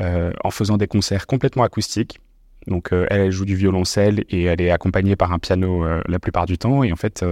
en 0.00 0.50
faisant 0.50 0.76
des 0.76 0.88
concerts 0.88 1.26
complètement 1.26 1.62
acoustiques. 1.62 2.18
Donc, 2.66 2.90
elle 2.92 3.30
joue 3.30 3.44
du 3.44 3.54
violoncelle 3.54 4.24
et 4.28 4.44
elle 4.44 4.60
est 4.60 4.70
accompagnée 4.70 5.14
par 5.14 5.32
un 5.32 5.38
piano 5.38 5.84
la 6.06 6.18
plupart 6.18 6.46
du 6.46 6.58
temps. 6.58 6.82
Et 6.82 6.92
en 6.92 6.96
fait, 6.96 7.24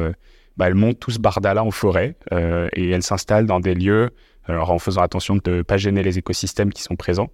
bah, 0.57 0.69
elle 0.69 0.75
monte 0.75 1.01
tout 1.01 1.11
ce 1.11 1.19
barda-là 1.19 1.65
en 1.65 1.73
forêt 1.73 2.17
et 2.33 2.91
elle 2.91 3.03
s'installe 3.03 3.47
dans 3.47 3.59
des 3.59 3.75
lieux 3.75 4.11
en 4.49 4.79
faisant 4.79 5.03
attention 5.03 5.37
de 5.37 5.51
ne 5.51 5.63
pas 5.63 5.77
gêner 5.77 6.05
les 6.05 6.19
écosystèmes 6.19 6.73
qui 6.73 6.83
sont 6.83 6.97
présents. 6.97 7.31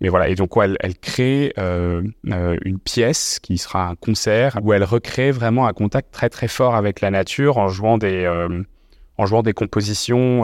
Mais 0.00 0.08
voilà, 0.08 0.28
et 0.28 0.34
donc 0.34 0.52
elle, 0.62 0.76
elle 0.80 0.96
crée 0.98 1.52
euh, 1.58 2.02
euh, 2.30 2.56
une 2.64 2.78
pièce 2.78 3.38
qui 3.40 3.58
sera 3.58 3.88
un 3.88 3.94
concert 3.94 4.58
où 4.62 4.72
elle 4.72 4.84
recrée 4.84 5.30
vraiment 5.30 5.66
un 5.66 5.72
contact 5.72 6.12
très 6.12 6.28
très 6.28 6.48
fort 6.48 6.74
avec 6.74 7.00
la 7.00 7.10
nature 7.10 7.58
en 7.58 7.68
jouant 7.68 7.96
des, 7.96 8.24
euh, 8.24 8.62
en 9.18 9.26
jouant 9.26 9.42
des 9.42 9.52
compositions 9.52 10.42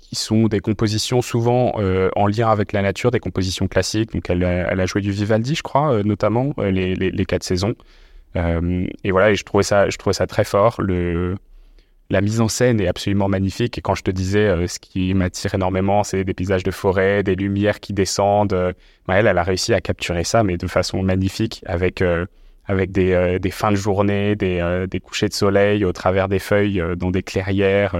qui 0.00 0.16
sont 0.16 0.48
des 0.48 0.60
compositions 0.60 1.20
souvent 1.20 1.72
en 2.16 2.26
lien 2.26 2.48
avec 2.48 2.72
la 2.72 2.80
nature, 2.80 3.10
des 3.10 3.20
compositions 3.20 3.68
classiques. 3.68 4.14
Donc 4.14 4.30
elle, 4.30 4.42
elle 4.42 4.80
a 4.80 4.86
joué 4.86 5.02
du 5.02 5.12
Vivaldi, 5.12 5.54
je 5.54 5.62
crois, 5.62 6.02
notamment 6.02 6.54
les, 6.58 6.94
les, 6.94 7.24
quatre 7.26 7.42
saisons. 7.44 7.74
et 8.34 9.10
voilà, 9.10 9.30
et 9.30 9.34
je 9.34 9.44
trouvais 9.44 9.62
ça, 9.62 9.90
je 9.90 9.98
trouvais 9.98 10.14
ça 10.14 10.26
très 10.26 10.44
fort. 10.44 10.80
La 12.10 12.20
mise 12.20 12.40
en 12.40 12.48
scène 12.48 12.80
est 12.80 12.86
absolument 12.86 13.28
magnifique. 13.28 13.78
Et 13.78 13.80
quand 13.80 13.94
je 13.94 14.02
te 14.02 14.10
disais, 14.10 14.46
euh, 14.46 14.66
ce 14.66 14.78
qui 14.78 15.12
m'attire 15.14 15.54
énormément, 15.54 16.04
c'est 16.04 16.24
des 16.24 16.34
paysages 16.34 16.62
de 16.62 16.70
forêt, 16.70 17.22
des 17.22 17.34
lumières 17.34 17.80
qui 17.80 17.92
descendent. 17.92 18.52
Euh, 18.52 18.72
elle, 19.08 19.26
elle 19.26 19.38
a 19.38 19.42
réussi 19.42 19.74
à 19.74 19.80
capturer 19.80 20.24
ça, 20.24 20.44
mais 20.44 20.56
de 20.56 20.66
façon 20.66 21.02
magnifique, 21.02 21.62
avec, 21.66 22.02
euh, 22.02 22.26
avec 22.66 22.92
des, 22.92 23.38
des, 23.40 23.50
fins 23.50 23.70
de 23.70 23.76
journée, 23.76 24.36
des, 24.36 24.86
des, 24.90 25.00
couchers 25.00 25.28
de 25.28 25.34
soleil 25.34 25.84
au 25.84 25.92
travers 25.92 26.28
des 26.28 26.40
feuilles, 26.40 26.82
dans 26.96 27.12
des 27.12 27.22
clairières. 27.22 27.94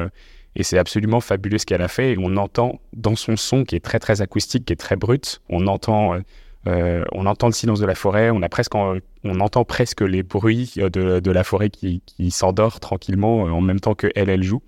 et 0.57 0.65
c'est 0.65 0.79
absolument 0.79 1.21
fabuleux 1.21 1.59
ce 1.59 1.67
qu'elle 1.67 1.83
a 1.83 1.89
fait. 1.89 2.13
Et 2.13 2.17
on 2.19 2.37
entend 2.37 2.81
dans 2.93 3.15
son 3.15 3.37
son, 3.37 3.65
qui 3.65 3.77
est 3.77 3.85
très, 3.85 4.01
très 4.01 4.23
acoustique, 4.23 4.65
qui 4.65 4.73
est 4.73 4.77
très 4.77 4.97
brut, 4.97 5.41
on 5.49 5.69
entend 5.69 6.19
euh, 6.67 7.05
on 7.13 7.27
entend 7.27 7.47
le 7.47 7.53
silence 7.53 7.81
de 7.81 7.87
la 7.87 7.95
forêt, 7.95 8.31
on, 8.31 8.43
a 8.43 8.49
presque 8.49 8.75
on 8.75 9.01
entend 9.41 9.65
presque 9.65 10.01
les 10.01 10.23
bruits 10.23 10.75
de, 10.77 11.31
la 11.31 11.45
forêt 11.45 11.71
qui, 11.71 12.03
s'endort 12.31 12.81
tranquillement 12.81 13.47
euh, 13.47 13.51
en 13.51 13.61
même 13.61 13.81
temps 13.81 13.95
que 13.95 14.09
elle, 14.15 14.31
elle 14.31 14.43
joue. 14.43 14.63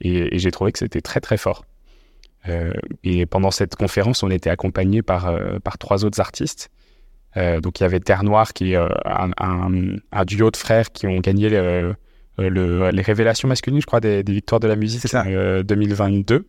Et, 0.00 0.38
j'ai 0.38 0.50
trouvé 0.50 0.72
que 0.72 0.78
c'était 0.78 1.00
très 1.00 1.20
très 1.20 1.36
fort. 1.36 1.64
Euh, 2.48 2.72
et 3.02 3.26
pendant 3.26 3.50
cette 3.50 3.76
conférence, 3.76 4.22
on 4.22 4.30
était 4.30 4.50
accompagné 4.50 5.02
par, 5.02 5.32
par 5.62 5.78
trois 5.78 6.04
autres 6.04 6.20
artistes. 6.20 6.70
donc 7.34 7.80
il 7.80 7.82
y 7.82 7.86
avait 7.86 8.00
Terre 8.00 8.24
Noire, 8.24 8.52
qui 8.52 8.72
est 8.72 8.76
un, 8.76 10.24
duo 10.24 10.50
de 10.50 10.56
frères 10.56 10.90
qui 10.92 11.06
ont 11.06 11.18
gagné 11.18 11.50
les 11.50 13.02
révélations 13.02 13.48
masculines, 13.48 13.80
je 13.80 13.86
crois, 13.86 14.00
des, 14.00 14.22
des 14.22 14.32
victoires 14.32 14.60
de 14.60 14.68
la 14.68 14.76
musique 14.76 15.04
2022. 15.12 16.46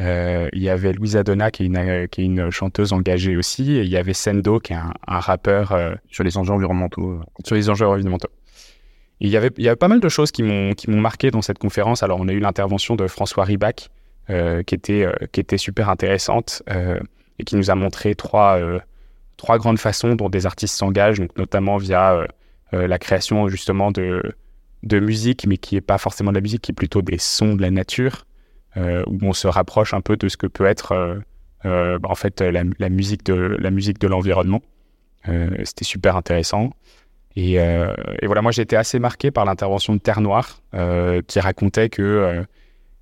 Euh, 0.00 0.48
il 0.52 0.62
y 0.62 0.68
avait 0.68 0.92
Louisa 0.92 1.24
Donna, 1.24 1.50
qui 1.50 1.64
est, 1.64 1.66
une, 1.66 2.08
qui 2.08 2.20
est 2.20 2.24
une 2.24 2.50
chanteuse 2.50 2.92
engagée 2.92 3.36
aussi. 3.36 3.72
Et 3.72 3.82
il 3.82 3.88
y 3.88 3.96
avait 3.96 4.14
Sendo, 4.14 4.60
qui 4.60 4.72
est 4.72 4.76
un, 4.76 4.92
rappeur. 5.06 5.72
Euh, 5.72 5.94
sur 6.10 6.24
les 6.24 6.36
enjeux 6.36 6.52
environnementaux. 6.52 7.20
Sur 7.44 7.56
les 7.56 7.68
enjeux 7.68 7.86
environnementaux. 7.86 8.28
il 9.20 9.30
y, 9.30 9.36
avait, 9.36 9.50
il 9.56 9.64
y 9.64 9.68
avait 9.68 9.76
pas 9.76 9.88
mal 9.88 10.00
de 10.00 10.08
choses 10.08 10.30
qui 10.30 10.42
m'ont 10.42 10.74
marqué 10.86 11.30
dans 11.30 11.42
cette 11.42 11.58
conférence. 11.58 12.02
Alors, 12.02 12.20
on 12.20 12.28
a 12.28 12.32
eu 12.32 12.40
l'intervention 12.40 12.96
de 12.96 13.06
François 13.08 13.44
Ribac, 13.44 13.90
euh, 14.30 14.62
qui, 14.62 14.74
était, 14.74 15.06
qui 15.32 15.40
était 15.40 15.58
super 15.58 15.88
intéressante 15.88 16.62
et 17.40 17.44
qui 17.44 17.56
nous 17.56 17.70
a 17.70 17.74
montré 17.74 18.14
trois, 18.14 18.60
trois 19.36 19.58
grandes 19.58 19.78
façons 19.78 20.14
dont 20.14 20.28
des 20.28 20.46
artistes 20.46 20.76
s'engagent, 20.76 21.22
notamment 21.36 21.76
via 21.76 22.26
la 22.72 22.98
création 22.98 23.48
justement 23.48 23.90
de, 23.90 24.22
de 24.82 25.00
musique, 25.00 25.46
mais 25.46 25.56
qui 25.56 25.74
n'est 25.76 25.80
pas 25.80 25.98
forcément 25.98 26.30
de 26.30 26.36
la 26.36 26.40
musique, 26.40 26.62
qui 26.62 26.72
est 26.72 26.74
plutôt 26.74 27.02
des 27.02 27.18
sons 27.18 27.54
de 27.54 27.62
la 27.62 27.70
nature. 27.70 28.26
Euh, 28.76 29.02
où 29.06 29.18
on 29.22 29.32
se 29.32 29.48
rapproche 29.48 29.94
un 29.94 30.02
peu 30.02 30.16
de 30.16 30.28
ce 30.28 30.36
que 30.36 30.46
peut 30.46 30.66
être 30.66 30.92
euh, 30.92 31.14
euh, 31.64 31.98
bah, 31.98 32.10
en 32.10 32.14
fait 32.14 32.42
la, 32.42 32.62
musique 32.90 33.24
de 33.24 33.56
la 33.58 33.70
musique 33.70 33.98
de 33.98 34.06
l'environnement. 34.06 34.62
C'était 35.64 35.84
super 35.84 36.16
intéressant. 36.16 36.70
Et, 37.36 37.58
voilà, 38.22 38.40
moi 38.40 38.50
j'ai 38.50 38.62
été 38.62 38.76
assez 38.76 38.98
marqué 38.98 39.30
par 39.30 39.44
l'intervention 39.44 39.94
de 39.94 39.98
Terre 39.98 40.22
Noire, 40.22 40.62
qui 41.26 41.40
racontait 41.40 41.90
que 41.90 42.44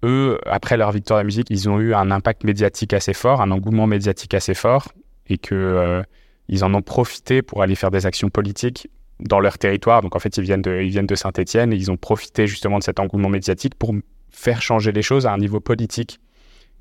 eux, 0.02 0.38
après 0.44 0.76
leur 0.76 0.90
victoire 0.90 1.18
de 1.18 1.22
la 1.22 1.24
musique, 1.26 1.46
ils 1.50 1.68
ont 1.68 1.79
eu 1.79 1.94
un 1.94 2.11
impact 2.11 2.42
médiatique 2.42 2.94
assez 2.94 3.14
fort, 3.14 3.40
un 3.42 3.52
engouement 3.52 3.87
médiatique 3.87 4.35
assez 4.35 4.55
fort, 4.55 4.88
et 5.29 5.38
que 5.38 6.02
ils 6.48 6.64
en 6.64 6.74
ont 6.74 6.83
profité 6.83 7.42
pour 7.42 7.62
aller 7.62 7.76
faire 7.76 7.92
des 7.92 8.07
actions 8.07 8.29
politiques 8.29 8.88
dans 9.20 9.38
leur 9.38 9.57
territoire. 9.57 10.02
Donc 10.02 10.16
en 10.16 10.18
fait, 10.18 10.37
ils 10.37 10.42
viennent 10.42 10.62
de, 10.62 10.81
ils 10.81 10.90
viennent 10.90 11.07
de 11.07 11.14
Saint-Étienne 11.14 11.72
et 11.72 11.76
ils 11.76 11.92
ont 11.92 11.96
profité 11.96 12.48
justement 12.48 12.79
de 12.79 12.83
cet 12.83 12.98
engouement 12.98 13.29
médiatique 13.29 13.76
pour 13.76 13.94
faire 14.30 14.62
changer 14.62 14.92
les 14.92 15.02
choses 15.02 15.26
à 15.26 15.32
un 15.32 15.38
niveau 15.38 15.60
politique. 15.60 16.20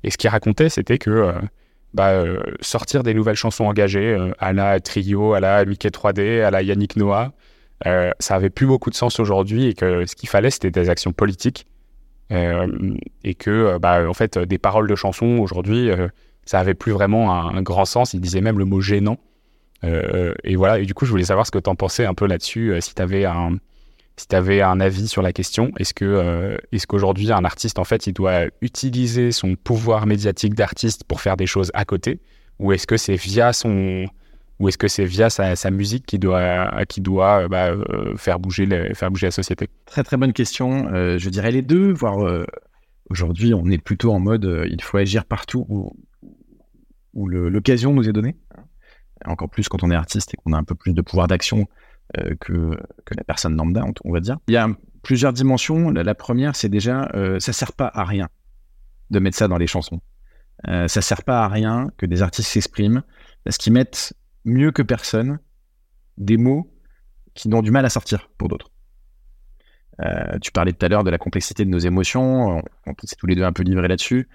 Et 0.04 0.10
ce 0.10 0.16
qu'il 0.16 0.30
racontait, 0.30 0.68
c'était 0.68 0.98
que 0.98 1.10
euh, 1.10 1.32
bah, 1.94 2.10
euh, 2.10 2.40
sortir 2.60 3.02
des 3.02 3.14
nouvelles 3.14 3.36
chansons 3.36 3.64
engagées, 3.64 4.14
euh, 4.14 4.30
à 4.38 4.52
la 4.52 4.78
Trio, 4.80 5.34
à 5.34 5.40
la 5.40 5.64
Mickey 5.64 5.88
3D, 5.88 6.42
à 6.42 6.50
la 6.50 6.62
Yannick 6.62 6.96
Noah, 6.96 7.32
ça 7.84 8.34
avait 8.34 8.50
plus 8.50 8.66
beaucoup 8.66 8.88
de 8.88 8.94
sens 8.94 9.20
aujourd'hui 9.20 9.66
et 9.66 9.74
que 9.74 10.06
ce 10.06 10.16
qu'il 10.16 10.28
fallait, 10.28 10.50
c'était 10.50 10.70
des 10.70 10.88
actions 10.88 11.12
politiques. 11.12 11.66
et 12.30 13.34
que, 13.34 13.78
bah, 13.78 14.08
en 14.08 14.14
fait, 14.14 14.38
des 14.38 14.58
paroles 14.58 14.88
de 14.88 14.94
chansons 14.94 15.38
aujourd'hui, 15.38 15.90
ça 16.46 16.58
avait 16.58 16.74
plus 16.74 16.92
vraiment 16.92 17.34
un, 17.34 17.60
grand 17.60 17.84
sens. 17.84 18.14
Il 18.14 18.20
disait 18.20 18.40
même 18.40 18.58
le 18.58 18.64
mot 18.64 18.80
gênant. 18.80 19.18
et 19.82 20.56
voilà, 20.56 20.78
et 20.78 20.86
du 20.86 20.94
coup, 20.94 21.04
je 21.04 21.10
voulais 21.10 21.24
savoir 21.24 21.46
ce 21.46 21.50
que 21.50 21.58
tu 21.58 21.68
en 21.68 21.74
pensais 21.74 22.06
un 22.06 22.14
peu 22.14 22.26
là-dessus, 22.26 22.74
si 22.80 22.94
tu 22.94 23.02
avais 23.02 23.26
un, 23.26 23.58
si 24.16 24.28
tu 24.28 24.36
avais 24.36 24.62
un 24.62 24.80
avis 24.80 25.08
sur 25.08 25.22
la 25.22 25.32
question, 25.32 25.72
est-ce 25.78 25.92
que 25.92 26.04
euh, 26.04 26.56
est-ce 26.72 26.86
qu'aujourd'hui 26.86 27.30
un 27.32 27.44
artiste 27.44 27.78
en 27.78 27.84
fait 27.84 28.06
il 28.06 28.14
doit 28.14 28.46
utiliser 28.62 29.30
son 29.30 29.56
pouvoir 29.56 30.06
médiatique 30.06 30.54
d'artiste 30.54 31.04
pour 31.04 31.20
faire 31.20 31.36
des 31.36 31.46
choses 31.46 31.70
à 31.74 31.84
côté, 31.84 32.20
ou 32.58 32.72
est-ce 32.72 32.86
que 32.86 32.96
c'est 32.96 33.16
via 33.16 33.52
son 33.52 34.06
ou 34.58 34.68
est-ce 34.68 34.78
que 34.78 34.88
c'est 34.88 35.04
via 35.04 35.28
sa, 35.28 35.70
musique 35.70 36.06
qui 36.06 36.18
doit 36.18 36.84
qui 36.88 37.02
doit 37.02 37.42
euh, 37.42 37.48
bah, 37.48 37.72
euh, 37.72 38.16
faire 38.16 38.38
bouger 38.38 38.66
faire 38.94 39.10
bouger 39.10 39.26
la 39.26 39.32
société? 39.32 39.68
Très 39.84 40.02
très 40.02 40.16
bonne 40.16 40.32
question. 40.32 40.88
je 41.18 41.28
dirais 41.28 41.50
les 41.50 41.62
deux. 41.62 41.92
Voire 41.92 42.16
aujourd'hui 43.10 43.52
on 43.52 43.66
est 43.66 43.82
plutôt 43.82 44.12
en 44.12 44.18
mode 44.18 44.66
il 44.70 44.82
faut 44.82 44.96
agir 44.96 45.26
partout 45.26 45.66
où, 45.68 45.92
où 47.12 47.28
l'occasion 47.28 47.92
nous 47.92 48.08
est 48.08 48.14
donnée. 48.14 48.36
Encore 49.26 49.50
plus 49.50 49.68
quand 49.68 49.82
on 49.82 49.90
est 49.90 49.94
artiste 49.94 50.32
et 50.34 50.36
qu'on 50.38 50.52
a 50.52 50.58
un 50.58 50.64
peu 50.64 50.74
plus 50.74 50.94
de 50.94 51.02
pouvoir 51.02 51.26
d'action 51.26 51.60
euh, 51.60 51.85
que, 52.14 52.76
que, 53.04 53.14
la 53.14 53.24
personne 53.24 53.56
lambda, 53.56 53.84
on, 54.04 54.12
va 54.12 54.20
dire. 54.20 54.38
Il 54.48 54.54
y 54.54 54.56
a 54.56 54.68
plusieurs 55.06 55.32
dimensions. 55.32 55.90
La, 55.90 56.14
première, 56.16 56.56
c'est 56.56 56.68
déjà, 56.68 57.08
euh, 57.14 57.38
ça 57.38 57.52
sert 57.52 57.72
pas 57.72 57.88
à 57.94 58.04
rien 58.04 58.28
de 59.10 59.20
mettre 59.20 59.36
ça 59.36 59.46
dans 59.46 59.56
les 59.56 59.68
chansons. 59.68 60.00
Euh, 60.66 60.88
ça 60.88 61.00
sert 61.00 61.22
pas 61.22 61.44
à 61.44 61.48
rien 61.48 61.92
que 61.96 62.06
des 62.06 62.22
artistes 62.22 62.50
s'expriment 62.50 63.04
parce 63.44 63.56
qu'ils 63.56 63.72
mettent 63.72 64.14
mieux 64.44 64.72
que 64.72 64.82
personne 64.82 65.38
des 66.18 66.36
mots 66.36 66.74
qui 67.34 67.54
ont 67.54 67.62
du 67.62 67.70
mal 67.70 67.84
à 67.84 67.88
sortir 67.88 68.28
pour 68.36 68.48
d'autres. 68.48 68.72
Euh, 70.00 70.40
tu 70.40 70.50
parlais 70.50 70.72
tout 70.72 70.84
à 70.84 70.88
l'heure 70.88 71.04
de 71.04 71.10
la 71.10 71.18
complexité 71.18 71.64
de 71.64 71.70
nos 71.70 71.78
émotions. 71.78 72.62
On, 72.86 72.92
s'est 73.04 73.14
tous 73.16 73.26
les 73.26 73.36
deux 73.36 73.44
un 73.44 73.52
peu 73.52 73.62
livrés 73.62 73.86
là-dessus. 73.86 74.28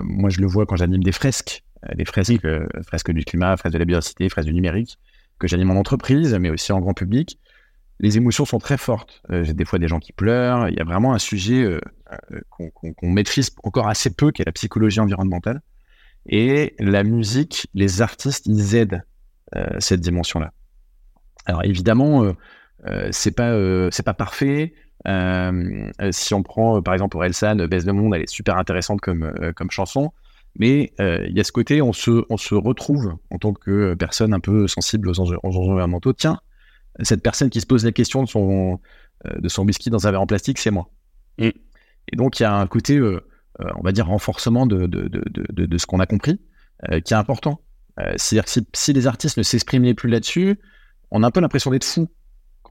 moi, 0.00 0.28
je 0.28 0.42
le 0.42 0.46
vois 0.46 0.66
quand 0.66 0.76
j'anime 0.76 1.02
des 1.02 1.12
fresques, 1.12 1.64
des 1.94 2.04
fresques, 2.04 2.46
fresques 2.86 3.10
du 3.10 3.24
climat, 3.24 3.56
fresques 3.56 3.72
de 3.72 3.78
la 3.78 3.86
biodiversité, 3.86 4.28
fresques 4.28 4.48
du 4.48 4.54
numérique 4.54 4.98
que 5.44 5.50
j'anime 5.50 5.70
en 5.70 5.78
entreprise, 5.78 6.34
mais 6.34 6.50
aussi 6.50 6.72
en 6.72 6.80
grand 6.80 6.94
public, 6.94 7.38
les 8.00 8.16
émotions 8.16 8.44
sont 8.44 8.58
très 8.58 8.78
fortes. 8.78 9.22
J'ai 9.30 9.52
des 9.52 9.64
fois 9.64 9.78
des 9.78 9.88
gens 9.88 10.00
qui 10.00 10.12
pleurent. 10.12 10.68
Il 10.68 10.74
y 10.74 10.80
a 10.80 10.84
vraiment 10.84 11.14
un 11.14 11.18
sujet 11.18 11.78
qu'on 12.50 13.10
maîtrise 13.10 13.50
encore 13.62 13.88
assez 13.88 14.10
peu, 14.12 14.32
qui 14.32 14.42
est 14.42 14.44
la 14.44 14.52
psychologie 14.52 15.00
environnementale. 15.00 15.60
Et 16.26 16.74
la 16.78 17.04
musique, 17.04 17.68
les 17.74 18.02
artistes, 18.02 18.46
ils 18.46 18.74
aident 18.74 19.04
cette 19.78 20.00
dimension-là. 20.00 20.52
Alors 21.46 21.64
évidemment, 21.64 22.34
c'est 23.10 23.36
pas 23.36 23.54
c'est 23.90 24.02
pas 24.02 24.14
parfait. 24.14 24.74
Euh, 25.06 25.90
si 26.10 26.32
on 26.34 26.42
prend 26.42 26.80
par 26.82 26.94
exemple 26.94 27.16
Orelsan, 27.16 27.56
Baisse 27.66 27.84
de 27.84 27.92
Monde, 27.92 28.14
elle 28.14 28.22
est 28.22 28.30
super 28.30 28.56
intéressante 28.56 29.00
comme, 29.00 29.32
comme 29.54 29.70
chanson. 29.70 30.12
Mais 30.56 30.92
il 30.98 31.36
y 31.36 31.40
a 31.40 31.44
ce 31.44 31.52
côté, 31.52 31.82
on 31.82 31.92
se, 31.92 32.24
on 32.30 32.36
se 32.36 32.54
retrouve 32.54 33.16
en 33.30 33.38
tant 33.38 33.52
que 33.52 33.94
personne 33.94 34.32
un 34.32 34.40
peu 34.40 34.68
sensible 34.68 35.08
aux 35.08 35.20
enjeux, 35.20 35.38
environnementaux. 35.42 36.12
Tiens, 36.12 36.38
cette 37.00 37.22
personne 37.22 37.50
qui 37.50 37.60
se 37.60 37.66
pose 37.66 37.84
la 37.84 37.90
question 37.90 38.22
de 38.22 38.28
son, 38.28 38.78
de 39.24 39.48
son 39.48 39.64
whisky 39.64 39.90
dans 39.90 40.06
un 40.06 40.12
verre 40.12 40.22
en 40.22 40.26
plastique, 40.26 40.58
c'est 40.58 40.70
moi. 40.70 40.88
Et, 41.38 41.54
et, 42.12 42.16
donc, 42.16 42.38
il 42.38 42.44
y 42.44 42.46
a 42.46 42.54
un 42.54 42.66
côté, 42.68 43.00
on 43.00 43.82
va 43.82 43.90
dire, 43.90 44.06
renforcement 44.06 44.66
de, 44.66 44.86
de, 44.86 45.08
de, 45.08 45.66
de 45.66 45.78
ce 45.78 45.86
qu'on 45.86 45.98
a 45.98 46.06
compris, 46.06 46.40
qui 47.04 47.14
est 47.14 47.16
important. 47.16 47.60
C'est-à-dire 48.16 48.44
que 48.44 48.50
si, 48.50 48.64
si, 48.74 48.92
les 48.92 49.08
artistes 49.08 49.38
ne 49.38 49.42
s'exprimaient 49.42 49.94
plus 49.94 50.08
là-dessus, 50.08 50.60
on 51.10 51.24
a 51.24 51.26
un 51.26 51.30
peu 51.32 51.40
l'impression 51.40 51.72
d'être 51.72 51.84
fou 51.84 52.08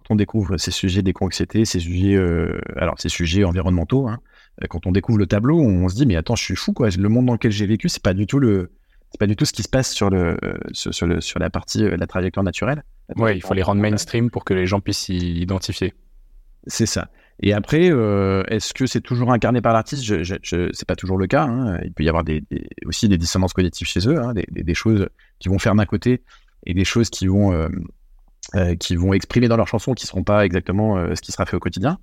on 0.10 0.16
découvre 0.16 0.58
ces 0.58 0.72
sujets 0.72 1.02
d'éco-anxiété, 1.02 1.66
ces 1.66 1.80
sujets, 1.80 2.16
euh, 2.16 2.60
alors 2.76 3.00
ces 3.00 3.10
sujets 3.10 3.44
environnementaux, 3.44 4.08
hein, 4.08 4.20
euh, 4.20 4.33
quand 4.70 4.86
on 4.86 4.92
découvre 4.92 5.18
le 5.18 5.28
tableau, 5.28 5.60
on 5.60 5.90
se 5.90 5.96
dit 5.96 6.06
mais 6.06 6.16
attends, 6.16 6.36
je 6.36 6.44
suis 6.44 6.56
fou 6.56 6.74
quoi. 6.74 6.90
Le 6.90 7.10
monde 7.10 7.26
dans 7.26 7.34
lequel 7.34 7.52
j'ai 7.52 7.66
vécu, 7.66 7.90
c'est 7.90 8.04
pas 8.04 8.14
du 8.14 8.28
tout 8.28 8.40
le, 8.40 8.72
c'est 9.12 9.20
pas 9.20 9.28
du 9.28 9.36
tout 9.36 9.46
ce 9.46 9.54
qui 9.54 9.64
se 9.64 9.70
passe 9.70 9.92
sur 9.92 10.10
le, 10.10 10.38
euh, 10.44 10.54
sur, 10.72 11.08
le, 11.08 11.22
sur 11.22 11.40
la 11.40 11.50
partie, 11.50 11.88
la 11.90 12.08
trajectoire 12.08 12.44
naturelle. 12.44 12.84
Ouais, 13.18 13.36
il 13.36 13.42
faut 13.42 13.54
les 13.54 13.64
rendre 13.64 13.82
mainstream 13.82 14.30
pour 14.30 14.46
que 14.46 14.54
les 14.54 14.66
gens 14.66 14.80
puissent 14.80 15.00
s'y 15.00 15.18
identifier. 15.42 15.94
C'est 16.68 16.86
ça. 16.86 17.10
Et 17.42 17.52
après, 17.52 17.88
est-ce 17.88 18.74
que 18.74 18.86
c'est 18.86 19.02
toujours 19.02 19.34
incarné 19.34 19.60
par 19.60 19.74
l'artiste? 19.74 20.04
Je, 20.04 20.24
je, 20.24 20.70
C'est 20.72 20.88
pas 20.88 20.96
toujours 20.96 21.18
le 21.18 21.28
cas. 21.28 21.44
Hein. 21.44 21.80
Il 21.84 21.92
peut 21.92 22.04
y 22.04 22.08
avoir 22.08 22.24
des, 22.24 22.44
aussi 22.86 23.10
des 23.10 23.18
dissonances 23.18 23.54
cognitives 23.54 23.88
chez 23.88 24.08
eux, 24.08 24.20
hein, 24.20 24.34
des, 24.34 24.46
des, 24.50 24.74
choses 24.74 25.10
qui 25.40 25.50
vont 25.50 25.60
faire 25.60 25.76
d'un 25.76 25.86
côté 25.86 26.24
et 26.66 26.74
des 26.74 26.86
choses 26.86 27.10
qui 27.10 27.28
vont 27.28 27.52
euh, 28.56 28.76
qui 28.76 28.98
vont 28.98 29.14
exprimer 29.14 29.48
dans 29.48 29.56
leurs 29.56 29.70
chansons 29.70 29.94
qui 29.94 30.06
seront 30.06 30.24
pas 30.24 30.46
exactement 30.46 30.98
euh, 30.98 31.16
ce 31.16 31.22
qui 31.22 31.32
sera 31.32 31.46
fait 31.46 31.56
au 31.56 31.60
quotidien. 31.60 31.98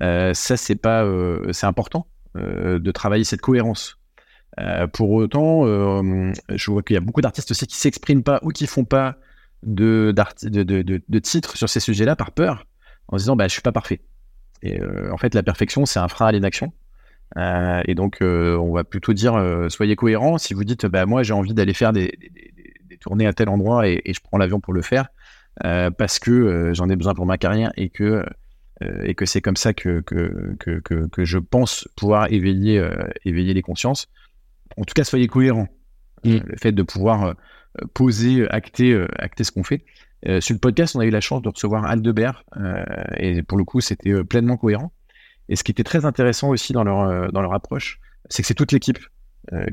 Euh, 0.00 0.34
ça, 0.34 0.56
c'est 0.56 0.76
pas, 0.76 1.06
c'est 1.52 1.66
important 1.66 2.06
de 2.34 2.90
travailler 2.90 3.24
cette 3.24 3.42
cohérence. 3.42 3.98
pour 4.92 5.10
autant, 5.10 5.64
je 5.64 6.70
vois 6.70 6.82
qu'il 6.82 6.94
y 6.94 6.96
a 6.96 7.00
beaucoup 7.00 7.20
d'artistes 7.20 7.50
aussi 7.50 7.66
qui 7.66 7.76
s'expriment 7.76 8.22
pas 8.22 8.40
ou 8.42 8.50
qui 8.50 8.66
font 8.66 8.84
pas 8.84 9.16
de, 9.62 10.14
titres 11.18 11.56
sur 11.56 11.68
ces 11.68 11.80
sujets-là 11.80 12.16
par 12.16 12.32
peur, 12.32 12.66
en 13.08 13.18
se 13.18 13.24
disant 13.24 13.36
bah 13.36 13.48
je 13.48 13.52
suis 13.52 13.62
pas 13.62 13.72
parfait. 13.72 14.00
Et 14.62 14.80
en 15.10 15.18
fait, 15.18 15.34
la 15.34 15.42
perfection, 15.42 15.84
c'est 15.84 15.98
un 15.98 16.08
frein 16.08 16.26
à 16.26 16.32
l'inaction. 16.32 16.72
Euh, 17.36 17.82
et 17.86 17.94
donc, 17.94 18.18
on 18.22 18.72
va 18.72 18.84
plutôt 18.84 19.12
dire 19.12 19.34
soyez 19.68 19.94
cohérents. 19.94 20.38
Si 20.38 20.54
vous 20.54 20.64
dites 20.64 20.86
bah 20.86 21.04
moi 21.04 21.22
j'ai 21.22 21.34
envie 21.34 21.52
d'aller 21.52 21.74
faire 21.74 21.92
des, 21.92 22.12
tournées 22.98 23.26
à 23.26 23.32
tel 23.34 23.48
endroit 23.50 23.88
et, 23.88 24.00
et 24.04 24.14
je 24.14 24.20
prends 24.22 24.38
l'avion 24.38 24.60
pour 24.60 24.72
le 24.72 24.80
faire, 24.80 25.08
euh, 25.64 25.90
parce 25.90 26.18
que 26.18 26.30
euh, 26.30 26.74
j'en 26.74 26.88
ai 26.88 26.96
besoin 26.96 27.14
pour 27.14 27.26
ma 27.26 27.36
carrière 27.38 27.72
et 27.76 27.90
que 27.90 28.04
euh, 28.04 28.24
et 29.04 29.14
que 29.14 29.26
c'est 29.26 29.40
comme 29.40 29.56
ça 29.56 29.72
que 29.72 30.00
que, 30.00 30.56
que, 30.58 31.06
que, 31.08 31.24
je 31.24 31.38
pense 31.38 31.88
pouvoir 31.96 32.32
éveiller 32.32 32.84
éveiller 33.24 33.54
les 33.54 33.62
consciences. 33.62 34.08
En 34.76 34.84
tout 34.84 34.94
cas, 34.94 35.04
soyez 35.04 35.26
cohérents. 35.26 35.68
Mm. 36.24 36.38
Le 36.44 36.56
fait 36.56 36.72
de 36.72 36.82
pouvoir 36.82 37.34
poser, 37.94 38.48
acter, 38.50 39.04
acter 39.18 39.44
ce 39.44 39.52
qu'on 39.52 39.64
fait. 39.64 39.84
sur 40.40 40.54
le 40.54 40.58
podcast, 40.58 40.96
on 40.96 41.00
a 41.00 41.06
eu 41.06 41.10
la 41.10 41.20
chance 41.20 41.42
de 41.42 41.48
recevoir 41.48 41.84
Aldebert, 41.84 42.44
et 43.16 43.42
pour 43.42 43.58
le 43.58 43.64
coup, 43.64 43.80
c'était 43.80 44.24
pleinement 44.24 44.56
cohérent. 44.56 44.92
Et 45.48 45.56
ce 45.56 45.64
qui 45.64 45.72
était 45.72 45.84
très 45.84 46.04
intéressant 46.04 46.50
aussi 46.50 46.72
dans 46.72 46.84
leur, 46.84 47.32
dans 47.32 47.42
leur 47.42 47.54
approche, 47.54 48.00
c'est 48.28 48.42
que 48.42 48.48
c'est 48.48 48.54
toute 48.54 48.72
l'équipe 48.72 48.98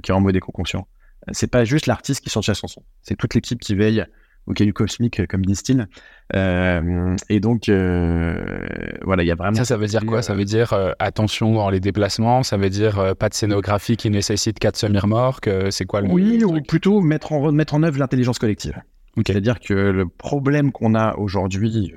qui 0.02 0.12
est 0.12 0.14
en 0.14 0.22
mode 0.22 0.36
éco-conscient. 0.36 0.88
C'est 1.32 1.52
pas 1.52 1.66
juste 1.66 1.86
l'artiste 1.88 2.24
qui 2.24 2.30
chante 2.30 2.46
sa 2.46 2.54
chanson, 2.54 2.84
c'est 3.02 3.16
toute 3.16 3.36
l'équipe 3.36 3.60
qui 3.60 3.76
veille 3.76 4.06
au 4.48 4.54
caillou 4.54 4.74
cosmique, 4.74 5.26
comme 5.28 5.46
disent-ils. 5.46 5.88
Euh, 6.36 7.16
et 7.30 7.40
donc, 7.40 7.70
euh, 7.70 8.68
voilà, 9.04 9.24
il 9.24 9.28
y 9.28 9.32
a 9.32 9.36
vraiment. 9.36 9.56
Ça, 9.56 9.66
ça 9.66 9.78
veut 9.78 9.88
dire 9.88 10.06
quoi? 10.06 10.22
Ça 10.22 10.34
veut 10.34 10.46
dire 10.46 10.74
euh, 10.74 10.92
attention 11.00 11.54
dans 11.54 11.70
les 11.70 11.80
déplacements 11.80 12.44
Ça 12.44 12.58
veut 12.58 12.70
dire 12.70 13.16
pas 13.18 13.30
de 13.30 13.34
scénographie 13.34 13.96
qui 13.96 14.10
nécessite 14.10 14.60
quatre 14.60 14.76
semi-remorques 14.76 15.50
C'est 15.70 15.86
quoi 15.86 16.02
le. 16.02 16.10
Oui, 16.10 16.44
ou 16.44 16.62
plutôt 16.62 17.02
mettre 17.02 17.32
en, 17.32 17.52
mettre 17.52 17.76
en 17.76 17.84
œuvre 17.84 18.00
l'intelligence 18.00 18.40
collective. 18.40 18.82
C'est-à-dire 19.26 19.60
que 19.60 19.74
le 19.74 20.08
problème 20.08 20.72
qu'on 20.72 20.96
a 20.96 21.16
aujourd'hui, 21.16 21.94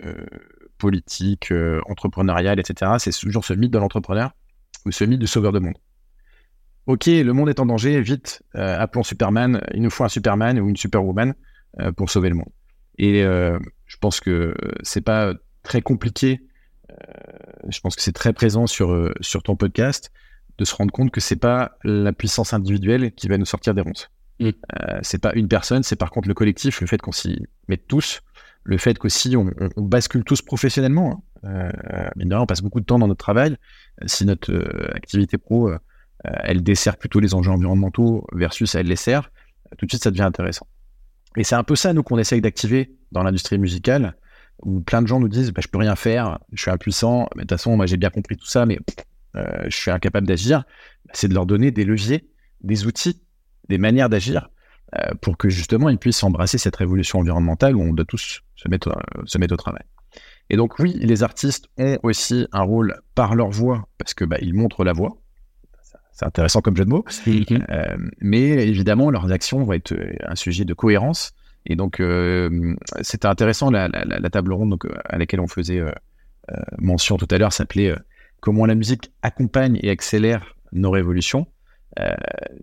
politique, 0.78 1.52
entrepreneurial, 1.88 2.58
etc., 2.58 2.92
c'est 2.98 3.12
toujours 3.12 3.44
ce 3.44 3.54
mythe 3.54 3.72
de 3.72 3.78
l'entrepreneur 3.78 4.32
ou 4.86 4.90
ce 4.90 5.04
mythe 5.04 5.20
du 5.20 5.28
sauveur 5.28 5.52
de 5.52 5.60
monde. 5.60 5.76
Ok, 6.86 7.06
le 7.06 7.32
monde 7.32 7.48
est 7.48 7.60
en 7.60 7.66
danger, 7.66 8.00
vite, 8.00 8.42
appelons 8.54 9.04
Superman, 9.04 9.60
il 9.72 9.82
nous 9.82 9.90
faut 9.90 10.02
un 10.02 10.08
Superman 10.08 10.58
ou 10.58 10.68
une 10.68 10.76
Superwoman 10.76 11.30
euh, 11.30 11.34
pour 11.96 12.10
sauver 12.10 12.28
le 12.28 12.34
monde. 12.34 12.50
Et 12.98 13.22
euh, 13.22 13.58
je 13.86 13.96
pense 13.96 14.20
que 14.20 14.54
c'est 14.82 15.00
pas 15.00 15.34
très 15.62 15.82
compliqué. 15.82 16.42
Euh, 16.90 16.94
je 17.68 17.80
pense 17.80 17.96
que 17.96 18.02
c'est 18.02 18.12
très 18.12 18.32
présent 18.32 18.66
sur, 18.66 19.12
sur 19.20 19.42
ton 19.42 19.56
podcast 19.56 20.10
de 20.58 20.64
se 20.64 20.74
rendre 20.74 20.92
compte 20.92 21.10
que 21.10 21.20
c'est 21.20 21.36
pas 21.36 21.72
la 21.84 22.12
puissance 22.12 22.52
individuelle 22.52 23.12
qui 23.12 23.28
va 23.28 23.38
nous 23.38 23.46
sortir 23.46 23.74
des 23.74 23.80
ronces. 23.80 24.10
Mm. 24.40 24.50
c'est 25.02 25.20
pas 25.20 25.32
une 25.34 25.46
personne, 25.46 25.82
c'est 25.82 25.96
par 25.96 26.10
contre 26.10 26.26
le 26.26 26.34
collectif, 26.34 26.80
le 26.80 26.86
fait 26.86 27.00
qu'on 27.00 27.12
s'y 27.12 27.46
mette 27.68 27.86
tous, 27.86 28.22
le 28.64 28.78
fait 28.78 28.98
qu'aussi 28.98 29.36
on, 29.36 29.50
on, 29.76 29.82
bascule 29.82 30.24
tous 30.24 30.42
professionnellement. 30.42 31.22
Hein. 31.44 31.70
Euh, 31.76 32.30
on 32.32 32.46
passe 32.46 32.62
beaucoup 32.62 32.80
de 32.80 32.84
temps 32.84 32.98
dans 32.98 33.08
notre 33.08 33.24
travail. 33.24 33.56
Si 34.06 34.24
notre 34.24 34.52
activité 34.94 35.38
pro, 35.38 35.70
elle 36.24 36.62
dessert 36.62 36.96
plutôt 36.96 37.20
les 37.20 37.34
enjeux 37.34 37.50
environnementaux 37.50 38.26
versus 38.32 38.74
elle 38.74 38.86
les 38.86 38.96
sert, 38.96 39.30
tout 39.78 39.86
de 39.86 39.90
suite 39.90 40.02
ça 40.02 40.10
devient 40.10 40.22
intéressant. 40.22 40.66
Et 41.36 41.44
c'est 41.44 41.54
un 41.54 41.64
peu 41.64 41.76
ça, 41.76 41.92
nous, 41.92 42.02
qu'on 42.02 42.18
essaye 42.18 42.40
d'activer 42.40 42.96
dans 43.10 43.22
l'industrie 43.22 43.58
musicale, 43.58 44.16
où 44.62 44.80
plein 44.80 45.02
de 45.02 45.06
gens 45.06 45.20
nous 45.20 45.28
disent 45.28 45.52
bah, 45.52 45.60
Je 45.62 45.68
peux 45.68 45.78
rien 45.78 45.96
faire, 45.96 46.38
je 46.52 46.62
suis 46.62 46.70
impuissant, 46.70 47.28
mais 47.34 47.42
de 47.42 47.48
toute 47.48 47.58
façon, 47.58 47.76
moi 47.76 47.86
j'ai 47.86 47.96
bien 47.96 48.10
compris 48.10 48.36
tout 48.36 48.46
ça, 48.46 48.66
mais 48.66 48.78
euh, 49.36 49.64
je 49.64 49.76
suis 49.76 49.90
incapable 49.90 50.26
d'agir. 50.26 50.64
C'est 51.12 51.28
de 51.28 51.34
leur 51.34 51.46
donner 51.46 51.70
des 51.70 51.84
leviers, 51.84 52.28
des 52.62 52.86
outils, 52.86 53.20
des 53.68 53.78
manières 53.78 54.08
d'agir, 54.08 54.50
euh, 54.96 55.14
pour 55.20 55.36
que 55.36 55.48
justement 55.48 55.88
ils 55.88 55.98
puissent 55.98 56.22
embrasser 56.22 56.58
cette 56.58 56.76
révolution 56.76 57.18
environnementale 57.18 57.76
où 57.76 57.82
on 57.82 57.92
doit 57.92 58.04
tous 58.04 58.42
se 58.56 58.68
mettre, 58.68 58.88
euh, 58.88 59.22
se 59.24 59.38
mettre 59.38 59.54
au 59.54 59.56
travail. 59.56 59.84
Et 60.50 60.56
donc, 60.56 60.78
oui, 60.78 60.98
les 61.00 61.22
artistes 61.22 61.68
ont 61.78 61.98
aussi 62.02 62.46
un 62.52 62.62
rôle 62.62 63.00
par 63.14 63.34
leur 63.34 63.50
voix, 63.50 63.88
parce 63.96 64.12
que 64.12 64.24
bah, 64.24 64.36
ils 64.42 64.54
montrent 64.54 64.84
la 64.84 64.92
voix 64.92 65.21
c'est 66.22 66.28
intéressant 66.28 66.60
comme 66.60 66.76
jeu 66.76 66.84
de 66.84 66.90
mots. 66.90 67.04
Mhm. 67.26 67.64
Euh, 67.70 67.96
mais 68.20 68.68
évidemment, 68.68 69.10
leurs 69.10 69.32
actions 69.32 69.62
vont 69.64 69.72
être 69.72 69.92
euh, 69.92 70.14
un 70.26 70.34
sujet 70.34 70.64
de 70.64 70.74
cohérence. 70.74 71.32
Et 71.66 71.76
donc, 71.76 72.00
euh, 72.00 72.74
c'était 73.00 73.26
intéressant, 73.26 73.70
la, 73.70 73.88
table 74.30 74.52
ronde 74.52 74.70
donc, 74.70 74.86
à 75.04 75.18
laquelle 75.18 75.40
on 75.40 75.46
faisait 75.46 75.80
mention 76.78 77.16
tout 77.16 77.28
à 77.30 77.38
l'heure 77.38 77.52
s'appelait 77.52 77.94
Comment 78.40 78.66
la 78.66 78.74
musique 78.74 79.12
accompagne 79.22 79.78
et 79.82 79.90
accélère 79.90 80.56
nos 80.72 80.90
révolutions. 80.90 81.46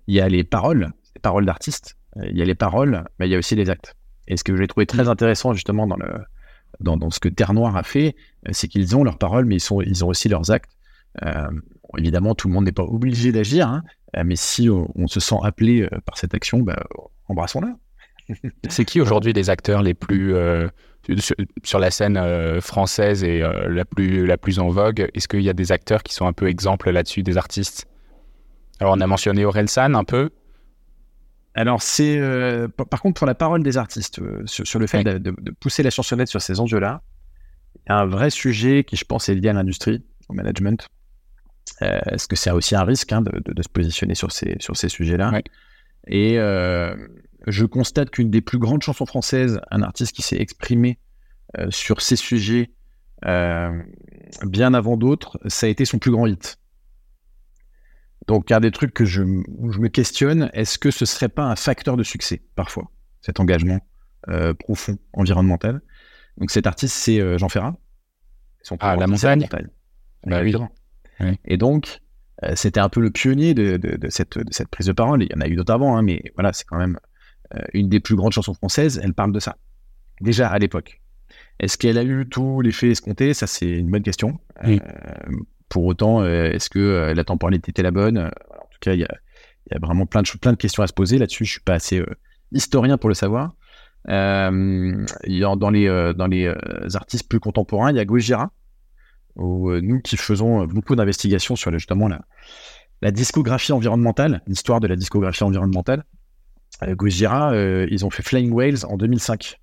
Il 0.08 0.14
y 0.14 0.20
a 0.20 0.28
les 0.28 0.44
paroles, 0.44 0.92
les 1.16 1.22
paroles 1.22 1.46
d'artistes, 1.46 1.98
il 2.22 2.38
y 2.38 2.42
a 2.42 2.46
les 2.46 2.56
paroles, 2.56 3.06
mais 3.18 3.28
il 3.28 3.32
y 3.32 3.36
a 3.36 3.38
aussi 3.38 3.56
les 3.56 3.70
actes. 3.70 3.96
Et 4.28 4.36
ce 4.36 4.44
que 4.44 4.58
j'ai 4.58 4.68
trouvé 4.68 4.86
très 4.86 5.08
intéressant 5.08 5.54
justement 5.54 5.88
dans, 5.88 5.96
le, 5.96 6.20
dans, 6.82 6.98
dans 6.98 7.10
ce 7.10 7.22
que 7.22 7.30
Terre 7.30 7.54
Noire 7.54 7.78
a 7.78 7.84
fait, 7.84 8.18
c'est 8.52 8.68
qu'ils 8.68 8.98
ont 8.98 9.06
leurs 9.06 9.18
paroles, 9.18 9.46
mais 9.46 9.56
ils, 9.56 9.62
sont, 9.62 9.80
ils 9.82 10.04
ont 10.04 10.10
aussi 10.10 10.28
leurs 10.28 10.52
actes 10.52 10.72
évidemment, 11.98 12.36
tout 12.36 12.48
le 12.48 12.54
monde 12.54 12.66
n'est 12.66 12.72
pas 12.72 12.84
obligé 12.84 13.32
d'agir, 13.32 13.68
hein, 13.68 13.84
euh, 14.18 14.24
mais 14.26 14.36
si 14.36 14.70
on, 14.70 15.08
se 15.08 15.20
sent 15.20 15.38
appelé 15.44 15.82
euh, 15.82 16.00
par 16.06 16.18
cette 16.18 16.34
action, 16.34 16.60
bah, 16.60 16.82
embrassons-la. 17.28 17.76
C'est 18.70 18.86
qui 18.86 19.02
aujourd'hui 19.02 19.34
les 19.34 19.50
acteurs 19.50 19.82
les 19.82 19.94
plus 19.94 20.36
euh, 20.36 20.68
sur, 21.64 21.80
la 21.80 21.90
scène 21.90 22.62
française 22.62 23.24
et 23.24 23.40
la 23.40 23.86
plus 23.86 24.28
la 24.28 24.38
plus 24.38 24.60
en 24.60 24.68
vogue? 24.68 25.10
Est-ce 25.16 25.28
qu'il 25.28 25.42
y 25.42 25.50
a 25.50 25.54
des 25.54 25.72
acteurs 25.72 26.04
qui 26.04 26.14
sont 26.14 26.28
un 26.28 26.34
peu 26.34 26.48
exemples 26.48 26.92
là-dessus, 26.92 27.24
des 27.24 27.38
artistes? 27.38 27.88
Alors 28.80 28.94
on 28.96 29.02
a 29.02 29.08
mentionné 29.08 29.46
Orelsan 29.46 29.96
un 29.96 30.04
peu. 30.04 30.30
Alors 31.56 31.82
c'est 31.82 32.22
par 32.92 33.02
contre 33.02 33.18
pour 33.18 33.26
la 33.26 33.34
parole 33.34 33.64
des 33.64 33.78
artistes 33.78 34.22
sur, 34.46 34.80
le 34.80 34.86
fait 34.86 35.04
de, 35.04 35.18
de, 35.18 35.52
pousser 35.60 35.82
la 35.82 35.90
chansonnette 35.90 36.28
sur 36.28 36.42
ces 36.42 36.60
enjeux-là, 36.60 37.02
il 37.78 37.90
y 37.90 37.92
a 37.92 37.98
un 37.98 38.06
vrai 38.06 38.30
sujet 38.30 38.84
qui 38.84 38.96
je 38.96 39.06
pense 39.06 39.30
est 39.30 39.36
lié 39.36 39.50
à 39.50 39.54
l'industrie, 39.54 40.04
au 40.28 40.34
management. 40.34 40.88
Euh, 41.82 42.00
est-ce 42.12 42.28
que 42.28 42.36
c'est 42.36 42.52
aussi 42.52 42.76
un 42.76 42.84
risque 42.84 43.12
hein, 43.12 43.22
de, 43.22 43.62
se 43.62 43.70
positionner 43.70 44.16
sur 44.16 44.32
ces, 44.32 44.56
sur 44.60 44.76
ces 44.76 44.90
sujets-là 44.90 45.32
Et 46.08 46.38
euh, 46.38 46.96
je 47.48 47.66
constate 47.66 48.10
qu'une 48.10 48.30
des 48.30 48.42
plus 48.42 48.60
grandes 48.60 48.82
chansons 48.82 49.06
françaises, 49.06 49.60
un 49.72 49.82
artiste 49.82 50.16
qui 50.16 50.22
s'est 50.22 50.40
exprimé 50.40 51.00
euh, 51.58 51.68
sur 51.72 52.02
ces 52.02 52.16
sujets 52.16 52.72
bien 53.22 54.74
avant 54.74 54.96
d'autres, 54.96 55.38
ça 55.48 55.66
a 55.66 55.70
été 55.70 55.84
son 55.84 56.00
plus 56.00 56.12
grand 56.12 56.26
hit. 56.26 56.58
Donc, 58.28 58.50
un 58.52 58.62
des 58.62 58.72
trucs 58.72 58.94
que 58.94 59.04
je, 59.04 59.24
où 59.24 59.72
je 59.72 59.80
me 59.80 59.90
questionne, 59.90 60.50
est-ce 60.54 60.78
que 60.78 60.90
ce 60.90 61.06
serait 61.06 61.28
pas 61.28 61.44
un 61.44 61.58
facteur 61.58 61.98
de 61.98 62.04
succès, 62.04 62.42
parfois, 62.56 62.90
cet 63.22 63.42
engagement 63.42 63.80
profond 64.60 64.98
environnemental? 65.12 65.82
Donc, 66.38 66.50
cet 66.50 66.66
artiste, 66.66 66.96
c'est 66.96 67.38
Jean 67.38 67.50
Ferrat. 67.50 67.76
ah, 68.80 68.96
la 68.96 69.08
montagne. 69.08 69.48
Bah 70.26 70.42
oui. 70.42 70.54
Et 71.46 71.58
donc, 71.58 72.02
euh, 72.44 72.54
c'était 72.56 72.80
un 72.80 72.90
peu 72.90 73.02
le 73.02 73.12
pionnier 73.12 73.54
de, 73.54 73.78
de, 73.78 74.10
cette, 74.10 74.38
de, 74.38 74.52
cette, 74.52 74.70
prise 74.70 74.88
de 74.88 74.94
parole. 74.94 75.24
Il 75.24 75.30
y 75.32 75.36
en 75.36 75.42
a 75.42 75.48
eu 75.48 75.56
d'autres 75.56 75.74
avant, 75.74 75.98
hein, 75.98 76.02
mais 76.02 76.24
voilà, 76.36 76.54
c'est 76.54 76.66
quand 76.66 76.78
même 76.78 76.98
euh, 77.56 77.62
une 77.74 77.90
des 77.90 78.00
plus 78.00 78.16
grandes 78.16 78.32
chansons 78.32 78.54
françaises. 78.54 79.00
Elle 79.04 79.14
parle 79.14 79.32
de 79.32 79.40
ça. 79.40 79.58
Déjà 80.22 80.48
à 80.50 80.60
l'époque. 80.60 81.02
Est-ce 81.60 81.78
qu'elle 81.78 81.98
a 81.98 82.04
eu 82.04 82.28
tout 82.30 82.62
l'effet 82.62 82.92
escompté 82.92 83.34
Ça, 83.34 83.48
c'est 83.48 83.70
une 83.70 83.90
bonne 83.90 84.04
question. 84.04 84.40
Euh, 84.64 84.80
pour 85.68 85.86
autant, 85.86 86.26
est-ce 86.26 86.70
que 86.70 87.14
la 87.16 87.24
temporalité 87.24 87.72
était 87.72 87.84
la 87.84 87.92
bonne? 87.92 88.18
En 88.18 88.68
tout 88.72 88.80
cas, 88.80 88.94
il 88.94 89.02
y 89.02 89.04
a, 89.04 89.14
y 89.72 89.76
a, 89.76 89.80
vraiment 89.80 90.06
plein 90.06 90.22
de, 90.22 90.30
plein 90.40 90.52
de 90.52 90.58
questions 90.58 90.82
à 90.82 90.88
se 90.88 90.94
poser 90.94 91.18
là-dessus. 91.18 91.46
Je 91.46 91.52
suis 91.52 91.62
pas 91.62 91.76
assez 91.76 92.02
historien 92.52 92.98
pour 92.98 93.10
le 93.10 93.14
savoir. 93.14 93.54
Dans 94.08 95.70
les, 95.72 96.14
dans 96.16 96.28
les 96.28 96.54
artistes 96.96 97.30
plus 97.30 97.40
contemporains, 97.40 97.92
il 97.92 97.98
y 97.98 98.00
a 98.00 98.06
Gojira, 98.06 98.52
où 99.40 99.70
euh, 99.70 99.82
nous 99.82 100.00
qui 100.02 100.18
faisons 100.18 100.62
euh, 100.62 100.68
beaucoup 100.68 100.96
d'investigations 100.96 101.56
sur 101.56 101.72
justement 101.72 102.08
la, 102.08 102.22
la 103.02 103.12
discographie 103.12 103.72
environnementale, 103.72 104.42
l'histoire 104.48 104.80
de 104.80 104.88
la 104.88 104.96
discographie 104.96 105.44
environnementale, 105.44 106.04
euh, 106.84 106.96
Gojira, 106.96 107.56
ils 107.90 108.06
ont 108.06 108.10
fait 108.10 108.24
Flying 108.24 108.52
Whales 108.52 108.86
en 108.88 108.98
2005. 108.98 109.60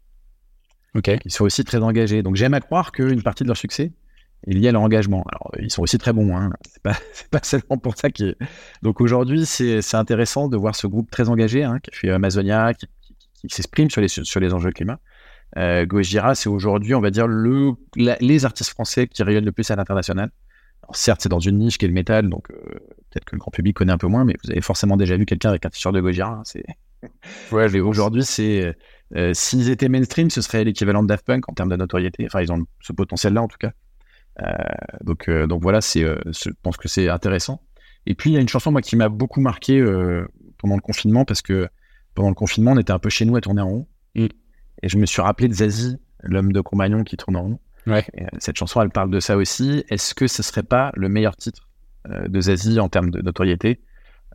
Ok. 0.94 1.10
Ils 1.24 1.30
sont 1.30 1.44
aussi 1.44 1.64
très 1.64 1.78
engagés. 1.78 2.22
Donc 2.22 2.36
j'aime 2.36 2.54
à 2.54 2.60
croire 2.60 2.90
qu'une 2.92 3.22
partie 3.22 3.42
de 3.42 3.48
leur 3.48 3.56
succès 3.56 3.92
est 4.46 4.52
liée 4.52 4.68
à 4.68 4.72
leur 4.72 4.82
engagement. 4.82 5.24
Alors 5.30 5.52
ils 5.58 5.70
sont 5.70 5.82
aussi 5.82 5.98
très 5.98 6.12
bons. 6.12 6.36
Hein. 6.36 6.50
C'est 6.62 6.82
pas, 6.82 6.96
pas 7.30 7.40
seulement 7.42 7.76
pour 7.78 7.96
ça 7.96 8.10
qu'ils. 8.10 8.34
Donc 8.82 9.00
aujourd'hui 9.00 9.44
c'est 9.44 9.94
intéressant 9.94 10.48
de 10.48 10.56
voir 10.56 10.74
ce 10.74 10.86
groupe 10.86 11.10
très 11.10 11.28
engagé 11.28 11.64
hein, 11.64 11.78
qui 11.80 11.90
fait 11.94 12.10
Amazonia, 12.10 12.72
qui, 12.74 12.86
qui, 13.34 13.48
s'exprime 13.48 13.90
sur 13.90 14.00
les 14.00 14.08
sur 14.08 14.40
les 14.40 14.54
enjeux 14.54 14.72
climat. 14.72 14.98
Euh, 15.56 15.86
Gojira, 15.86 16.34
c'est 16.34 16.48
aujourd'hui, 16.48 16.94
on 16.94 17.00
va 17.00 17.10
dire, 17.10 17.26
le, 17.26 17.72
les 17.96 18.44
artistes 18.44 18.70
français 18.70 19.06
qui 19.06 19.22
rayonnent 19.22 19.44
le 19.44 19.52
plus 19.52 19.70
à 19.70 19.76
l'international. 19.76 20.30
certes, 20.92 21.22
c'est 21.22 21.28
dans 21.28 21.40
une 21.40 21.58
niche 21.58 21.78
qui 21.78 21.84
est 21.86 21.88
le 21.88 21.94
métal, 21.94 22.28
donc 22.28 22.50
euh, 22.50 22.56
peut-être 23.10 23.24
que 23.24 23.36
le 23.36 23.38
grand 23.38 23.50
public 23.50 23.76
connaît 23.76 23.92
un 23.92 23.98
peu 23.98 24.06
moins, 24.06 24.24
mais 24.24 24.34
vous 24.44 24.50
avez 24.50 24.60
forcément 24.60 24.96
déjà 24.96 25.16
vu 25.16 25.24
quelqu'un 25.24 25.48
avec 25.50 25.64
un 25.64 25.70
t-shirt 25.70 25.94
de 25.94 26.00
Gojira. 26.00 26.30
Hein, 26.30 26.42
c'est... 26.44 26.64
ouais, 27.52 27.80
aujourd'hui, 27.80 28.24
c'est 28.24 28.74
euh, 29.14 29.32
s'ils 29.34 29.70
étaient 29.70 29.88
mainstream, 29.88 30.30
ce 30.30 30.40
serait 30.40 30.64
l'équivalent 30.64 31.02
de 31.02 31.08
Daft 31.08 31.24
Punk 31.24 31.48
en 31.48 31.52
termes 31.52 31.68
de 31.68 31.76
notoriété. 31.76 32.24
Enfin, 32.26 32.40
ils 32.40 32.52
ont 32.52 32.64
ce 32.80 32.92
potentiel-là 32.92 33.42
en 33.42 33.48
tout 33.48 33.58
cas. 33.58 33.72
Euh, 34.42 34.52
donc, 35.02 35.28
euh, 35.28 35.46
donc 35.46 35.62
voilà, 35.62 35.80
c'est, 35.80 36.02
je 36.02 36.50
pense 36.62 36.76
que 36.76 36.88
c'est 36.88 37.08
intéressant. 37.08 37.62
Et 38.06 38.14
puis 38.14 38.30
il 38.30 38.34
y 38.34 38.36
a 38.36 38.40
une 38.40 38.48
chanson 38.48 38.70
moi 38.70 38.82
qui 38.82 38.96
m'a 38.96 39.08
beaucoup 39.08 39.40
marqué 39.40 39.80
pendant 40.58 40.76
le 40.76 40.80
confinement 40.80 41.24
parce 41.24 41.42
que 41.42 41.68
pendant 42.14 42.28
le 42.28 42.34
confinement, 42.34 42.72
on 42.72 42.78
était 42.78 42.92
un 42.92 42.98
peu 42.98 43.10
chez 43.10 43.24
nous 43.24 43.36
à 43.36 43.40
tourner 43.40 43.62
en 43.62 43.68
rond. 43.68 43.88
Mm. 44.14 44.26
Et 44.82 44.88
je 44.88 44.98
me 44.98 45.06
suis 45.06 45.22
rappelé 45.22 45.48
de 45.48 45.54
Zazie, 45.54 45.98
l'homme 46.22 46.52
de 46.52 46.60
compagnon 46.60 47.04
qui 47.04 47.16
tourne 47.16 47.36
en 47.36 47.42
rond. 47.42 47.58
Ouais. 47.86 48.04
Euh, 48.20 48.26
cette 48.38 48.56
chanson, 48.56 48.80
elle 48.82 48.90
parle 48.90 49.10
de 49.10 49.20
ça 49.20 49.36
aussi. 49.36 49.84
Est-ce 49.88 50.14
que 50.14 50.26
ce 50.26 50.42
serait 50.42 50.62
pas 50.62 50.90
le 50.94 51.08
meilleur 51.08 51.36
titre 51.36 51.68
euh, 52.10 52.28
de 52.28 52.40
Zazie 52.40 52.80
en 52.80 52.88
termes 52.88 53.10
de 53.10 53.22
notoriété? 53.22 53.80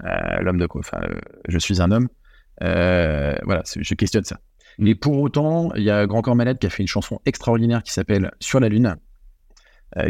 Euh, 0.03 0.39
L'homme 0.41 0.57
de 0.57 0.67
enfin, 0.73 1.01
je 1.47 1.57
suis 1.57 1.81
un 1.81 1.91
homme. 1.91 2.07
voilà, 2.59 3.63
je 3.65 3.93
questionne 3.95 4.23
ça. 4.23 4.39
Mais 4.77 4.95
pour 4.95 5.19
autant, 5.19 5.73
il 5.75 5.83
y 5.83 5.91
a 5.91 6.07
Grand 6.07 6.21
Corps 6.21 6.35
Malade 6.35 6.57
qui 6.57 6.67
a 6.67 6.69
fait 6.69 6.81
une 6.81 6.87
chanson 6.87 7.19
extraordinaire 7.25 7.83
qui 7.83 7.91
s'appelle 7.91 8.31
Sur 8.39 8.61
la 8.61 8.69
Lune, 8.69 8.95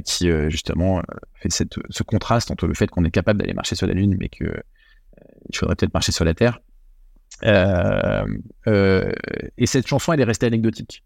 qui 0.06 0.30
justement 0.50 1.02
fait 1.34 1.52
cette, 1.52 1.80
ce 1.90 2.04
contraste 2.04 2.52
entre 2.52 2.68
le 2.68 2.76
fait 2.76 2.88
qu'on 2.88 3.04
est 3.04 3.12
capable 3.12 3.40
d'aller 3.40 3.56
marcher 3.56 3.76
sur 3.76 3.88
la 3.88 3.94
Lune, 3.94 4.16
mais 4.20 4.30
que 4.30 4.62
il 5.50 5.58
faudrait 5.58 5.76
peut-être 5.76 5.94
marcher 5.96 6.12
sur 6.12 6.26
la 6.26 6.36
Terre. 6.36 6.60
Euh, 7.44 8.26
euh, 8.68 9.12
et 9.58 9.66
cette 9.66 9.88
chanson, 9.88 10.14
elle 10.14 10.22
est 10.22 10.26
restée 10.26 10.46
anecdotique. 10.46 11.04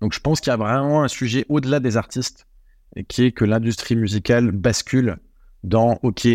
Donc 0.00 0.12
je 0.12 0.20
pense 0.20 0.40
qu'il 0.40 0.50
y 0.50 0.54
a 0.54 0.56
vraiment 0.56 1.02
un 1.02 1.08
sujet 1.08 1.44
au-delà 1.48 1.80
des 1.80 1.96
artistes, 1.96 2.46
qui 3.08 3.24
est 3.24 3.32
que 3.32 3.44
l'industrie 3.44 3.96
musicale 3.96 4.50
bascule 4.50 5.18
dans 5.62 5.98
OK, 6.02 6.26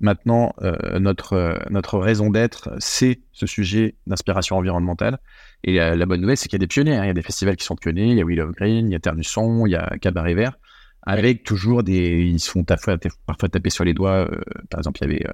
maintenant 0.00 0.54
euh, 0.62 0.98
notre, 0.98 1.58
notre 1.70 1.98
raison 1.98 2.30
d'être, 2.30 2.70
c'est 2.78 3.20
ce 3.32 3.46
sujet 3.46 3.96
d'inspiration 4.06 4.56
environnementale. 4.56 5.18
Et 5.64 5.76
la 5.76 6.06
bonne 6.06 6.20
nouvelle, 6.20 6.36
c'est 6.36 6.48
qu'il 6.48 6.56
y 6.56 6.62
a 6.62 6.66
des 6.66 6.66
pionniers. 6.66 6.96
Hein. 6.96 7.04
Il 7.04 7.06
y 7.06 7.10
a 7.10 7.14
des 7.14 7.22
festivals 7.22 7.54
qui 7.54 7.64
sont 7.64 7.76
pionniers. 7.76 8.06
Il 8.06 8.18
y 8.18 8.20
a 8.20 8.24
Willow 8.24 8.50
Green, 8.50 8.88
il 8.88 8.92
y 8.92 8.96
a 8.96 8.98
Terre 8.98 9.14
du 9.14 9.22
Son, 9.22 9.64
il 9.64 9.70
y 9.70 9.76
a 9.76 9.96
Cabaret 10.00 10.34
Vert, 10.34 10.58
avec 11.02 11.44
toujours 11.44 11.84
des. 11.84 12.24
Ils 12.24 12.40
se 12.40 12.50
font 12.50 12.64
parfois, 12.64 12.98
parfois 13.26 13.48
taper 13.48 13.70
sur 13.70 13.84
les 13.84 13.94
doigts. 13.94 14.28
par 14.70 14.80
exemple, 14.80 14.98
il 15.02 15.12
y 15.12 15.14
avait 15.14 15.26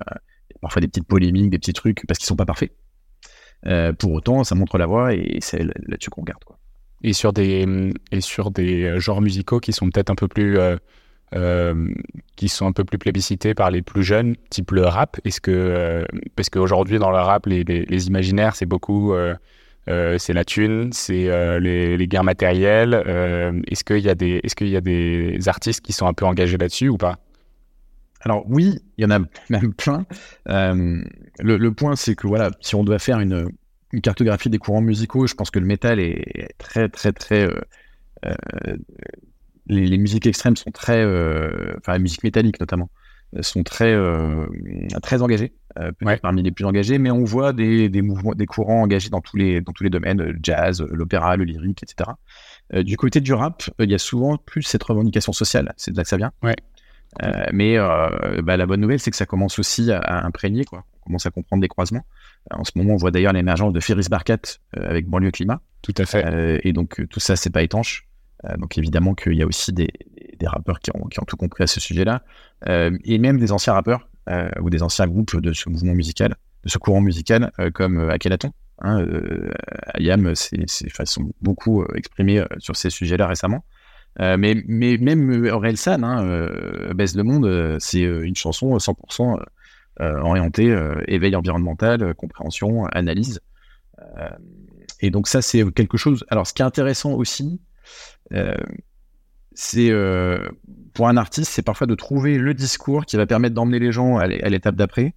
parfois 0.60 0.80
des 0.80 0.88
petites 0.88 1.06
polémiques, 1.06 1.48
des 1.48 1.58
petits 1.58 1.72
trucs, 1.72 2.06
parce 2.06 2.18
qu'ils 2.18 2.26
sont 2.26 2.36
pas 2.36 2.44
parfaits. 2.44 2.72
Euh, 3.66 3.92
pour 3.92 4.12
autant, 4.12 4.44
ça 4.44 4.54
montre 4.54 4.78
la 4.78 4.86
voie 4.86 5.14
et 5.14 5.38
c'est 5.40 5.64
là-dessus 5.86 6.10
qu'on 6.10 6.22
regarde. 6.22 6.42
Et 7.02 7.12
sur 7.12 7.32
des 7.32 7.92
et 8.10 8.20
sur 8.20 8.50
des 8.50 8.98
genres 8.98 9.20
musicaux 9.20 9.60
qui 9.60 9.72
sont 9.72 9.88
peut-être 9.90 10.10
un 10.10 10.16
peu 10.16 10.28
plus 10.28 10.58
euh, 10.58 10.76
euh, 11.34 11.88
qui 12.36 12.48
sont 12.48 12.66
un 12.66 12.72
peu 12.72 12.84
plus 12.84 12.98
plébiscités 12.98 13.54
par 13.54 13.70
les 13.70 13.82
plus 13.82 14.02
jeunes, 14.02 14.34
type 14.50 14.72
le 14.72 14.84
rap. 14.84 15.18
Est-ce 15.24 15.40
que 15.40 16.06
parce 16.34 16.50
qu'aujourd'hui 16.50 16.98
dans 16.98 17.10
le 17.10 17.18
rap, 17.18 17.46
les, 17.46 17.62
les, 17.64 18.06
imaginaires, 18.06 18.56
c'est 18.56 18.66
beaucoup 18.66 19.14
c'est 19.86 20.32
la 20.32 20.44
thune, 20.44 20.92
c'est 20.92 21.60
les, 21.60 21.96
les, 21.96 22.08
guerres 22.08 22.24
matérielles. 22.24 22.94
est-ce 23.68 23.84
qu'il 23.84 24.00
y 24.00 24.08
a 24.08 24.14
des 24.14 24.40
est-ce 24.42 24.56
qu'il 24.56 24.68
y 24.68 24.76
a 24.76 24.80
des 24.80 25.48
artistes 25.48 25.82
qui 25.82 25.92
sont 25.92 26.06
un 26.06 26.14
peu 26.14 26.26
engagés 26.26 26.58
là-dessus 26.58 26.88
ou 26.88 26.96
pas? 26.96 27.18
Alors 28.20 28.44
oui, 28.48 28.80
il 28.96 29.02
y 29.02 29.06
en 29.06 29.10
a 29.10 29.20
même 29.50 29.74
plein. 29.74 30.06
Euh, 30.48 31.02
le, 31.38 31.70
point, 31.72 31.96
c'est 31.96 32.14
que 32.14 32.26
voilà, 32.26 32.50
si 32.60 32.74
on 32.74 32.84
doit 32.84 32.98
faire 32.98 33.20
une, 33.20 33.50
cartographie 34.02 34.50
des 34.50 34.58
courants 34.58 34.82
musicaux, 34.82 35.26
je 35.26 35.34
pense 35.34 35.50
que 35.50 35.58
le 35.58 35.66
métal 35.66 36.00
est 36.00 36.54
très, 36.58 36.88
très, 36.88 37.12
très. 37.12 37.44
Euh, 37.44 37.60
euh, 38.24 38.76
les, 39.66 39.98
musiques 39.98 40.26
extrêmes 40.26 40.56
sont 40.56 40.70
très, 40.70 41.04
enfin 41.76 41.92
la 41.92 41.98
musique 41.98 42.24
métallique 42.24 42.58
notamment, 42.58 42.90
sont 43.40 43.62
très, 43.62 43.94
très 45.02 45.22
engagées, 45.22 45.52
parmi 46.22 46.42
les 46.42 46.50
plus 46.50 46.64
engagées. 46.64 46.98
Mais 46.98 47.10
on 47.10 47.24
voit 47.24 47.52
des, 47.52 48.02
mouvements, 48.02 48.34
des 48.34 48.46
courants 48.46 48.82
engagés 48.82 49.10
dans 49.10 49.20
tous 49.20 49.36
les, 49.36 49.60
dans 49.60 49.72
tous 49.72 49.84
les 49.84 49.90
domaines, 49.90 50.22
le 50.22 50.38
jazz, 50.42 50.82
l'opéra, 50.90 51.36
le 51.36 51.44
lyrique, 51.44 51.82
etc. 51.82 52.10
du 52.82 52.96
côté 52.96 53.20
du 53.20 53.32
rap, 53.34 53.62
il 53.78 53.90
y 53.90 53.94
a 53.94 53.98
souvent 53.98 54.38
plus 54.38 54.62
cette 54.62 54.82
revendication 54.82 55.32
sociale. 55.32 55.72
C'est 55.76 55.92
de 55.92 55.96
là 55.96 56.02
que 56.02 56.08
ça 56.08 56.16
vient. 56.16 56.32
Ouais. 56.42 56.56
Euh, 57.22 57.46
mais 57.52 57.78
euh, 57.78 58.42
bah, 58.42 58.56
la 58.56 58.66
bonne 58.66 58.80
nouvelle, 58.80 59.00
c'est 59.00 59.10
que 59.10 59.16
ça 59.16 59.26
commence 59.26 59.58
aussi 59.58 59.90
à, 59.90 60.24
imprégner, 60.24 60.64
quoi. 60.64 60.84
On 61.00 61.06
commence 61.06 61.26
à 61.26 61.30
comprendre 61.30 61.60
des 61.60 61.68
croisements. 61.68 62.04
En 62.50 62.64
ce 62.64 62.72
moment, 62.76 62.94
on 62.94 62.96
voit 62.96 63.10
d'ailleurs 63.10 63.32
l'émergence 63.32 63.72
de 63.72 63.80
Ferris 63.80 64.06
Barkat 64.10 64.38
euh, 64.76 64.88
avec 64.88 65.06
Banlieue 65.06 65.30
Climat. 65.30 65.60
Tout 65.82 65.94
à 65.96 66.04
fait. 66.04 66.60
et 66.64 66.72
donc, 66.72 67.06
tout 67.08 67.20
ça, 67.20 67.36
c'est 67.36 67.50
pas 67.50 67.62
étanche. 67.62 68.06
donc, 68.58 68.76
évidemment 68.78 69.14
qu'il 69.14 69.34
y 69.34 69.42
a 69.42 69.46
aussi 69.46 69.72
des, 69.72 69.88
des 70.38 70.46
rappeurs 70.46 70.80
qui 70.80 70.90
ont, 70.94 71.06
qui 71.06 71.20
ont, 71.20 71.24
tout 71.24 71.36
compris 71.36 71.64
à 71.64 71.66
ce 71.66 71.80
sujet-là. 71.80 72.22
et 72.66 73.18
même 73.18 73.38
des 73.38 73.52
anciens 73.52 73.74
rappeurs 73.74 74.08
ou 74.60 74.70
des 74.70 74.82
anciens 74.82 75.06
groupes 75.06 75.40
de 75.40 75.52
ce 75.52 75.68
mouvement 75.68 75.94
musical, 75.94 76.34
de 76.64 76.68
ce 76.68 76.78
courant 76.78 77.00
musical, 77.00 77.52
comme 77.74 78.10
Akhenaton. 78.10 78.52
Hein, 78.80 79.06
Ayam, 79.94 80.34
c'est, 80.34 80.66
sont 81.04 81.30
beaucoup 81.40 81.84
exprimés 81.94 82.42
sur 82.58 82.74
ces 82.74 82.90
sujets-là 82.90 83.28
récemment. 83.28 83.64
Euh, 84.20 84.36
mais, 84.36 84.56
mais 84.66 84.96
même 84.98 85.46
Aurel 85.46 85.76
San, 85.76 86.02
hein, 86.02 86.24
euh, 86.24 86.92
Baisse 86.94 87.14
le 87.14 87.22
Monde, 87.22 87.46
euh, 87.46 87.76
c'est 87.78 88.00
une 88.00 88.34
chanson 88.34 88.76
100% 88.76 89.38
orientée 90.00 90.72
éveil 91.08 91.34
environnemental, 91.34 92.14
compréhension, 92.14 92.86
analyse. 92.86 93.40
et 95.00 95.10
donc 95.10 95.26
ça, 95.26 95.42
c'est 95.42 95.68
quelque 95.72 95.96
chose... 95.96 96.24
Alors, 96.30 96.46
ce 96.46 96.54
qui 96.54 96.62
est 96.62 96.64
intéressant 96.64 97.14
aussi, 97.14 97.60
c'est 99.54 99.90
pour 100.94 101.08
un 101.08 101.16
artiste, 101.16 101.50
c'est 101.50 101.62
parfois 101.62 101.88
de 101.88 101.96
trouver 101.96 102.38
le 102.38 102.54
discours 102.54 103.06
qui 103.06 103.16
va 103.16 103.26
permettre 103.26 103.56
d'emmener 103.56 103.80
les 103.80 103.90
gens 103.90 104.18
à 104.18 104.28
l'étape 104.28 104.76
d'après, 104.76 105.16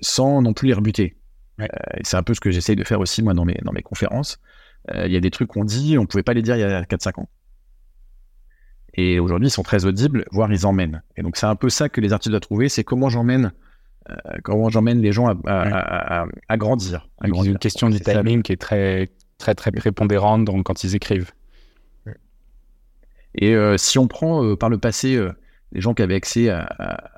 sans 0.00 0.42
non 0.42 0.52
plus 0.52 0.68
les 0.68 0.74
rebuter. 0.74 1.16
c'est 2.02 2.18
un 2.18 2.22
peu 2.22 2.34
ce 2.34 2.40
que 2.40 2.50
j'essaye 2.50 2.76
de 2.76 2.84
faire 2.84 3.00
aussi 3.00 3.22
moi 3.22 3.32
dans 3.32 3.46
mes, 3.46 3.58
dans 3.64 3.72
mes 3.72 3.82
conférences. 3.82 4.38
Il 4.92 5.10
y 5.10 5.16
a 5.16 5.20
des 5.20 5.30
trucs 5.30 5.48
qu'on 5.48 5.64
dit, 5.64 5.96
on 5.96 6.02
ne 6.02 6.06
pouvait 6.06 6.22
pas 6.22 6.34
les 6.34 6.42
dire 6.42 6.56
il 6.56 6.60
y 6.60 6.62
a 6.62 6.82
4-5 6.82 7.20
ans. 7.20 7.28
Et 8.92 9.18
aujourd'hui, 9.18 9.48
ils 9.48 9.50
sont 9.50 9.62
très 9.62 9.86
audibles, 9.86 10.24
voire 10.30 10.52
ils 10.52 10.66
emmènent. 10.66 11.02
Et 11.16 11.22
donc, 11.22 11.36
c'est 11.36 11.46
un 11.46 11.56
peu 11.56 11.68
ça 11.68 11.88
que 11.88 12.00
les 12.00 12.12
artistes 12.12 12.30
doivent 12.30 12.40
trouver, 12.40 12.68
c'est 12.68 12.84
comment 12.84 13.08
j'emmène 13.08 13.52
euh, 14.10 14.14
comment 14.42 14.68
j'emmène 14.68 15.00
les 15.00 15.12
gens 15.12 15.28
à, 15.46 16.26
à, 16.48 16.56
grandir. 16.56 17.08
À 17.20 17.28
une 17.28 17.58
question 17.58 17.88
du 17.88 18.00
timing 18.00 18.42
qui 18.42 18.52
est 18.52 18.60
très, 18.60 19.08
très, 19.38 19.54
très 19.54 19.72
prépondérante 19.72 20.44
donc, 20.44 20.64
quand 20.64 20.84
ils 20.84 20.94
écrivent. 20.94 21.30
Et 23.34 23.54
euh, 23.54 23.76
si 23.78 23.98
on 23.98 24.06
prend 24.06 24.44
euh, 24.44 24.56
par 24.56 24.68
le 24.68 24.78
passé 24.78 25.18
les 25.72 25.80
gens 25.80 25.94
qui 25.94 26.02
avaient 26.02 26.14
accès 26.14 26.50
à, 26.50 27.10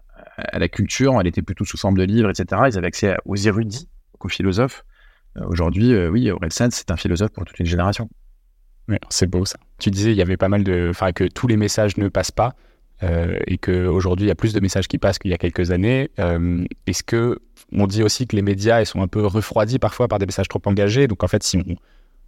la 0.52 0.68
culture, 0.68 1.18
elle 1.20 1.26
était 1.26 1.42
plutôt 1.42 1.64
sous 1.64 1.76
forme 1.76 1.96
de 1.96 2.04
livres, 2.04 2.30
etc., 2.30 2.62
ils 2.68 2.78
avaient 2.78 2.86
accès 2.86 3.16
aux 3.24 3.36
érudits, 3.36 3.88
aux 4.20 4.28
philosophes. 4.28 4.84
Aujourd'hui, 5.48 5.96
oui, 6.08 6.30
Orelsan, 6.30 6.68
c'est 6.70 6.90
un 6.90 6.96
philosophe 6.96 7.30
pour 7.30 7.44
toute 7.44 7.58
une 7.58 7.66
génération 7.66 8.08
c'est 9.10 9.26
beau 9.26 9.44
ça. 9.44 9.58
Tu 9.78 9.90
disais 9.90 10.12
il 10.12 10.16
y 10.16 10.22
avait 10.22 10.36
pas 10.36 10.48
mal 10.48 10.64
de, 10.64 10.88
enfin 10.90 11.12
que 11.12 11.24
tous 11.24 11.46
les 11.46 11.56
messages 11.56 11.96
ne 11.96 12.08
passent 12.08 12.30
pas 12.30 12.54
euh, 13.02 13.38
et 13.46 13.58
qu'aujourd'hui 13.58 14.26
il 14.26 14.28
y 14.28 14.32
a 14.32 14.34
plus 14.34 14.52
de 14.52 14.60
messages 14.60 14.88
qui 14.88 14.98
passent 14.98 15.18
qu'il 15.18 15.30
y 15.30 15.34
a 15.34 15.38
quelques 15.38 15.70
années. 15.70 16.10
Euh, 16.18 16.64
est-ce 16.86 17.02
que 17.02 17.38
on 17.72 17.86
dit 17.86 18.02
aussi 18.02 18.26
que 18.26 18.36
les 18.36 18.42
médias 18.42 18.80
ils 18.80 18.86
sont 18.86 19.02
un 19.02 19.08
peu 19.08 19.26
refroidis 19.26 19.78
parfois 19.78 20.08
par 20.08 20.18
des 20.18 20.26
messages 20.26 20.48
trop 20.48 20.62
engagés 20.66 21.08
Donc 21.08 21.24
en 21.24 21.28
fait 21.28 21.42
si 21.42 21.56
on 21.58 21.76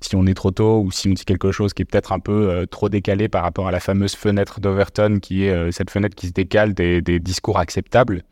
si 0.00 0.14
on 0.14 0.26
est 0.26 0.34
trop 0.34 0.52
tôt 0.52 0.80
ou 0.80 0.92
si 0.92 1.09
on 1.09 1.12
dit 1.12 1.24
quelque 1.24 1.50
chose 1.50 1.74
qui 1.74 1.82
est 1.82 1.84
peut-être 1.84 2.12
un 2.12 2.20
peu 2.20 2.66
trop 2.70 2.88
décalé 2.88 3.28
par 3.28 3.42
rapport 3.42 3.66
à 3.66 3.72
la 3.72 3.80
fameuse 3.80 4.14
fenêtre 4.14 4.61
d'Overton, 4.61 5.18
qui 5.20 5.42
est 5.42 5.72
cette 5.72 5.90
fenêtre 5.90 6.14
qui 6.14 6.28
se 6.28 6.32
décale 6.32 6.72
des 6.72 7.18
discours 7.18 7.59
acceptables. 7.59 8.22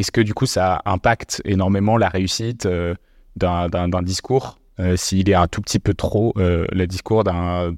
Est-ce 0.00 0.10
que 0.10 0.20
du 0.20 0.34
coup 0.34 0.46
ça 0.46 0.82
impacte 0.84 1.40
énormément 1.44 1.96
la 1.96 2.08
réussite 2.08 2.66
d'un 3.36 4.02
discours 4.02 4.58
s'il 4.96 5.28
est 5.28 5.34
un 5.34 5.46
tout 5.46 5.60
petit 5.60 5.78
peu 5.78 5.94
trop 5.94 6.32
le 6.36 6.86
discours 6.86 7.22
d'un 7.22 7.72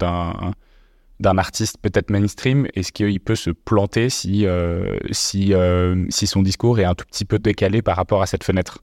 d'un 1.23 1.39
artiste 1.39 1.79
peut-être 1.81 2.11
mainstream? 2.11 2.67
Est-ce 2.75 2.93
qu'il 2.93 3.21
peut 3.21 3.37
se 3.37 3.51
planter 3.51 4.11
si, 4.11 4.45
euh, 4.45 4.99
si, 5.13 5.55
euh, 5.55 6.05
si 6.11 6.27
son 6.27 6.43
discours 6.43 6.79
est 6.81 6.85
un 6.85 6.95
tout 6.95 7.07
petit 7.07 7.25
peu 7.25 7.39
décalé 7.39 7.81
par 7.81 7.97
rapport 7.97 8.21
à 8.21 8.27
cette 8.27 8.45
fenêtre? 8.45 8.83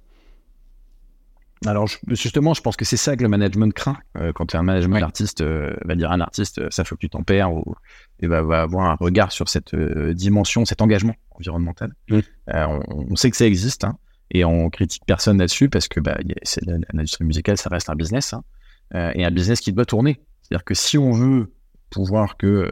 Alors 1.65 1.87
justement, 2.07 2.53
je 2.53 2.61
pense 2.61 2.77
que 2.77 2.85
c'est 2.85 2.97
ça 2.97 3.17
que 3.17 3.23
le 3.23 3.29
management 3.29 3.73
craint. 3.73 3.97
Euh, 4.17 4.31
quand 4.33 4.55
un 4.55 4.63
management 4.63 4.99
d'artiste, 4.99 5.43
va 5.43 5.95
dire 5.95 6.11
un 6.11 6.21
artiste, 6.21 6.69
ça 6.69 6.83
faut 6.83 6.95
que 6.95 7.01
tu 7.01 7.09
t'en 7.09 7.23
perds 7.23 7.53
ou 7.53 7.75
et 8.21 8.27
va, 8.27 8.41
va, 8.41 8.61
avoir 8.61 8.89
un 8.89 8.95
regard 8.95 9.31
sur 9.31 9.49
cette 9.49 9.75
dimension, 9.75 10.65
cet 10.65 10.81
engagement 10.81 11.15
environnemental. 11.31 11.93
On, 12.47 13.15
sait 13.15 13.29
que 13.29 13.37
ça 13.37 13.45
existe 13.45 13.83
hein, 13.83 13.97
et 14.31 14.45
on 14.45 14.69
critique 14.69 15.03
personne 15.05 15.37
là-dessus 15.37 15.69
parce 15.69 15.87
que 15.87 15.99
bah, 15.99 16.17
l'industrie 16.93 17.25
musicale, 17.25 17.57
ça 17.57 17.69
reste 17.69 17.89
un 17.89 17.95
business 17.95 18.33
hein, 18.33 18.43
et 19.13 19.25
un 19.25 19.31
business 19.31 19.59
qui 19.59 19.73
doit 19.73 19.85
tourner. 19.85 20.21
C'est-à-dire 20.41 20.63
que 20.63 20.73
si 20.73 20.97
on 20.97 21.11
veut 21.11 21.51
pouvoir 21.89 22.37
que 22.37 22.47
euh, 22.47 22.71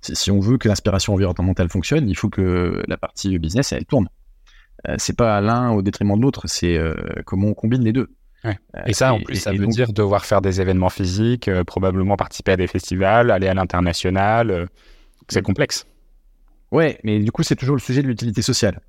si 0.00 0.30
on 0.30 0.40
veut 0.40 0.58
que 0.58 0.68
l'inspiration 0.68 1.14
environnementale 1.14 1.68
fonctionne, 1.68 2.08
il 2.08 2.16
faut 2.16 2.28
que 2.28 2.82
la 2.86 2.96
partie 2.96 3.38
business 3.38 3.72
elle 3.72 3.84
tourne. 3.84 4.08
Euh, 4.86 4.94
c'est 4.98 5.16
pas 5.16 5.40
l'un 5.40 5.70
au 5.72 5.82
détriment 5.82 6.16
de 6.16 6.22
l'autre, 6.22 6.42
c'est 6.46 6.76
euh, 6.76 6.94
comment 7.26 7.48
on 7.48 7.54
combine 7.54 7.82
les 7.82 7.92
deux. 7.92 8.08
Et 8.86 8.92
ça, 8.92 9.14
en 9.14 9.20
plus, 9.20 9.36
ça 9.36 9.52
veut 9.52 9.66
dire 9.66 9.92
devoir 9.92 10.24
faire 10.24 10.40
des 10.40 10.60
événements 10.60 10.88
physiques, 10.88 11.50
probablement 11.66 12.16
participer 12.16 12.52
à 12.52 12.56
des 12.56 12.66
festivals, 12.66 13.30
aller 13.30 13.48
à 13.48 13.54
l'international. 13.54 14.68
c'est 15.28 15.42
complexe. 15.42 15.86
Ouais, 16.70 16.98
mais 17.02 17.18
du 17.20 17.32
coup, 17.32 17.42
c'est 17.42 17.56
toujours 17.56 17.76
le 17.76 17.80
sujet 17.80 18.02
de 18.02 18.08
l'utilité 18.08 18.42
sociale. 18.42 18.80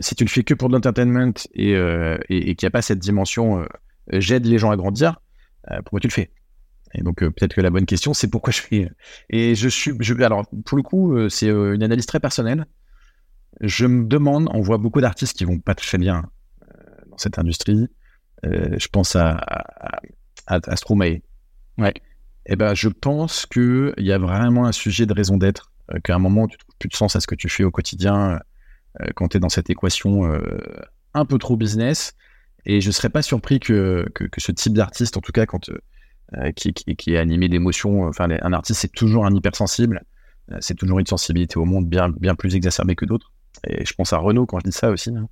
si 0.00 0.14
tu 0.14 0.24
ne 0.24 0.28
fais 0.28 0.42
que 0.42 0.54
pour 0.54 0.68
l'entertainment 0.68 1.32
et, 1.54 1.72
et, 1.72 2.54
qu'il 2.54 2.66
n'y 2.66 2.68
a 2.68 2.70
pas 2.70 2.82
cette 2.82 2.98
dimension 2.98 3.64
j'aide 4.10 4.46
les 4.46 4.58
gens 4.58 4.70
à 4.70 4.76
grandir, 4.76 5.20
pourquoi 5.84 6.00
tu 6.00 6.08
le 6.08 6.12
fais? 6.12 6.30
Et 6.94 7.02
donc 7.02 7.22
euh, 7.22 7.30
peut-être 7.30 7.54
que 7.54 7.60
la 7.60 7.70
bonne 7.70 7.86
question, 7.86 8.14
c'est 8.14 8.28
pourquoi 8.28 8.52
je 8.52 8.60
fais. 8.60 8.90
Et 9.30 9.54
je 9.54 9.68
suis, 9.68 9.92
je, 10.00 10.14
alors 10.22 10.46
pour 10.64 10.76
le 10.76 10.82
coup, 10.82 11.16
euh, 11.16 11.28
c'est 11.28 11.48
euh, 11.48 11.74
une 11.74 11.82
analyse 11.82 12.06
très 12.06 12.20
personnelle. 12.20 12.66
Je 13.60 13.86
me 13.86 14.04
demande, 14.06 14.48
on 14.52 14.60
voit 14.60 14.78
beaucoup 14.78 15.00
d'artistes 15.00 15.36
qui 15.36 15.44
vont 15.44 15.58
pas 15.58 15.74
très 15.74 15.98
bien 15.98 16.24
dans 17.10 17.18
cette 17.18 17.38
industrie. 17.38 17.88
Je 18.44 18.88
pense 18.88 19.16
à, 19.16 19.32
à, 19.32 20.00
à, 20.46 20.76
Stromae. 20.76 21.20
Ouais. 21.78 21.92
Et 22.44 22.54
eh 22.54 22.56
ben, 22.56 22.74
je 22.74 22.88
pense 22.88 23.46
qu'il 23.46 23.94
y 23.98 24.10
a 24.10 24.18
vraiment 24.18 24.66
un 24.66 24.72
sujet 24.72 25.06
de 25.06 25.12
raison 25.12 25.36
d'être, 25.36 25.70
qu'à 26.02 26.16
un 26.16 26.18
moment 26.18 26.48
tu 26.48 26.58
trouves 26.58 26.74
plus 26.78 26.88
de 26.88 26.94
sens 26.94 27.14
à 27.14 27.20
ce 27.20 27.28
que 27.28 27.36
tu 27.36 27.48
fais 27.48 27.62
au 27.62 27.70
quotidien 27.70 28.40
quand 29.14 29.28
tu 29.28 29.36
es 29.36 29.40
dans 29.40 29.48
cette 29.48 29.70
équation 29.70 30.28
un 31.14 31.24
peu 31.24 31.38
trop 31.38 31.56
business. 31.56 32.14
Et 32.64 32.80
je 32.80 32.90
serais 32.90 33.10
pas 33.10 33.22
surpris 33.22 33.60
que, 33.60 34.08
que, 34.14 34.24
que 34.24 34.40
ce 34.40 34.50
type 34.50 34.72
d'artiste, 34.72 35.16
en 35.16 35.20
tout 35.20 35.32
cas 35.32 35.46
quand 35.46 35.70
euh, 36.38 36.50
qui, 36.52 36.72
qui, 36.72 37.12
est 37.12 37.18
animé 37.18 37.48
d'émotions. 37.50 38.04
Enfin, 38.04 38.30
un 38.30 38.52
artiste, 38.54 38.80
c'est 38.80 38.92
toujours 38.92 39.26
un 39.26 39.34
hypersensible. 39.34 40.02
Euh, 40.50 40.56
c'est 40.60 40.74
toujours 40.74 40.98
une 40.98 41.06
sensibilité 41.06 41.58
au 41.58 41.66
monde 41.66 41.86
bien, 41.86 42.08
bien 42.08 42.34
plus 42.34 42.54
exacerbée 42.54 42.96
que 42.96 43.04
d'autres. 43.04 43.32
Et 43.66 43.84
je 43.84 43.92
pense 43.92 44.14
à 44.14 44.18
Renault 44.18 44.46
quand 44.46 44.58
je 44.60 44.70
dis 44.70 44.72
ça 44.72 44.90
aussi. 44.90 45.10
Hein. 45.10 45.28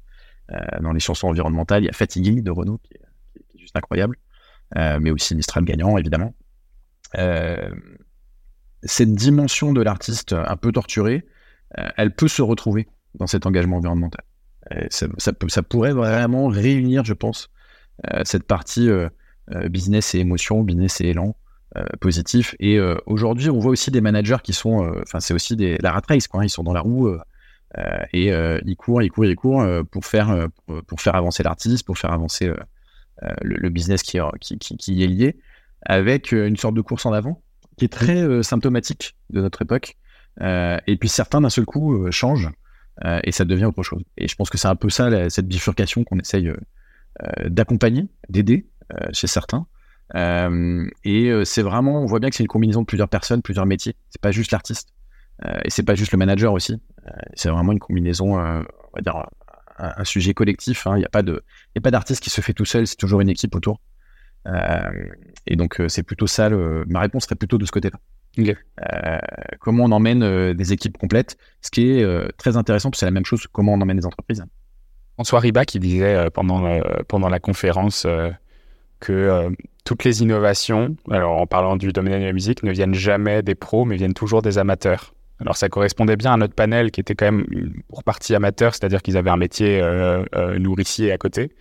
Euh, 0.52 0.80
dans 0.80 0.92
les 0.92 1.00
chansons 1.00 1.28
environnementales, 1.28 1.82
il 1.82 1.86
y 1.86 1.90
a 1.90 1.92
Fatigué 1.92 2.40
de 2.42 2.50
Renault 2.50 2.78
qui 2.78 2.94
est, 2.94 3.58
juste 3.58 3.76
incroyable. 3.76 4.16
mais 4.74 5.10
aussi 5.10 5.34
Mistral 5.34 5.64
gagnant, 5.64 5.96
évidemment. 5.98 6.34
cette 8.82 9.14
dimension 9.14 9.72
de 9.72 9.82
l'artiste 9.82 10.32
un 10.32 10.56
peu 10.56 10.72
torturé, 10.72 11.26
elle 11.96 12.14
peut 12.14 12.28
se 12.28 12.42
retrouver 12.42 12.88
dans 13.14 13.26
cet 13.26 13.46
engagement 13.46 13.76
environnemental. 13.76 14.24
Ça, 14.88 15.62
pourrait 15.62 15.92
vraiment 15.92 16.48
réunir, 16.48 17.04
je 17.04 17.12
pense, 17.12 17.50
cette 18.24 18.44
partie 18.44 18.88
euh, 19.54 19.68
business 19.68 20.14
et 20.14 20.18
émotion, 20.18 20.62
business 20.62 21.00
et 21.00 21.06
élan. 21.06 21.36
Euh, 21.76 21.84
positif. 22.00 22.56
Et 22.58 22.78
euh, 22.78 22.96
aujourd'hui, 23.06 23.48
on 23.48 23.60
voit 23.60 23.70
aussi 23.70 23.92
des 23.92 24.00
managers 24.00 24.38
qui 24.42 24.52
sont, 24.52 24.92
enfin, 25.02 25.20
c'est 25.20 25.32
aussi 25.32 25.54
des, 25.54 25.78
la 25.78 25.92
rat 25.92 26.02
race, 26.08 26.26
quoi. 26.26 26.40
Hein. 26.40 26.44
Ils 26.44 26.50
sont 26.50 26.64
dans 26.64 26.72
la 26.72 26.80
roue 26.80 27.16
et 28.12 28.28
ils 28.64 28.76
courent, 28.76 29.02
ils 29.02 29.10
courent, 29.10 29.26
ils 29.26 29.36
courent 29.36 29.66
pour 29.90 30.04
faire, 30.04 30.48
pour, 30.86 31.00
faire 31.00 31.14
avancer 31.14 31.42
l'artiste, 31.42 31.86
pour 31.86 31.98
faire 31.98 32.12
avancer 32.12 32.52
le, 33.42 33.68
business 33.68 34.02
qui, 34.02 34.18
qui, 34.40 34.58
qui, 34.58 35.04
est 35.04 35.06
lié, 35.06 35.36
avec 35.82 36.32
une 36.32 36.56
sorte 36.56 36.74
de 36.74 36.80
course 36.80 37.06
en 37.06 37.12
avant 37.12 37.42
qui 37.78 37.84
est 37.84 37.88
très 37.88 38.42
symptomatique 38.42 39.16
de 39.30 39.40
notre 39.40 39.62
époque. 39.62 39.96
et 40.40 40.96
puis 40.98 41.08
certains, 41.08 41.40
d'un 41.40 41.50
seul 41.50 41.64
coup, 41.64 42.10
changent 42.10 42.50
et 43.22 43.32
ça 43.32 43.44
devient 43.44 43.66
autre 43.66 43.82
chose. 43.82 44.02
Et 44.16 44.26
je 44.26 44.34
pense 44.34 44.50
que 44.50 44.58
c'est 44.58 44.68
un 44.68 44.76
peu 44.76 44.90
ça, 44.90 45.30
cette 45.30 45.46
bifurcation 45.46 46.02
qu'on 46.04 46.18
essaye 46.18 46.52
d'accompagner, 47.46 48.08
d'aider, 48.28 48.66
euh, 48.94 49.08
chez 49.12 49.26
certains. 49.26 49.66
Euh, 50.16 50.88
et 51.04 51.28
euh, 51.28 51.44
c'est 51.44 51.62
vraiment, 51.62 52.02
on 52.02 52.06
voit 52.06 52.18
bien 52.18 52.30
que 52.30 52.34
c'est 52.36 52.42
une 52.42 52.48
combinaison 52.48 52.80
de 52.80 52.86
plusieurs 52.86 53.08
personnes, 53.08 53.42
plusieurs 53.42 53.66
métiers. 53.66 53.94
C'est 54.08 54.20
pas 54.20 54.32
juste 54.32 54.50
l'artiste 54.50 54.88
et 55.64 55.70
c'est 55.70 55.82
pas 55.82 55.94
juste 55.94 56.12
le 56.12 56.18
manager 56.18 56.52
aussi. 56.52 56.80
c'est 57.34 57.48
vraiment 57.48 57.72
une 57.72 57.78
combinaison, 57.78 58.38
on 58.38 58.64
va 58.94 59.00
dire 59.02 59.26
un, 59.78 60.04
sujet 60.04 60.34
collectif. 60.34 60.86
Hein. 60.86 60.96
Il 60.96 60.98
n'y 60.98 61.04
a 61.04 61.08
pas 61.08 61.22
de, 61.22 61.42
il 61.74 61.78
a 61.78 61.80
pas 61.80 61.90
d'artiste 61.90 62.22
qui 62.22 62.30
se 62.30 62.40
fait 62.40 62.52
tout 62.52 62.66
seul. 62.66 62.86
C'est 62.86 62.96
toujours 62.96 63.20
une 63.20 63.30
équipe 63.30 63.54
autour. 63.54 63.80
et 65.46 65.56
donc 65.56 65.80
c'est 65.88 66.02
plutôt 66.02 66.26
ça. 66.26 66.50
ma 66.50 67.00
réponse 67.00 67.24
serait 67.24 67.36
plutôt 67.36 67.58
de 67.58 67.64
ce 67.64 67.72
côté-là. 67.72 67.98
comment 69.60 69.84
on 69.84 69.92
emmène 69.92 70.52
des 70.52 70.72
équipes 70.72 70.98
complètes, 70.98 71.38
ce 71.62 71.70
qui 71.70 71.90
est 71.90 72.36
très 72.36 72.56
intéressant, 72.56 72.90
parce 72.90 72.98
que 72.98 73.00
c'est 73.00 73.06
la 73.06 73.12
même 73.12 73.24
chose 73.24 73.46
comment 73.50 73.72
on 73.72 73.80
emmène 73.80 73.98
des 73.98 74.06
entreprises. 74.06 74.44
François 75.14 75.40
Riba 75.40 75.64
qui 75.64 75.78
disait 75.78 76.28
pendant, 76.30 76.80
pendant 77.08 77.28
la 77.28 77.40
conférence 77.40 78.06
que 79.00 79.12
euh, 79.12 79.50
toutes 79.84 80.04
les 80.04 80.22
innovations, 80.22 80.94
alors 81.10 81.40
en 81.40 81.46
parlant 81.46 81.76
du 81.76 81.92
domaine 81.92 82.20
de 82.20 82.26
la 82.26 82.32
musique, 82.32 82.62
ne 82.62 82.70
viennent 82.70 82.94
jamais 82.94 83.42
des 83.42 83.54
pros, 83.54 83.84
mais 83.84 83.96
viennent 83.96 84.14
toujours 84.14 84.42
des 84.42 84.58
amateurs. 84.58 85.14
Alors 85.40 85.56
ça 85.56 85.68
correspondait 85.68 86.16
bien 86.16 86.32
à 86.34 86.36
notre 86.36 86.54
panel 86.54 86.90
qui 86.90 87.00
était 87.00 87.14
quand 87.14 87.26
même 87.26 87.46
pour 87.88 88.04
partie 88.04 88.34
amateur, 88.34 88.74
c'est-à-dire 88.74 89.02
qu'ils 89.02 89.16
avaient 89.16 89.30
un 89.30 89.36
métier 89.36 89.80
euh, 89.80 90.24
euh, 90.34 90.58
nourricier 90.58 91.12
à 91.12 91.18
côté. 91.18 91.52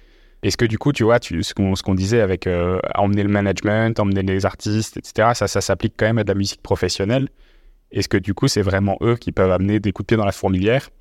Est-ce 0.43 0.57
que 0.57 0.65
du 0.65 0.77
coup, 0.77 0.93
tu 0.93 1.03
vois, 1.03 1.19
tu, 1.19 1.43
ce 1.43 1.53
qu'on 1.53 1.95
disait 1.95 2.21
avec 2.21 2.47
emmener 2.95 3.23
le 3.23 3.29
management, 3.29 3.99
emmener 3.99 4.21
les 4.21 4.45
artistes, 4.45 4.95
etc., 4.95 5.31
ça, 5.33 5.47
s'applique 5.47 5.95
quand 5.97 6.05
même 6.05 6.17
à 6.17 6.23
de 6.23 6.29
la 6.29 6.35
musique 6.35 6.61
professionnelle. 6.61 7.27
Est-ce 7.91 8.07
que 8.07 8.15
du 8.15 8.33
coup, 8.33 8.47
c'est 8.47 8.61
vraiment 8.61 8.97
eux 9.01 9.17
qui 9.17 9.33
peuvent 9.33 9.51
amener 9.51 9.81
des 9.81 9.91
coups 9.91 10.05
de 10.05 10.07
pied 10.07 10.17
dans 10.17 10.23
la 10.23 10.31
fourmilière? 10.31 10.91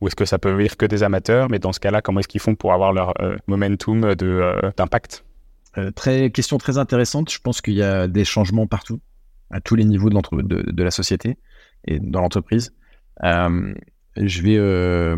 Ou 0.00 0.08
est-ce 0.08 0.16
que 0.16 0.24
ça 0.24 0.40
peut 0.40 0.50
venir 0.50 0.76
que 0.76 0.86
des 0.86 1.04
amateurs? 1.04 1.48
Mais 1.48 1.60
dans 1.60 1.72
ce 1.72 1.78
cas-là, 1.78 2.02
comment 2.02 2.18
est-ce 2.18 2.26
qu'ils 2.26 2.40
font 2.40 2.56
pour 2.56 2.72
avoir 2.72 2.92
leur 2.92 3.14
momentum 3.46 4.16
d'impact? 4.16 5.24
Euh, 5.78 5.90
très, 5.92 6.30
question 6.30 6.58
très 6.58 6.78
intéressante. 6.78 7.30
Je 7.30 7.38
pense 7.38 7.60
qu'il 7.60 7.74
y 7.74 7.82
a 7.82 8.08
des 8.08 8.24
changements 8.24 8.66
partout, 8.66 9.00
à 9.50 9.60
tous 9.60 9.76
les 9.76 9.84
niveaux 9.84 10.10
de 10.10 10.82
la 10.82 10.90
société 10.90 11.36
et 11.84 11.98
dans 11.98 12.20
l'entreprise. 12.20 12.74
Euh, 13.22 13.74
je 14.16 14.42
vais 14.42 14.56
euh, 14.56 15.16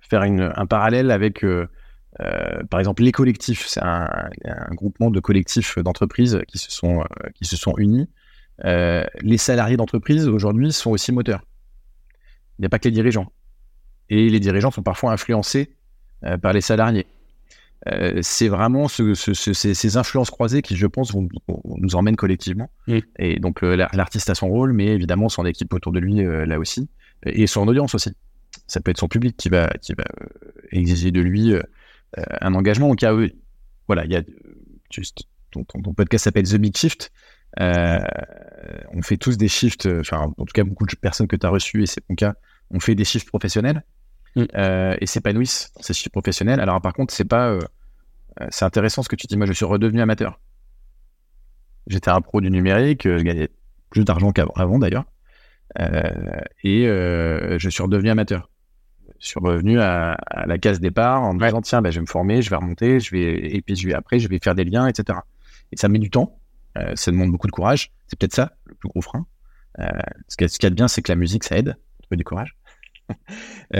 faire 0.00 0.22
un 0.22 0.66
parallèle 0.66 1.10
avec, 1.10 1.44
par 2.70 2.80
exemple, 2.80 3.02
les 3.02 3.12
collectifs. 3.12 3.66
C'est 3.66 3.82
un, 3.82 4.08
groupement 4.70 5.10
de 5.10 5.20
collectifs 5.20 5.78
d'entreprises 5.78 6.40
qui, 6.48 6.58
qui 6.58 7.44
se 7.44 7.56
sont 7.56 7.74
unis. 7.78 8.08
les 8.62 9.38
salariés 9.38 9.76
d'entreprise 9.76 10.28
aujourd'hui 10.28 10.72
sont 10.72 10.90
aussi 10.90 11.12
moteurs. 11.12 11.42
Il 12.58 12.62
n'y 12.62 12.66
a 12.66 12.68
pas 12.68 12.78
que 12.78 12.88
les 12.88 12.94
dirigeants. 12.94 13.32
Et 14.10 14.28
les 14.28 14.40
dirigeants 14.40 14.70
sont 14.70 14.82
parfois 14.82 15.12
influencés 15.12 15.74
par 16.42 16.52
les 16.52 16.60
salariés. 16.60 17.06
Euh, 17.92 18.20
c'est 18.22 18.48
vraiment 18.48 18.88
ces, 18.88 19.96
influences 19.96 20.30
croisées 20.30 20.62
qui, 20.62 20.76
je 20.76 20.86
pense, 20.86 21.12
vont, 21.12 21.28
nous 21.64 21.96
emmènent 21.96 22.16
collectivement. 22.16 22.70
Mm. 22.86 22.98
Et 23.18 23.40
donc, 23.40 23.62
euh, 23.62 23.76
l'artiste 23.92 24.30
a 24.30 24.34
son 24.34 24.48
rôle, 24.48 24.72
mais 24.72 24.86
évidemment, 24.86 25.28
son 25.28 25.44
équipe 25.44 25.72
autour 25.74 25.92
de 25.92 26.00
lui, 26.00 26.24
euh, 26.24 26.46
là 26.46 26.58
aussi, 26.58 26.88
et 27.26 27.46
son 27.46 27.66
audience 27.68 27.94
aussi. 27.94 28.12
Ça 28.66 28.80
peut 28.80 28.90
être 28.90 28.98
son 28.98 29.08
public 29.08 29.36
qui 29.36 29.48
va, 29.48 29.68
qui 29.82 29.92
va 29.94 30.04
exiger 30.70 31.10
de 31.10 31.20
lui 31.20 31.54
un 32.40 32.54
engagement. 32.54 32.88
Donc, 32.88 33.02
il 33.02 33.04
y 33.04 33.08
a, 33.08 33.28
voilà, 33.86 34.04
il 34.04 34.12
y 34.12 34.16
a 34.16 34.22
juste, 34.90 35.24
ton, 35.50 35.64
podcast 35.64 36.24
s'appelle 36.24 36.48
The 36.48 36.56
Big 36.56 36.76
Shift. 36.76 37.12
on 37.58 39.02
fait 39.02 39.16
tous 39.16 39.36
des 39.36 39.48
shifts, 39.48 39.86
enfin, 39.86 40.32
en 40.38 40.44
tout 40.44 40.52
cas, 40.54 40.64
beaucoup 40.64 40.86
de 40.86 40.94
personnes 40.94 41.26
que 41.26 41.36
tu 41.36 41.44
as 41.44 41.50
reçues, 41.50 41.82
et 41.82 41.86
c'est 41.86 42.02
mon 42.08 42.14
cas, 42.14 42.34
on 42.70 42.80
fait 42.80 42.94
des 42.94 43.04
shifts 43.04 43.28
professionnels. 43.28 43.82
Mm. 44.36 44.44
Euh, 44.56 44.96
et 45.00 45.06
s'épanouissent 45.06 45.72
dans 45.76 45.82
ces 45.82 45.94
chiffres 45.94 46.10
professionnels. 46.10 46.60
Alors 46.60 46.80
par 46.80 46.92
contre, 46.92 47.14
c'est 47.14 47.24
pas, 47.24 47.48
euh, 47.50 47.60
euh, 48.40 48.46
c'est 48.50 48.64
intéressant 48.64 49.02
ce 49.02 49.08
que 49.08 49.16
tu 49.16 49.26
dis. 49.26 49.36
Moi, 49.36 49.46
je 49.46 49.52
suis 49.52 49.64
redevenu 49.64 50.00
amateur. 50.00 50.40
J'étais 51.86 52.10
un 52.10 52.20
pro 52.20 52.40
du 52.40 52.50
numérique, 52.50 53.02
je 53.04 53.22
gagnais 53.22 53.48
plus 53.90 54.04
d'argent 54.04 54.32
qu'avant 54.32 54.78
d'ailleurs, 54.78 55.04
et 55.78 56.84
je 56.86 57.68
suis 57.68 57.82
redevenu 57.82 58.08
amateur. 58.08 58.48
Je 59.20 59.28
suis 59.28 59.40
revenu 59.40 59.80
à, 59.80 60.16
la 60.46 60.58
case 60.58 60.80
départ 60.80 61.22
en 61.22 61.34
me 61.34 61.44
disant 61.44 61.60
tiens, 61.60 61.82
ben, 61.82 61.90
je 61.90 61.96
vais 61.96 62.02
me 62.02 62.06
former, 62.06 62.40
je 62.40 62.48
vais 62.48 62.56
remonter, 62.56 63.00
je 63.00 63.10
vais 63.10 63.54
et 63.54 63.60
puis 63.60 63.76
je 63.76 63.86
vais, 63.86 63.92
après 63.92 64.18
je 64.18 64.28
vais 64.28 64.38
faire 64.42 64.54
des 64.54 64.64
liens, 64.64 64.86
etc. 64.86 65.18
Et 65.72 65.76
ça 65.76 65.88
met 65.88 65.98
du 65.98 66.08
temps, 66.08 66.38
ça 66.94 67.10
demande 67.10 67.30
beaucoup 67.30 67.48
de 67.48 67.52
courage. 67.52 67.92
C'est 68.06 68.18
peut-être 68.18 68.34
ça 68.34 68.52
le 68.64 68.74
plus 68.74 68.88
gros 68.88 69.02
frein. 69.02 69.26
ce 70.28 70.36
qu'il 70.36 70.62
y 70.62 70.66
a 70.66 70.70
de 70.70 70.74
bien, 70.74 70.88
c'est 70.88 71.02
que 71.02 71.12
la 71.12 71.16
musique, 71.16 71.44
ça 71.44 71.58
aide, 71.58 71.76
trouver 72.02 72.16
du 72.16 72.24
courage. 72.24 72.56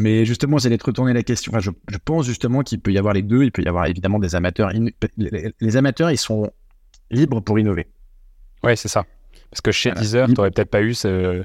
mais 0.00 0.24
justement, 0.24 0.58
j'allais 0.58 0.78
te 0.78 0.84
retourner 0.84 1.12
la 1.12 1.22
question. 1.22 1.52
Enfin, 1.52 1.60
je, 1.60 1.70
je, 1.88 1.98
pense 2.04 2.26
justement 2.26 2.62
qu'il 2.62 2.80
peut 2.80 2.92
y 2.92 2.98
avoir 2.98 3.14
les 3.14 3.22
deux. 3.22 3.44
Il 3.44 3.52
peut 3.52 3.62
y 3.62 3.68
avoir 3.68 3.86
évidemment 3.86 4.18
des 4.18 4.34
amateurs. 4.34 4.70
Les, 5.16 5.76
amateurs, 5.76 6.10
ils 6.10 6.18
sont 6.18 6.50
libres 7.10 7.40
pour 7.40 7.58
innover. 7.58 7.86
Ouais, 8.62 8.76
c'est 8.76 8.88
ça. 8.88 9.04
Parce 9.50 9.60
que 9.60 9.72
chez 9.72 9.92
Deezer, 9.92 10.26
tu 10.26 10.34
n'aurais 10.34 10.50
peut-être 10.50 10.70
pas 10.70 10.82
eu 10.82 10.92
ce, 10.92 11.44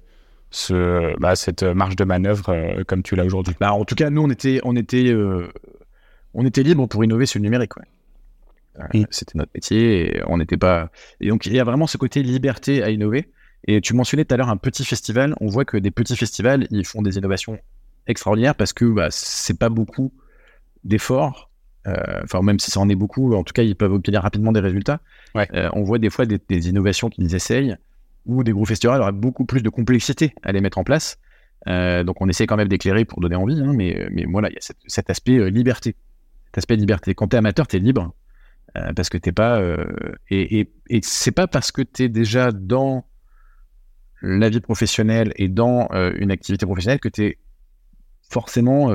ce, 0.50 1.18
bah, 1.20 1.36
cette 1.36 1.64
marge 1.64 1.96
de 1.96 2.04
manœuvre 2.04 2.50
euh, 2.50 2.84
comme 2.84 3.04
tu 3.04 3.16
l'as 3.16 3.26
aujourd'hui. 3.26 3.56
Bah, 3.60 3.74
en 3.74 3.86
tout 3.86 3.96
cas, 3.96 4.10
nous, 4.10 4.22
on 4.22 4.30
était, 4.30 4.60
on 4.64 4.76
était, 4.76 5.08
euh, 5.08 5.48
on 6.34 6.46
était 6.46 6.64
libre 6.64 6.88
pour 6.88 7.04
innover 7.04 7.26
sur 7.26 7.40
le 7.40 7.44
numérique. 7.44 7.78
Ouais. 7.78 7.86
Euh, 8.80 9.04
c'était 9.10 9.38
notre 9.38 9.52
métier 9.54 10.18
et 10.18 10.24
on 10.28 10.38
n'était 10.38 10.58
pas. 10.58 10.92
Et 11.20 11.30
donc, 11.30 11.46
il 11.46 11.54
y 11.54 11.60
a 11.60 11.64
vraiment 11.64 11.88
ce 11.88 11.98
côté 11.98 12.24
liberté 12.24 12.84
à 12.84 12.90
innover. 12.90 13.30
Et 13.68 13.82
tu 13.82 13.94
mentionnais 13.94 14.26
tout 14.26 14.34
à 14.34 14.38
l'heure 14.38 14.50
un 14.50 14.58
petit 14.58 14.86
festival. 14.86 15.36
On 15.40 15.48
voit 15.48 15.66
que 15.66 15.78
des 15.78 15.92
petits 15.92 16.18
festivals, 16.18 16.68
ils 16.72 16.86
font 16.86 17.02
des 17.02 17.18
innovations 17.18 17.60
extraordinaires 18.08 18.56
parce 18.56 18.74
que 18.74 18.86
bah, 18.86 19.08
c'est 19.12 19.58
pas 19.58 19.70
beaucoup 19.70 20.12
d'efforts. 20.84 21.50
Enfin, 22.24 22.42
même 22.44 22.60
si 22.60 22.70
ça 22.70 22.80
en 22.80 22.90
est 22.90 22.96
beaucoup, 22.96 23.34
en 23.34 23.44
tout 23.44 23.54
cas, 23.54 23.64
ils 23.64 23.76
peuvent 23.76 23.94
obtenir 23.94 24.22
rapidement 24.22 24.52
des 24.52 24.60
résultats. 24.60 25.00
Ouais. 25.34 25.48
on 25.74 25.84
voit 25.84 25.98
des 25.98 26.10
fois 26.10 26.26
des, 26.26 26.40
des 26.48 26.70
innovations 26.70 27.10
qu'ils 27.10 27.34
essayent 27.34 27.76
où 28.26 28.44
des 28.44 28.52
gros 28.52 28.66
festivals 28.66 29.02
auraient 29.02 29.12
beaucoup 29.12 29.46
plus 29.46 29.62
de 29.62 29.70
complexité 29.70 30.34
à 30.44 30.52
les 30.52 30.62
mettre 30.62 30.78
en 30.78 30.84
place. 30.84 31.18
Euh, 31.68 32.04
donc 32.04 32.22
on 32.22 32.30
essaie 32.30 32.48
quand 32.48 32.58
même 32.58 32.68
d'éclairer 32.68 33.06
pour 33.06 33.20
donner 33.22 33.36
envie, 33.36 33.60
hein, 33.60 33.74
mais, 33.76 34.08
mais 34.12 34.26
voilà, 34.26 34.50
il 34.50 34.54
y 34.54 34.58
a 34.58 34.74
cet, 34.88 35.10
aspect 35.10 35.38
euh, 35.38 35.50
liberté. 35.50 35.96
Cet 36.48 36.60
aspect 36.60 36.76
liberté. 36.76 37.14
Quand 37.14 37.28
tu 37.28 37.36
es 37.36 37.40
amateur, 37.40 37.68
tu 37.68 37.78
es 37.78 37.80
libre. 37.80 38.14
Euh, 38.78 38.94
parce 38.94 39.10
que 39.10 39.18
t'es 39.18 39.34
pas. 39.34 39.62
et 40.30 40.60
et, 40.62 40.72
et 40.90 41.00
c'est 41.04 41.32
pas 41.32 41.48
parce 41.48 41.72
que 41.72 41.82
tu 41.82 42.04
es 42.04 42.10
déjà 42.10 42.52
dans 42.52 43.06
la 44.22 44.50
vie 44.50 44.62
professionnelle 44.62 45.34
et 45.36 45.48
dans 45.48 45.90
une 46.18 46.32
activité 46.32 46.66
professionnelle 46.66 47.00
que 47.00 47.10
tu 47.10 47.26
es 47.26 47.38
forcément 48.30 48.88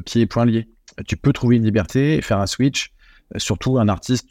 pieds 0.00 0.22
et 0.22 0.26
poings 0.26 0.46
liés. 0.46 0.68
Tu 1.06 1.16
peux 1.16 1.32
trouver 1.32 1.56
une 1.56 1.64
liberté, 1.64 2.20
faire 2.22 2.38
un 2.38 2.46
switch. 2.46 2.92
surtout 3.36 3.78
un 3.78 3.88
artiste, 3.88 4.28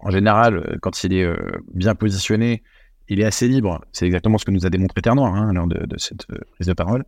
en 0.00 0.10
général, 0.10 0.78
quand 0.82 1.04
il 1.04 1.12
est 1.14 1.28
bien 1.72 1.94
positionné, 1.94 2.62
il 3.08 3.20
est 3.20 3.24
assez 3.24 3.48
libre. 3.48 3.84
C'est 3.92 4.06
exactement 4.06 4.38
ce 4.38 4.44
que 4.44 4.50
nous 4.50 4.66
a 4.66 4.70
démontré 4.70 5.02
Terre 5.02 5.14
Noire 5.14 5.34
hein, 5.34 5.52
lors 5.52 5.66
de, 5.66 5.86
cette 5.98 6.28
euh, 6.30 6.38
prise 6.54 6.66
de 6.66 6.72
parole. 6.72 7.04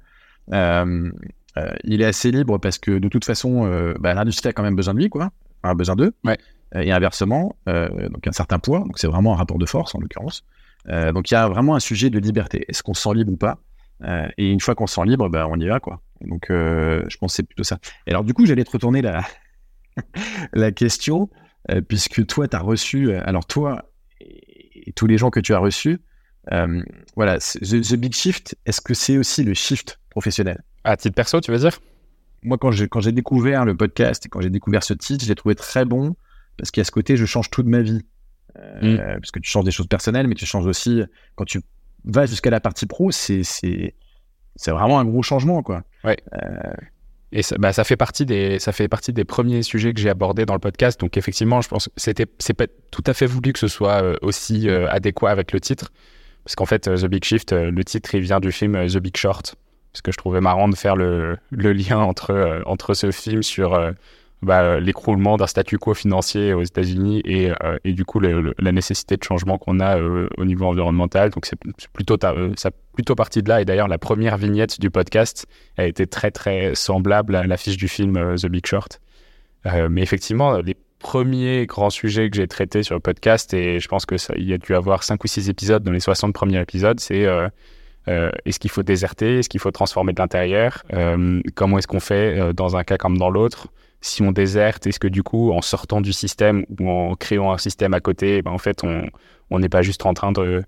Euh, 0.53 1.11
euh, 1.57 1.75
il 1.85 2.01
est 2.01 2.07
assez 2.07 2.31
libre 2.31 2.59
parce 2.59 2.79
que 2.79 2.99
de 2.99 3.09
toute 3.09 3.25
façon, 3.25 3.69
bah, 3.99 4.15
l'industrie 4.15 4.49
a 4.49 4.53
quand 4.53 4.63
même 4.63 4.77
besoin 4.77 4.95
de 4.95 5.01
lui, 5.01 5.09
quoi. 5.09 5.31
a 5.63 5.75
besoin 5.75 5.97
d'eux. 5.97 6.13
et 6.75 6.93
inversement, 6.93 7.57
donc 7.67 8.27
un 8.27 8.33
certain 8.33 8.59
poids. 8.59 8.81
Donc 8.81 8.99
c'est 8.99 9.07
vraiment 9.07 9.35
un 9.35 9.37
rapport 9.37 9.59
de 9.59 9.67
force 9.67 9.95
en 9.95 10.01
l'occurrence. 10.01 10.45
Donc 10.87 11.31
il 11.31 11.35
y 11.35 11.37
a 11.37 11.49
vraiment 11.49 11.75
un 11.75 11.81
sujet 11.81 12.11
de 12.11 12.19
liberté. 12.19 12.65
Est-ce 12.69 12.83
qu'on 12.83 12.95
se 12.95 13.03
sent 13.03 13.15
libre 13.15 13.33
ou 13.33 13.37
pas? 13.37 13.59
Et 14.39 14.51
une 14.51 14.61
fois 14.61 14.75
qu'on 14.75 14.87
se 14.87 14.95
sent 14.95 15.05
libre, 15.07 15.29
bah, 15.29 15.47
on 15.51 15.59
y 15.59 15.67
va, 15.67 15.81
quoi. 15.81 16.01
Donc 16.21 16.47
je 16.49 17.17
pense 17.19 17.33
que 17.33 17.37
c'est 17.37 17.43
plutôt 17.43 17.65
ça. 17.65 17.79
Et 18.07 18.11
alors 18.11 18.25
du 18.25 18.33
coup, 18.33 18.47
j'allais 18.47 18.65
te 18.65 18.71
retourner 18.71 19.03
la, 19.03 19.23
la 20.53 20.73
question, 20.73 21.29
puisque 21.89 22.27
toi, 22.27 22.49
tu 22.49 22.57
as 22.57 22.61
reçu. 22.61 23.13
Alors 23.13 23.47
toi, 23.47 23.85
et 24.89 24.93
tous 24.93 25.07
les 25.07 25.19
gens 25.19 25.31
que 25.31 25.41
tu 25.41 25.55
as 25.55 25.59
reçus. 25.59 26.01
Euh, 26.53 26.83
voilà, 27.15 27.39
the, 27.39 27.95
Big 27.95 28.15
Shift, 28.15 28.57
est-ce 28.65 28.81
que 28.81 28.95
c'est 28.95 29.19
aussi 29.19 29.45
le 29.45 29.55
shift 29.55 30.01
professionnel? 30.09 30.63
À 30.85 30.97
titre 30.97 31.15
perso, 31.15 31.41
tu 31.41 31.51
veux 31.51 31.59
dire? 31.59 31.79
Moi, 32.43 32.57
quand 32.57 32.71
j'ai, 32.71 32.89
quand 32.89 33.01
j'ai 33.01 33.13
découvert 33.13 33.65
le 33.65 33.77
podcast 33.77 34.25
et 34.25 34.29
quand 34.29 34.41
j'ai 34.41 34.51
découvert 34.51 34.83
ce 34.83 34.95
titre, 34.95 35.25
je 35.25 35.29
l'ai 35.29 35.35
trouvé 35.35 35.55
très 35.55 35.85
bon 35.85 36.17
parce 36.57 36.71
qu'à 36.71 36.85
ce 36.85 36.91
côté, 36.91 37.17
je 37.17 37.27
change 37.27 37.51
tout 37.51 37.63
de 37.63 37.69
ma 37.69 37.83
vie. 37.83 38.01
Euh, 38.57 39.15
mm. 39.15 39.21
Parce 39.21 39.31
que 39.31 39.41
tu 39.41 39.51
changes 39.51 39.65
des 39.65 39.71
choses 39.71 39.89
personnelles, 39.89 40.27
mais 40.27 40.35
tu 40.35 40.47
changes 40.47 40.67
aussi, 40.67 41.03
quand 41.35 41.45
tu 41.45 41.61
vas 42.05 42.27
jusqu'à 42.27 42.51
la 42.51 42.61
partie 42.61 42.87
pro, 42.87 43.11
c'est, 43.11 43.43
vraiment 44.67 44.99
un 44.99 45.05
gros 45.05 45.23
changement, 45.23 45.63
quoi. 45.63 45.85
Ouais. 46.05 46.17
Euh, 46.35 46.73
et 47.31 47.43
ça, 47.43 47.57
bah, 47.59 47.73
ça, 47.73 47.85
fait 47.85 47.97
partie 47.97 48.25
des, 48.25 48.59
ça 48.59 48.73
fait 48.73 48.89
partie 48.89 49.13
des 49.13 49.25
premiers 49.25 49.63
sujets 49.63 49.93
que 49.93 50.01
j'ai 50.01 50.09
abordés 50.09 50.47
dans 50.47 50.55
le 50.55 50.61
podcast. 50.61 50.99
Donc 51.01 51.17
effectivement, 51.17 51.61
je 51.61 51.69
pense 51.69 51.87
que 51.87 51.93
c'était, 51.97 52.27
c'est 52.39 52.55
pas 52.55 52.67
tout 52.91 53.05
à 53.07 53.13
fait 53.13 53.27
voulu 53.27 53.53
que 53.53 53.59
ce 53.59 53.69
soit 53.69 54.03
euh, 54.03 54.17
aussi 54.23 54.69
euh, 54.69 54.89
adéquat 54.89 55.31
avec 55.31 55.53
le 55.53 55.61
titre. 55.61 55.93
Parce 56.45 56.55
qu'en 56.55 56.67
fait, 56.67 56.89
euh, 56.89 56.97
The 56.97 57.07
Big 57.07 57.25
Shift, 57.25 57.53
le 57.53 57.85
titre, 57.85 58.15
il 58.15 58.23
vient 58.23 58.41
du 58.41 58.53
film 58.53 58.87
The 58.87 58.99
Big 58.99 59.17
Short. 59.17 59.57
Parce 59.93 60.03
que 60.03 60.13
je 60.13 60.17
trouvais 60.17 60.41
marrant 60.41 60.69
de 60.69 60.77
faire 60.77 60.97
le, 60.97 61.37
le 61.51 61.73
lien 61.73 61.99
entre, 61.99 62.63
entre 62.67 62.95
ce 62.95 63.11
film 63.11 63.43
sur 63.43 63.79
bah, 64.41 64.63
euh, 64.63 64.81
l'écroulement 64.81 65.37
d'un 65.37 65.49
statu 65.49 65.79
quo 65.79 65.95
financier 65.95 66.53
aux 66.53 66.63
États-Unis 66.63 67.23
et, 67.25 67.51
euh, 67.51 67.77
et, 67.85 67.93
du 67.93 68.05
coup 68.05 68.21
la 68.21 68.73
nécessité 68.73 69.17
de 69.17 69.25
changement 69.25 69.59
qu'on 69.59 69.81
a 69.81 69.99
euh, 69.99 70.29
au 70.37 70.45
niveau 70.45 70.67
environnemental. 70.67 71.31
Donc 71.31 71.45
c'est 71.47 71.59
plutôt 71.93 72.17
ça 72.57 72.71
plutôt 72.93 73.15
parti 73.17 73.43
de 73.43 73.49
là. 73.49 73.61
Et 73.61 73.65
d'ailleurs 73.65 73.89
la 73.89 73.99
première 73.99 74.37
vignette 74.37 74.81
du 74.81 74.91
podcast 74.91 75.47
a 75.77 75.87
été 75.87 76.07
très 76.07 76.31
très 76.31 76.75
semblable 76.77 77.35
à 77.35 77.45
l'affiche 77.45 77.77
du 77.77 77.89
film 77.89 78.37
The 78.37 78.47
Big 78.47 78.65
Short. 78.65 79.01
mais 79.91 80.03
effectivement 80.03 80.59
les 80.59 80.77
premiers 81.01 81.67
grands 81.67 81.91
sujets 81.91 82.31
que 82.31 82.37
j'ai 82.37 82.47
traités 82.47 82.83
sur 82.83 82.95
le 82.95 83.01
podcast 83.01 83.55
et 83.55 83.81
je 83.81 83.89
pense 83.89 84.07
que 84.07 84.17
il 84.37 84.49
y 84.49 84.53
a 84.53 84.59
dû 84.59 84.75
avoir 84.75 85.03
5 85.03 85.23
ou 85.23 85.27
6 85.27 85.49
épisodes 85.49 85.83
dans 85.83 85.93
les 85.93 86.01
60 86.01 86.33
premiers 86.33 86.61
épisodes, 86.61 87.01
c'est 87.01 87.27
est-ce 88.07 88.59
qu'il 88.61 88.71
faut 88.71 88.85
déserter? 88.85 89.41
Est-ce 89.41 89.49
qu'il 89.49 89.61
faut 89.61 89.73
transformer 89.73 90.13
de 90.13 90.21
l'intérieur? 90.21 90.85
Comment 91.57 91.79
est-ce 91.79 91.89
qu'on 91.89 92.01
fait 92.01 92.53
dans 92.55 92.77
un 92.77 92.85
cas 92.85 92.99
comme 92.99 93.19
dans 93.19 93.31
l'autre? 93.31 93.69
Si 94.01 94.23
on 94.23 94.33
déserte, 94.33 94.87
est-ce 94.87 95.01
que 95.01 95.09
du 95.09 95.23
coup, 95.23 95.53
en 95.53 95.63
sortant 95.63 96.01
du 96.01 96.13
système 96.13 96.65
ou 96.79 96.89
en 96.91 97.15
créant 97.17 97.53
un 97.53 97.59
système 97.59 97.95
à 97.95 98.01
côté, 98.01 98.43
ben, 98.43 98.53
en 98.53 98.59
fait, 98.59 98.83
on 99.51 99.59
n'est 99.59 99.69
pas 99.69 99.83
juste 99.83 100.07
en 100.07 100.15
train 100.15 100.33
de, 100.33 100.63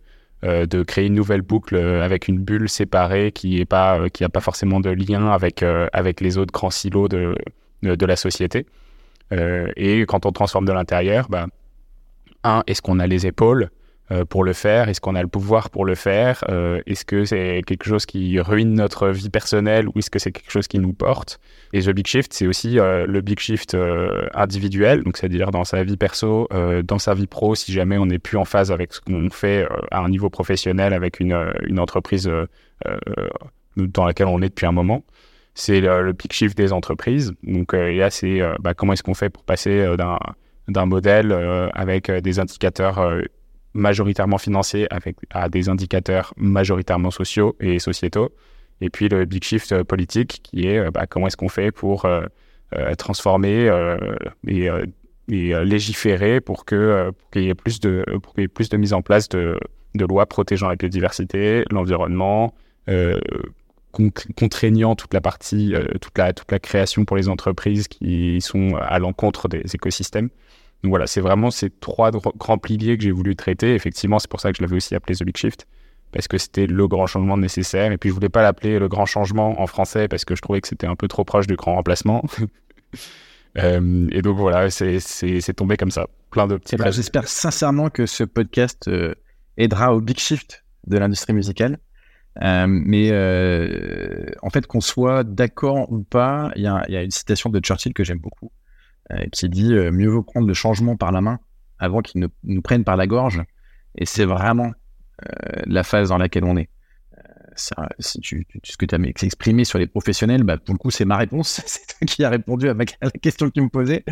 euh, 0.44 0.66
de 0.66 0.82
créer 0.82 1.06
une 1.06 1.14
nouvelle 1.14 1.42
boucle 1.42 1.76
euh, 1.76 2.02
avec 2.04 2.28
une 2.28 2.38
bulle 2.38 2.68
séparée 2.68 3.30
qui 3.32 3.58
n'a 3.58 3.66
pas, 3.66 4.00
euh, 4.00 4.08
qui 4.08 4.24
a 4.24 4.28
pas 4.28 4.40
forcément 4.40 4.80
de 4.80 4.90
lien 4.90 5.28
avec, 5.30 5.62
avec 5.92 6.20
les 6.20 6.38
autres 6.38 6.52
grands 6.52 6.70
silos 6.70 7.08
de, 7.08 7.36
de, 7.82 8.06
la 8.06 8.16
société. 8.16 8.66
et 9.30 10.00
quand 10.08 10.26
on 10.26 10.32
transforme 10.32 10.64
de 10.64 10.72
l'intérieur, 10.72 11.28
ben, 11.28 11.48
un, 12.42 12.62
est-ce 12.66 12.82
qu'on 12.82 12.98
a 12.98 13.06
les 13.06 13.26
épaules? 13.26 13.64
euh, 13.64 13.79
pour 14.28 14.44
le 14.44 14.52
faire? 14.52 14.88
Est-ce 14.88 15.00
qu'on 15.00 15.14
a 15.14 15.22
le 15.22 15.28
pouvoir 15.28 15.70
pour 15.70 15.84
le 15.84 15.94
faire? 15.94 16.44
Euh, 16.48 16.80
Est-ce 16.86 17.04
que 17.04 17.24
c'est 17.24 17.62
quelque 17.66 17.84
chose 17.84 18.06
qui 18.06 18.40
ruine 18.40 18.74
notre 18.74 19.08
vie 19.08 19.30
personnelle 19.30 19.88
ou 19.88 19.92
est-ce 19.96 20.10
que 20.10 20.18
c'est 20.18 20.32
quelque 20.32 20.50
chose 20.50 20.66
qui 20.66 20.78
nous 20.78 20.92
porte? 20.92 21.38
Et 21.72 21.82
The 21.82 21.90
Big 21.90 22.06
Shift, 22.06 22.32
c'est 22.32 22.46
aussi 22.46 22.78
euh, 22.78 23.06
le 23.06 23.20
Big 23.20 23.38
Shift 23.38 23.76
individuel, 24.34 25.04
donc 25.04 25.16
c'est-à-dire 25.16 25.50
dans 25.50 25.64
sa 25.64 25.84
vie 25.84 25.96
perso, 25.96 26.48
dans 26.84 26.98
sa 26.98 27.14
vie 27.14 27.26
pro, 27.26 27.54
si 27.54 27.72
jamais 27.72 27.98
on 27.98 28.06
n'est 28.06 28.18
plus 28.18 28.36
en 28.36 28.44
phase 28.44 28.72
avec 28.72 28.92
ce 28.92 29.00
qu'on 29.00 29.30
fait 29.30 29.66
à 29.90 30.00
un 30.00 30.08
niveau 30.08 30.30
professionnel 30.30 30.92
avec 30.92 31.20
une, 31.20 31.34
entreprise 31.78 32.30
dans 33.76 34.04
laquelle 34.04 34.26
on 34.26 34.42
est 34.42 34.48
depuis 34.48 34.66
un 34.66 34.72
moment. 34.72 35.04
C'est 35.54 35.80
le, 35.80 36.12
Big 36.12 36.32
Shift 36.32 36.56
des 36.56 36.72
entreprises. 36.72 37.32
Donc 37.44 37.72
là, 37.72 38.10
c'est 38.10 38.40
bah, 38.60 38.74
comment 38.74 38.92
est-ce 38.92 39.02
qu'on 39.02 39.14
fait 39.14 39.30
pour 39.30 39.44
passer 39.44 39.86
d'un 40.68 40.86
modèle 40.86 41.32
avec 41.74 42.10
des 42.10 42.40
indicateurs 42.40 43.00
majoritairement 43.74 44.38
financiers 44.38 44.86
avec, 44.90 45.16
à 45.30 45.48
des 45.48 45.68
indicateurs 45.68 46.34
majoritairement 46.36 47.10
sociaux 47.10 47.56
et 47.60 47.78
sociétaux. 47.78 48.30
Et 48.80 48.90
puis 48.90 49.08
le 49.08 49.24
big 49.24 49.44
shift 49.44 49.72
euh, 49.72 49.84
politique 49.84 50.40
qui 50.42 50.66
est 50.66 50.78
euh, 50.78 50.90
bah, 50.90 51.06
comment 51.06 51.26
est-ce 51.26 51.36
qu'on 51.36 51.48
fait 51.48 51.70
pour 51.70 52.04
euh, 52.04 52.24
transformer 52.96 53.68
et, 54.46 54.70
légiférer 55.28 56.40
pour 56.40 56.64
que 56.64 57.12
qu'il 57.32 57.42
y 57.42 57.48
ait 57.48 57.54
plus 57.54 57.80
de 57.80 58.04
pour 58.22 58.34
qu'il 58.34 58.42
y 58.42 58.44
ait 58.44 58.48
plus 58.48 58.68
de 58.68 58.76
mise 58.76 58.92
en 58.92 59.02
place 59.02 59.28
de, 59.28 59.58
de 59.96 60.04
lois 60.04 60.26
protégeant 60.26 60.68
la 60.68 60.76
biodiversité, 60.76 61.64
l'environnement, 61.72 62.54
contraignant 64.36 64.94
toute 64.94 65.14
la 65.14 65.20
partie 65.20 65.74
toute 66.00 66.16
la 66.16 66.32
toute 66.32 66.50
la 66.52 66.60
création 66.60 67.04
pour 67.04 67.16
les 67.16 67.28
entreprises 67.28 67.88
qui 67.88 68.40
sont 68.40 68.76
à 68.76 69.00
l'encontre 69.00 69.48
des 69.48 69.62
écosystèmes. 69.74 70.30
Donc 70.82 70.90
voilà, 70.90 71.06
c'est 71.06 71.20
vraiment 71.20 71.50
ces 71.50 71.70
trois 71.70 72.10
grands 72.10 72.58
piliers 72.58 72.96
que 72.96 73.04
j'ai 73.04 73.10
voulu 73.10 73.36
traiter. 73.36 73.74
Effectivement, 73.74 74.18
c'est 74.18 74.30
pour 74.30 74.40
ça 74.40 74.50
que 74.50 74.56
je 74.56 74.62
l'avais 74.62 74.76
aussi 74.76 74.94
appelé 74.94 75.14
The 75.14 75.24
Big 75.24 75.36
Shift, 75.36 75.66
parce 76.12 76.26
que 76.26 76.38
c'était 76.38 76.66
le 76.66 76.88
grand 76.88 77.06
changement 77.06 77.36
nécessaire. 77.36 77.92
Et 77.92 77.98
puis 77.98 78.08
je 78.08 78.14
voulais 78.14 78.30
pas 78.30 78.42
l'appeler 78.42 78.78
le 78.78 78.88
grand 78.88 79.06
changement 79.06 79.60
en 79.60 79.66
français, 79.66 80.08
parce 80.08 80.24
que 80.24 80.34
je 80.34 80.42
trouvais 80.42 80.60
que 80.60 80.68
c'était 80.68 80.86
un 80.86 80.96
peu 80.96 81.08
trop 81.08 81.24
proche 81.24 81.46
du 81.46 81.56
grand 81.56 81.74
remplacement. 81.74 82.24
Euh, 83.58 84.06
et 84.12 84.22
donc 84.22 84.36
voilà, 84.36 84.70
c'est 84.70 85.54
tombé 85.56 85.76
comme 85.76 85.90
ça. 85.90 86.06
Plein 86.30 86.46
de 86.46 86.56
petits. 86.56 86.76
Eh 86.76 86.78
ben, 86.78 86.92
j'espère 86.92 87.26
sincèrement 87.26 87.90
que 87.90 88.06
ce 88.06 88.22
podcast 88.22 88.86
euh, 88.86 89.14
aidera 89.56 89.92
au 89.92 90.00
Big 90.00 90.18
Shift 90.18 90.64
de 90.86 90.98
l'industrie 90.98 91.32
musicale. 91.32 91.78
Euh, 92.42 92.66
mais 92.68 93.10
en 94.42 94.50
fait, 94.50 94.66
qu'on 94.68 94.80
soit 94.80 95.24
d'accord 95.24 95.90
ou 95.90 96.02
pas, 96.02 96.52
il 96.54 96.62
y, 96.62 96.92
y, 96.92 96.96
a 96.96 97.02
une 97.02 97.10
citation 97.10 97.50
de 97.50 97.58
Churchill 97.58 97.92
que 97.92 98.04
j'aime 98.04 98.20
beaucoup, 98.20 98.52
qui 99.32 99.48
dit 99.48 99.72
euh, 99.72 99.90
mieux 99.90 100.08
vaut 100.08 100.22
prendre 100.22 100.46
le 100.46 100.54
changement 100.54 100.96
par 100.96 101.12
la 101.12 101.20
main 101.20 101.38
avant 101.78 102.00
qu'il 102.00 102.20
ne 102.20 102.28
nous 102.44 102.62
prenne 102.62 102.84
par 102.84 102.96
la 102.96 103.06
gorge. 103.06 103.42
Et 103.96 104.06
c'est 104.06 104.24
vraiment 104.24 104.72
euh, 105.22 105.62
la 105.66 105.82
phase 105.82 106.10
dans 106.10 106.18
laquelle 106.18 106.44
on 106.44 106.56
est. 106.56 106.68
Ça, 107.56 107.88
si 107.98 108.20
tu, 108.20 108.46
ce 108.62 108.76
que 108.76 108.86
tu 108.86 108.94
as 108.94 108.98
exprimé 108.98 109.64
sur 109.64 109.78
les 109.78 109.86
professionnels, 109.86 110.44
bah, 110.44 110.56
pour 110.56 110.72
le 110.72 110.78
coup, 110.78 110.90
c'est 110.90 111.04
ma 111.04 111.16
réponse. 111.16 111.60
c'est 111.66 111.86
toi 111.86 112.06
qui 112.06 112.24
as 112.24 112.30
répondu 112.30 112.68
à, 112.68 112.74
la 112.74 113.10
question 113.10 113.48
que 113.48 113.52
tu 113.52 113.60
me 113.60 113.68
posais. 113.68 114.04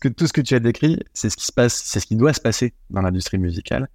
que 0.00 0.08
tout 0.08 0.26
ce 0.26 0.32
que 0.32 0.40
tu 0.40 0.54
as 0.54 0.60
décrit, 0.60 1.00
c'est 1.14 1.30
ce 1.30 1.36
qui 1.36 1.46
se 1.46 1.52
passe, 1.52 1.82
c'est 1.82 1.98
ce 1.98 2.06
qui 2.06 2.16
doit 2.16 2.32
se 2.32 2.40
passer 2.40 2.74
dans 2.90 3.00
l'industrie 3.00 3.38
musicale. 3.38 3.88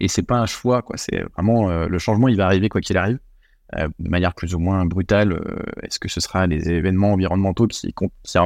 Et 0.00 0.08
c'est 0.08 0.22
pas 0.22 0.36
un 0.36 0.46
choix, 0.46 0.82
quoi. 0.82 0.96
C'est 0.96 1.22
vraiment 1.34 1.70
euh, 1.70 1.86
le 1.86 1.98
changement, 1.98 2.28
il 2.28 2.36
va 2.36 2.44
arriver 2.44 2.68
quoi 2.68 2.80
qu'il 2.80 2.98
arrive, 2.98 3.18
euh, 3.74 3.88
de 3.98 4.08
manière 4.08 4.34
plus 4.34 4.54
ou 4.54 4.58
moins 4.58 4.84
brutale. 4.84 5.32
Euh, 5.32 5.62
est-ce 5.82 5.98
que 5.98 6.08
ce 6.08 6.20
sera 6.20 6.46
des 6.46 6.68
événements 6.68 7.12
environnementaux 7.12 7.66
qui 7.66 7.92
qui, 7.92 8.38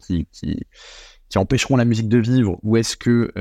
qui, 0.00 0.26
qui, 0.30 0.66
qui 1.28 1.38
empêcheront 1.38 1.76
la 1.76 1.84
musique 1.84 2.08
de 2.08 2.18
vivre, 2.18 2.58
ou 2.62 2.76
est-ce 2.76 2.96
que 2.96 3.32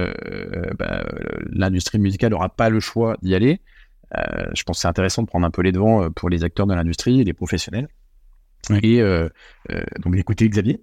bah, 0.78 1.06
l'industrie 1.52 2.00
musicale 2.00 2.32
n'aura 2.32 2.50
pas 2.50 2.70
le 2.70 2.80
choix 2.80 3.18
d'y 3.22 3.36
aller? 3.36 3.62
Je 4.54 4.64
pense 4.64 4.78
que 4.78 4.82
c'est 4.82 4.88
intéressant 4.88 5.22
de 5.22 5.28
prendre 5.28 5.46
un 5.46 5.52
peu 5.52 5.62
les 5.62 5.72
devants 5.72 6.10
pour 6.12 6.30
les 6.30 6.44
acteurs 6.44 6.68
de 6.68 6.74
l'industrie, 6.74 7.24
les 7.24 7.34
professionnels. 7.34 7.88
Et 8.82 9.02
donc 10.00 10.16
écoutez 10.16 10.50
Xavier. 10.50 10.82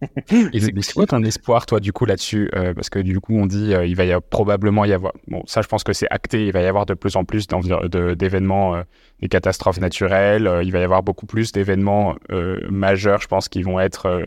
c'est 0.28 0.92
quoi 0.94 1.06
ton 1.06 1.22
espoir, 1.24 1.66
toi, 1.66 1.80
du 1.80 1.92
coup, 1.92 2.04
là-dessus 2.04 2.50
euh, 2.54 2.72
Parce 2.74 2.88
que 2.88 2.98
du 2.98 3.20
coup, 3.20 3.36
on 3.36 3.46
dit 3.46 3.74
euh, 3.74 3.86
il 3.86 3.96
va 3.96 4.04
y 4.04 4.12
avoir, 4.12 4.22
probablement 4.22 4.84
y 4.84 4.92
avoir. 4.92 5.12
Bon, 5.26 5.42
ça, 5.46 5.62
je 5.62 5.68
pense 5.68 5.82
que 5.82 5.92
c'est 5.92 6.08
acté. 6.10 6.46
Il 6.46 6.52
va 6.52 6.62
y 6.62 6.66
avoir 6.66 6.86
de 6.86 6.94
plus 6.94 7.16
en 7.16 7.24
plus 7.24 7.46
d'événements, 7.46 8.76
euh, 8.76 8.82
des 9.20 9.28
catastrophes 9.28 9.80
naturelles. 9.80 10.48
il 10.62 10.72
va 10.72 10.78
y 10.78 10.84
avoir 10.84 11.02
beaucoup 11.02 11.26
plus 11.26 11.52
d'événements 11.52 12.16
majeurs, 12.70 13.20
je 13.20 13.26
pense, 13.26 13.48
qui 13.48 13.62
vont 13.62 13.80
être 13.80 14.26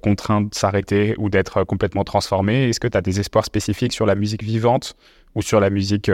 contraints 0.00 0.42
de 0.42 0.54
s'arrêter 0.54 1.14
ou 1.18 1.28
d'être 1.28 1.64
complètement 1.64 2.04
transformés. 2.04 2.68
Est-ce 2.68 2.80
que 2.80 2.88
tu 2.88 2.96
as 2.96 3.02
des 3.02 3.20
espoirs 3.20 3.44
spécifiques 3.44 3.92
sur 3.92 4.06
la 4.06 4.14
musique 4.14 4.42
vivante 4.42 4.96
ou 5.34 5.42
sur 5.42 5.60
la 5.60 5.70
musique 5.70 6.10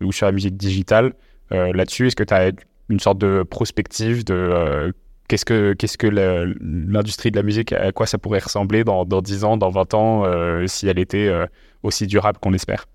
ou 0.00 0.12
sur 0.12 0.26
la 0.26 0.32
musique 0.32 0.56
digitale 0.56 1.14
là-dessus? 1.50 2.08
Est-ce 2.08 2.16
que 2.16 2.24
tu 2.24 2.34
as 2.34 2.50
une 2.90 3.00
sorte 3.00 3.18
de 3.18 3.42
prospective 3.42 4.24
de 4.24 4.92
Qu'est-ce 5.28 5.44
que, 5.44 5.72
qu'est-ce 5.72 5.96
que 5.96 6.06
l'industrie 6.06 7.30
de 7.30 7.36
la 7.36 7.42
musique, 7.42 7.72
à 7.72 7.92
quoi 7.92 8.06
ça 8.06 8.18
pourrait 8.18 8.40
ressembler 8.40 8.84
dans, 8.84 9.04
dans 9.04 9.22
10 9.22 9.44
ans, 9.44 9.56
dans 9.56 9.70
20 9.70 9.94
ans, 9.94 10.24
euh, 10.24 10.66
si 10.66 10.88
elle 10.88 10.98
était 10.98 11.28
euh, 11.28 11.46
aussi 11.82 12.06
durable 12.06 12.38
qu'on 12.38 12.52
espère? 12.52 12.86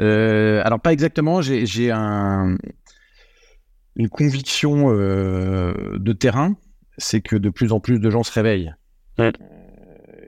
Euh, 0.00 0.60
Alors, 0.64 0.80
pas 0.80 0.92
exactement. 0.92 1.40
J'ai, 1.40 1.90
un, 1.90 2.58
une 3.94 4.08
conviction 4.08 4.90
de 4.90 6.12
terrain, 6.12 6.56
c'est 6.98 7.20
que 7.20 7.36
de 7.36 7.48
plus 7.48 7.72
en 7.72 7.80
plus 7.80 7.98
de 7.98 8.10
gens 8.10 8.22
se 8.22 8.32
réveillent. 8.32 8.74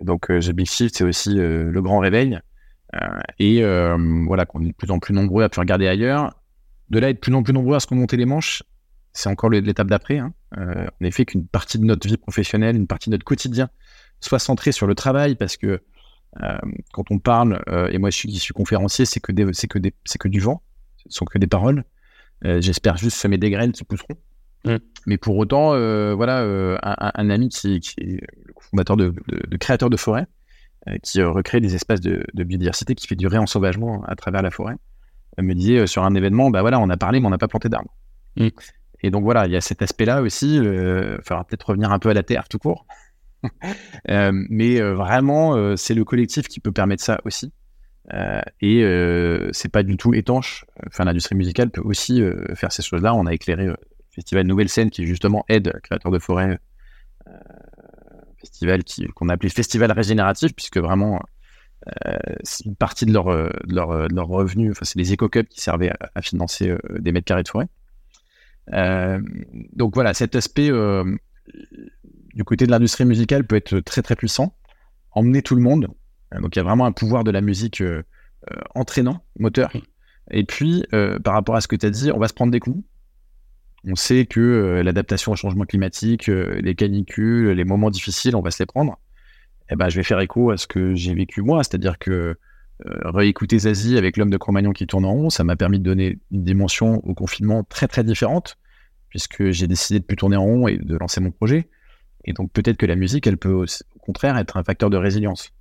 donc, 0.00 0.28
The 0.28 0.52
Big 0.52 0.66
Shift, 0.66 0.96
c'est 0.96 1.04
aussi 1.04 1.34
le 1.34 1.80
grand 1.82 1.98
réveil. 1.98 2.38
et 3.38 3.62
voilà, 3.62 4.46
qu'on 4.46 4.62
est 4.62 4.68
de 4.68 4.72
plus 4.72 4.90
en 4.90 4.98
plus 4.98 5.12
nombreux 5.12 5.44
à 5.44 5.48
plus 5.50 5.60
regarder 5.60 5.88
ailleurs. 5.88 6.32
De 6.88 6.98
là, 6.98 7.10
être 7.10 7.16
de 7.16 7.20
plus 7.20 7.34
en 7.34 7.42
plus 7.42 7.52
nombreux 7.52 7.76
à 7.76 7.80
se 7.80 7.88
remonter 7.88 8.16
les 8.16 8.24
manches, 8.24 8.62
c'est 9.12 9.28
encore 9.28 9.50
l'étape 9.50 9.88
d'après. 9.88 10.18
Hein. 10.18 10.32
Euh, 10.56 10.86
en 11.00 11.04
effet, 11.04 11.24
qu'une 11.24 11.46
partie 11.46 11.78
de 11.78 11.84
notre 11.84 12.06
vie 12.06 12.16
professionnelle, 12.16 12.76
une 12.76 12.86
partie 12.86 13.10
de 13.10 13.14
notre 13.14 13.24
quotidien 13.24 13.68
soit 14.20 14.38
centrée 14.38 14.72
sur 14.72 14.86
le 14.86 14.94
travail, 14.94 15.34
parce 15.34 15.56
que 15.56 15.80
euh, 16.42 16.58
quand 16.92 17.10
on 17.10 17.18
parle, 17.18 17.62
euh, 17.68 17.88
et 17.88 17.98
moi 17.98 18.10
je 18.10 18.16
suis, 18.16 18.32
je 18.32 18.40
suis 18.40 18.54
conférencier, 18.54 19.04
c'est 19.04 19.20
que, 19.20 19.32
c'est 19.52 19.66
que, 19.66 20.28
du 20.28 20.40
vent, 20.40 20.62
ce 20.96 21.04
sont 21.10 21.24
que 21.24 21.38
des 21.38 21.46
paroles. 21.46 21.84
J'espère 22.42 22.96
juste 22.96 23.16
semer 23.16 23.36
des 23.36 23.50
graines 23.50 23.72
qui 23.72 23.82
pousseront. 23.82 24.14
Mm. 24.64 24.76
Mais 25.06 25.18
pour 25.18 25.36
autant, 25.36 25.70
voilà, 26.14 26.42
un, 26.82 27.30
ami 27.30 27.48
qui, 27.48 27.74
est 27.74 27.98
le 27.98 28.54
fondateur 28.60 28.96
de, 28.96 29.12
de, 29.26 29.56
créateurs 29.56 29.90
de 29.90 29.96
forêt, 29.96 30.26
qui 31.02 31.20
recrée 31.20 31.60
des 31.60 31.74
espaces 31.74 32.00
de, 32.00 32.24
biodiversité, 32.34 32.94
qui 32.94 33.08
fait 33.08 33.16
du 33.16 33.26
réensauvagement 33.26 34.04
à 34.04 34.14
travers 34.14 34.42
la 34.42 34.52
forêt, 34.52 34.76
me 35.38 35.52
disait 35.54 35.88
sur 35.88 36.04
un 36.04 36.14
événement, 36.14 36.50
bah 36.50 36.60
voilà, 36.60 36.78
on 36.78 36.88
a 36.90 36.96
parlé, 36.96 37.18
mais 37.18 37.26
on 37.26 37.30
n'a 37.30 37.38
pas 37.38 37.48
planté 37.48 37.68
d'arbres. 37.68 37.92
Mm. 38.36 38.48
Et 39.02 39.10
donc 39.10 39.24
voilà, 39.24 39.46
il 39.46 39.52
y 39.52 39.56
a 39.56 39.60
cet 39.60 39.82
aspect-là 39.82 40.22
aussi. 40.22 40.56
Il 40.56 40.66
euh, 40.66 41.18
faudra 41.22 41.44
peut-être 41.44 41.64
revenir 41.64 41.92
un 41.92 41.98
peu 41.98 42.08
à 42.08 42.14
la 42.14 42.22
terre 42.22 42.48
tout 42.48 42.58
court. 42.58 42.86
Euh, 44.10 44.32
mais 44.32 44.80
euh, 44.80 44.94
vraiment, 44.94 45.76
c'est 45.76 45.94
le 45.94 46.04
collectif 46.04 46.48
qui 46.48 46.58
peut 46.58 46.72
permettre 46.72 47.04
ça 47.04 47.20
aussi. 47.24 47.52
et 48.60 48.82
c'est 49.52 49.68
pas 49.68 49.84
du 49.84 49.96
tout 49.96 50.12
étanche. 50.12 50.64
Enfin, 50.88 51.04
l'industrie 51.04 51.36
musicale 51.36 51.70
peut 51.70 51.82
aussi 51.82 52.20
faire 52.54 52.72
ces 52.72 52.82
choses-là. 52.82 53.14
On 53.14 53.26
a 53.26 53.34
éclairé 53.34 53.66
le 53.66 53.76
festival 54.10 54.46
Nouvelle 54.46 54.68
Scène 54.68 54.90
qui 54.90 55.06
justement 55.06 55.44
aide 55.48 55.72
créateurs 55.82 56.10
de 56.10 56.18
forêt. 56.18 56.58
festival 58.40 58.82
qu'on 59.14 59.28
a 59.28 59.34
appelé 59.34 59.50
festival 59.50 59.92
régénératif 59.92 60.52
puisque 60.54 60.78
vraiment 60.78 61.20
c'est 62.42 62.64
une 62.64 62.76
partie 62.76 63.06
de 63.06 63.12
leur, 63.12 63.26
de 63.26 63.74
leur, 63.74 64.08
leur 64.08 64.26
revenu. 64.26 64.72
Enfin, 64.72 64.84
c'est 64.84 64.98
les 64.98 65.12
éco-cups 65.12 65.48
qui 65.48 65.60
servaient 65.60 65.92
à 66.14 66.22
financer 66.22 66.74
des 66.98 67.12
mètres 67.12 67.26
carrés 67.26 67.44
de 67.44 67.48
forêt. 67.48 67.68
Euh, 68.72 69.20
donc 69.72 69.94
voilà, 69.94 70.14
cet 70.14 70.36
aspect 70.36 70.70
euh, 70.70 71.04
du 72.34 72.44
côté 72.44 72.66
de 72.66 72.70
l'industrie 72.70 73.04
musicale 73.04 73.46
peut 73.46 73.56
être 73.56 73.80
très 73.80 74.02
très 74.02 74.16
puissant, 74.16 74.54
emmener 75.12 75.42
tout 75.42 75.54
le 75.54 75.62
monde. 75.62 75.88
Euh, 76.34 76.40
donc 76.40 76.56
il 76.56 76.58
y 76.58 76.60
a 76.60 76.64
vraiment 76.64 76.86
un 76.86 76.92
pouvoir 76.92 77.24
de 77.24 77.30
la 77.30 77.40
musique 77.40 77.82
entraînant, 78.74 79.22
moteur. 79.38 79.70
Et 80.30 80.44
puis, 80.44 80.84
par 81.22 81.34
rapport 81.34 81.56
à 81.56 81.60
ce 81.60 81.68
que 81.68 81.76
tu 81.76 81.84
as 81.84 81.90
dit, 81.90 82.10
on 82.12 82.18
va 82.18 82.28
se 82.28 82.34
prendre 82.34 82.52
des 82.52 82.60
coups. 82.60 82.82
On 83.84 83.94
sait 83.94 84.26
que 84.26 84.80
l'adaptation 84.82 85.32
au 85.32 85.36
changement 85.36 85.64
climatique, 85.64 86.28
les 86.28 86.74
canicules, 86.74 87.50
les 87.50 87.64
moments 87.64 87.90
difficiles, 87.90 88.36
on 88.36 88.40
va 88.40 88.50
se 88.50 88.62
les 88.62 88.66
prendre. 88.66 88.98
Eh 89.70 89.76
ben, 89.76 89.90
je 89.90 89.96
vais 89.96 90.02
faire 90.02 90.20
écho 90.20 90.50
à 90.50 90.56
ce 90.56 90.66
que 90.66 90.94
j'ai 90.94 91.14
vécu 91.14 91.42
moi, 91.42 91.62
c'est-à-dire 91.62 91.98
que 91.98 92.38
réécouter 92.84 93.58
Zazie 93.58 93.98
avec 93.98 94.16
l'homme 94.16 94.30
de 94.30 94.36
Cro-Magnon 94.36 94.72
qui 94.72 94.86
tourne 94.86 95.04
en 95.04 95.12
rond, 95.12 95.30
ça 95.30 95.44
m'a 95.44 95.56
permis 95.56 95.78
de 95.78 95.84
donner 95.84 96.18
une 96.30 96.44
dimension 96.44 97.04
au 97.04 97.14
confinement 97.14 97.64
très 97.64 97.88
très 97.88 98.04
différente, 98.04 98.56
puisque 99.08 99.50
j'ai 99.50 99.66
décidé 99.66 100.00
de 100.00 100.04
plus 100.04 100.16
tourner 100.16 100.36
en 100.36 100.44
rond 100.44 100.68
et 100.68 100.76
de 100.76 100.96
lancer 100.96 101.20
mon 101.20 101.30
projet. 101.30 101.68
Et 102.24 102.32
donc 102.32 102.52
peut-être 102.52 102.76
que 102.76 102.86
la 102.86 102.96
musique, 102.96 103.26
elle 103.26 103.38
peut 103.38 103.52
au 103.52 103.64
contraire 104.00 104.36
être 104.36 104.56
un 104.56 104.64
facteur 104.64 104.90
de 104.90 104.96
résilience. 104.96 105.52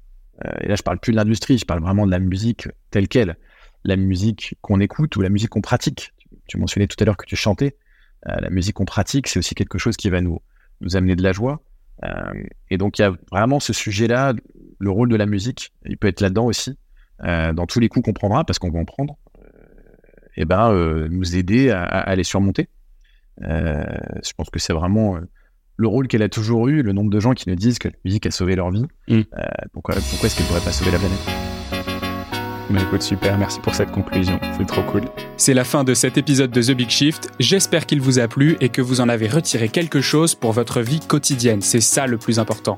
Euh, 0.46 0.52
et 0.62 0.68
là, 0.68 0.76
je 0.76 0.84
parle 0.84 1.00
plus 1.00 1.12
de 1.12 1.18
l'industrie, 1.18 1.58
je 1.58 1.66
parle 1.66 1.82
vraiment 1.82 2.06
de 2.06 2.12
la 2.12 2.20
musique 2.20 2.68
telle 2.92 3.08
qu'elle, 3.08 3.38
la 3.84 3.96
musique 3.96 4.56
qu'on 4.62 4.80
écoute 4.80 5.16
ou 5.16 5.22
la 5.22 5.30
musique 5.30 5.50
qu'on 5.50 5.62
pratique. 5.62 6.14
Tu 6.48 6.58
mentionnais 6.58 6.88
tout 6.88 6.98
à 7.00 7.06
l'heure 7.06 7.18
que 7.18 7.26
tu 7.26 7.36
chantais. 7.36 7.78
Euh, 8.28 8.36
la 8.40 8.50
musique 8.50 8.76
qu'on 8.76 8.86
pratique, 8.86 9.28
c'est 9.28 9.40
aussi 9.40 9.56
quelque 9.56 9.78
chose 9.78 9.98
qui 9.98 10.10
va 10.10 10.22
nous 10.22 10.42
nous 10.82 10.96
amener 10.96 11.16
de 11.16 11.24
la 11.24 11.32
joie. 11.32 11.62
et 12.70 12.78
donc 12.78 13.00
il 13.00 13.02
y 13.02 13.06
a 13.06 13.12
vraiment 13.32 13.60
ce 13.60 13.74
sujet-là, 13.74 14.34
le 14.78 14.90
rôle 14.92 15.10
de 15.10 15.16
la 15.16 15.26
musique, 15.26 15.74
il 15.86 15.98
peut 15.98 16.08
être 16.08 16.22
là-dedans 16.22 16.46
aussi. 16.46 16.78
Euh, 17.24 17.52
dans 17.52 17.66
tous 17.66 17.80
les 17.80 17.90
coups 17.90 18.06
qu'on 18.06 18.14
prendra, 18.14 18.44
parce 18.44 18.60
qu'on 18.60 18.70
va 18.70 18.80
en 18.80 18.86
prendre, 18.86 19.18
euh, 19.40 19.50
et 20.36 20.46
ben, 20.46 20.72
euh, 20.72 21.08
nous 21.10 21.36
aider 21.36 21.72
à, 21.72 21.84
à, 21.84 22.16
les 22.16 22.24
surmonter. 22.24 22.70
je 23.42 24.32
pense 24.36 24.50
que 24.52 24.60
c'est 24.60 24.74
vraiment 24.74 25.18
le 25.78 25.88
rôle 25.88 26.08
qu'elle 26.08 26.24
a 26.24 26.30
toujours 26.30 26.68
eu, 26.68 26.82
le 26.82 26.94
nombre 26.94 27.10
de 27.10 27.20
gens 27.20 27.34
qui 27.34 27.50
nous 27.50 27.56
disent 27.56 27.80
que 27.80 27.88
la 27.88 27.96
musique 28.06 28.26
a 28.26 28.32
sauvé 28.32 28.56
leur 28.56 28.70
vie. 28.72 28.86
Mm. 29.08 29.22
pourquoi 29.74 29.96
pourquoi 29.96 30.28
est-ce 30.28 30.36
qu'elle 30.36 30.46
ne 30.46 30.50
pourrait 30.50 30.66
pas 30.66 30.72
sauver 30.72 30.92
la 30.92 31.00
planète? 31.00 31.20
Mais 32.70 32.82
écoute, 32.82 33.02
super, 33.02 33.38
merci 33.38 33.62
pour 33.62 33.74
cette 33.74 33.92
conclusion, 33.92 34.40
c'est 34.58 34.68
trop 34.68 34.84
cool. 34.84 35.04
C'est 35.38 35.54
la 35.54 35.64
fin 35.64 35.86
de 35.86 35.94
cet 35.94 36.18
épisode 36.18 36.52
de 36.52 36.62
The 36.62 36.72
Big 36.72 36.90
Shift. 36.90 37.32
J'espère 37.40 37.86
qu'il 37.86 38.02
vous 38.02 38.20
a 38.20 38.28
plu 38.28 38.58
et 38.60 38.70
que 38.70 38.82
vous 38.82 39.00
en 39.00 39.08
avez 39.08 39.30
retiré 39.30 39.70
quelque 39.70 40.02
chose 40.02 40.36
pour 40.36 40.52
votre 40.52 40.82
vie 40.82 41.00
quotidienne. 41.00 41.62
C'est 41.62 41.80
ça 41.80 42.08
le 42.08 42.18
plus 42.18 42.40
important. 42.40 42.78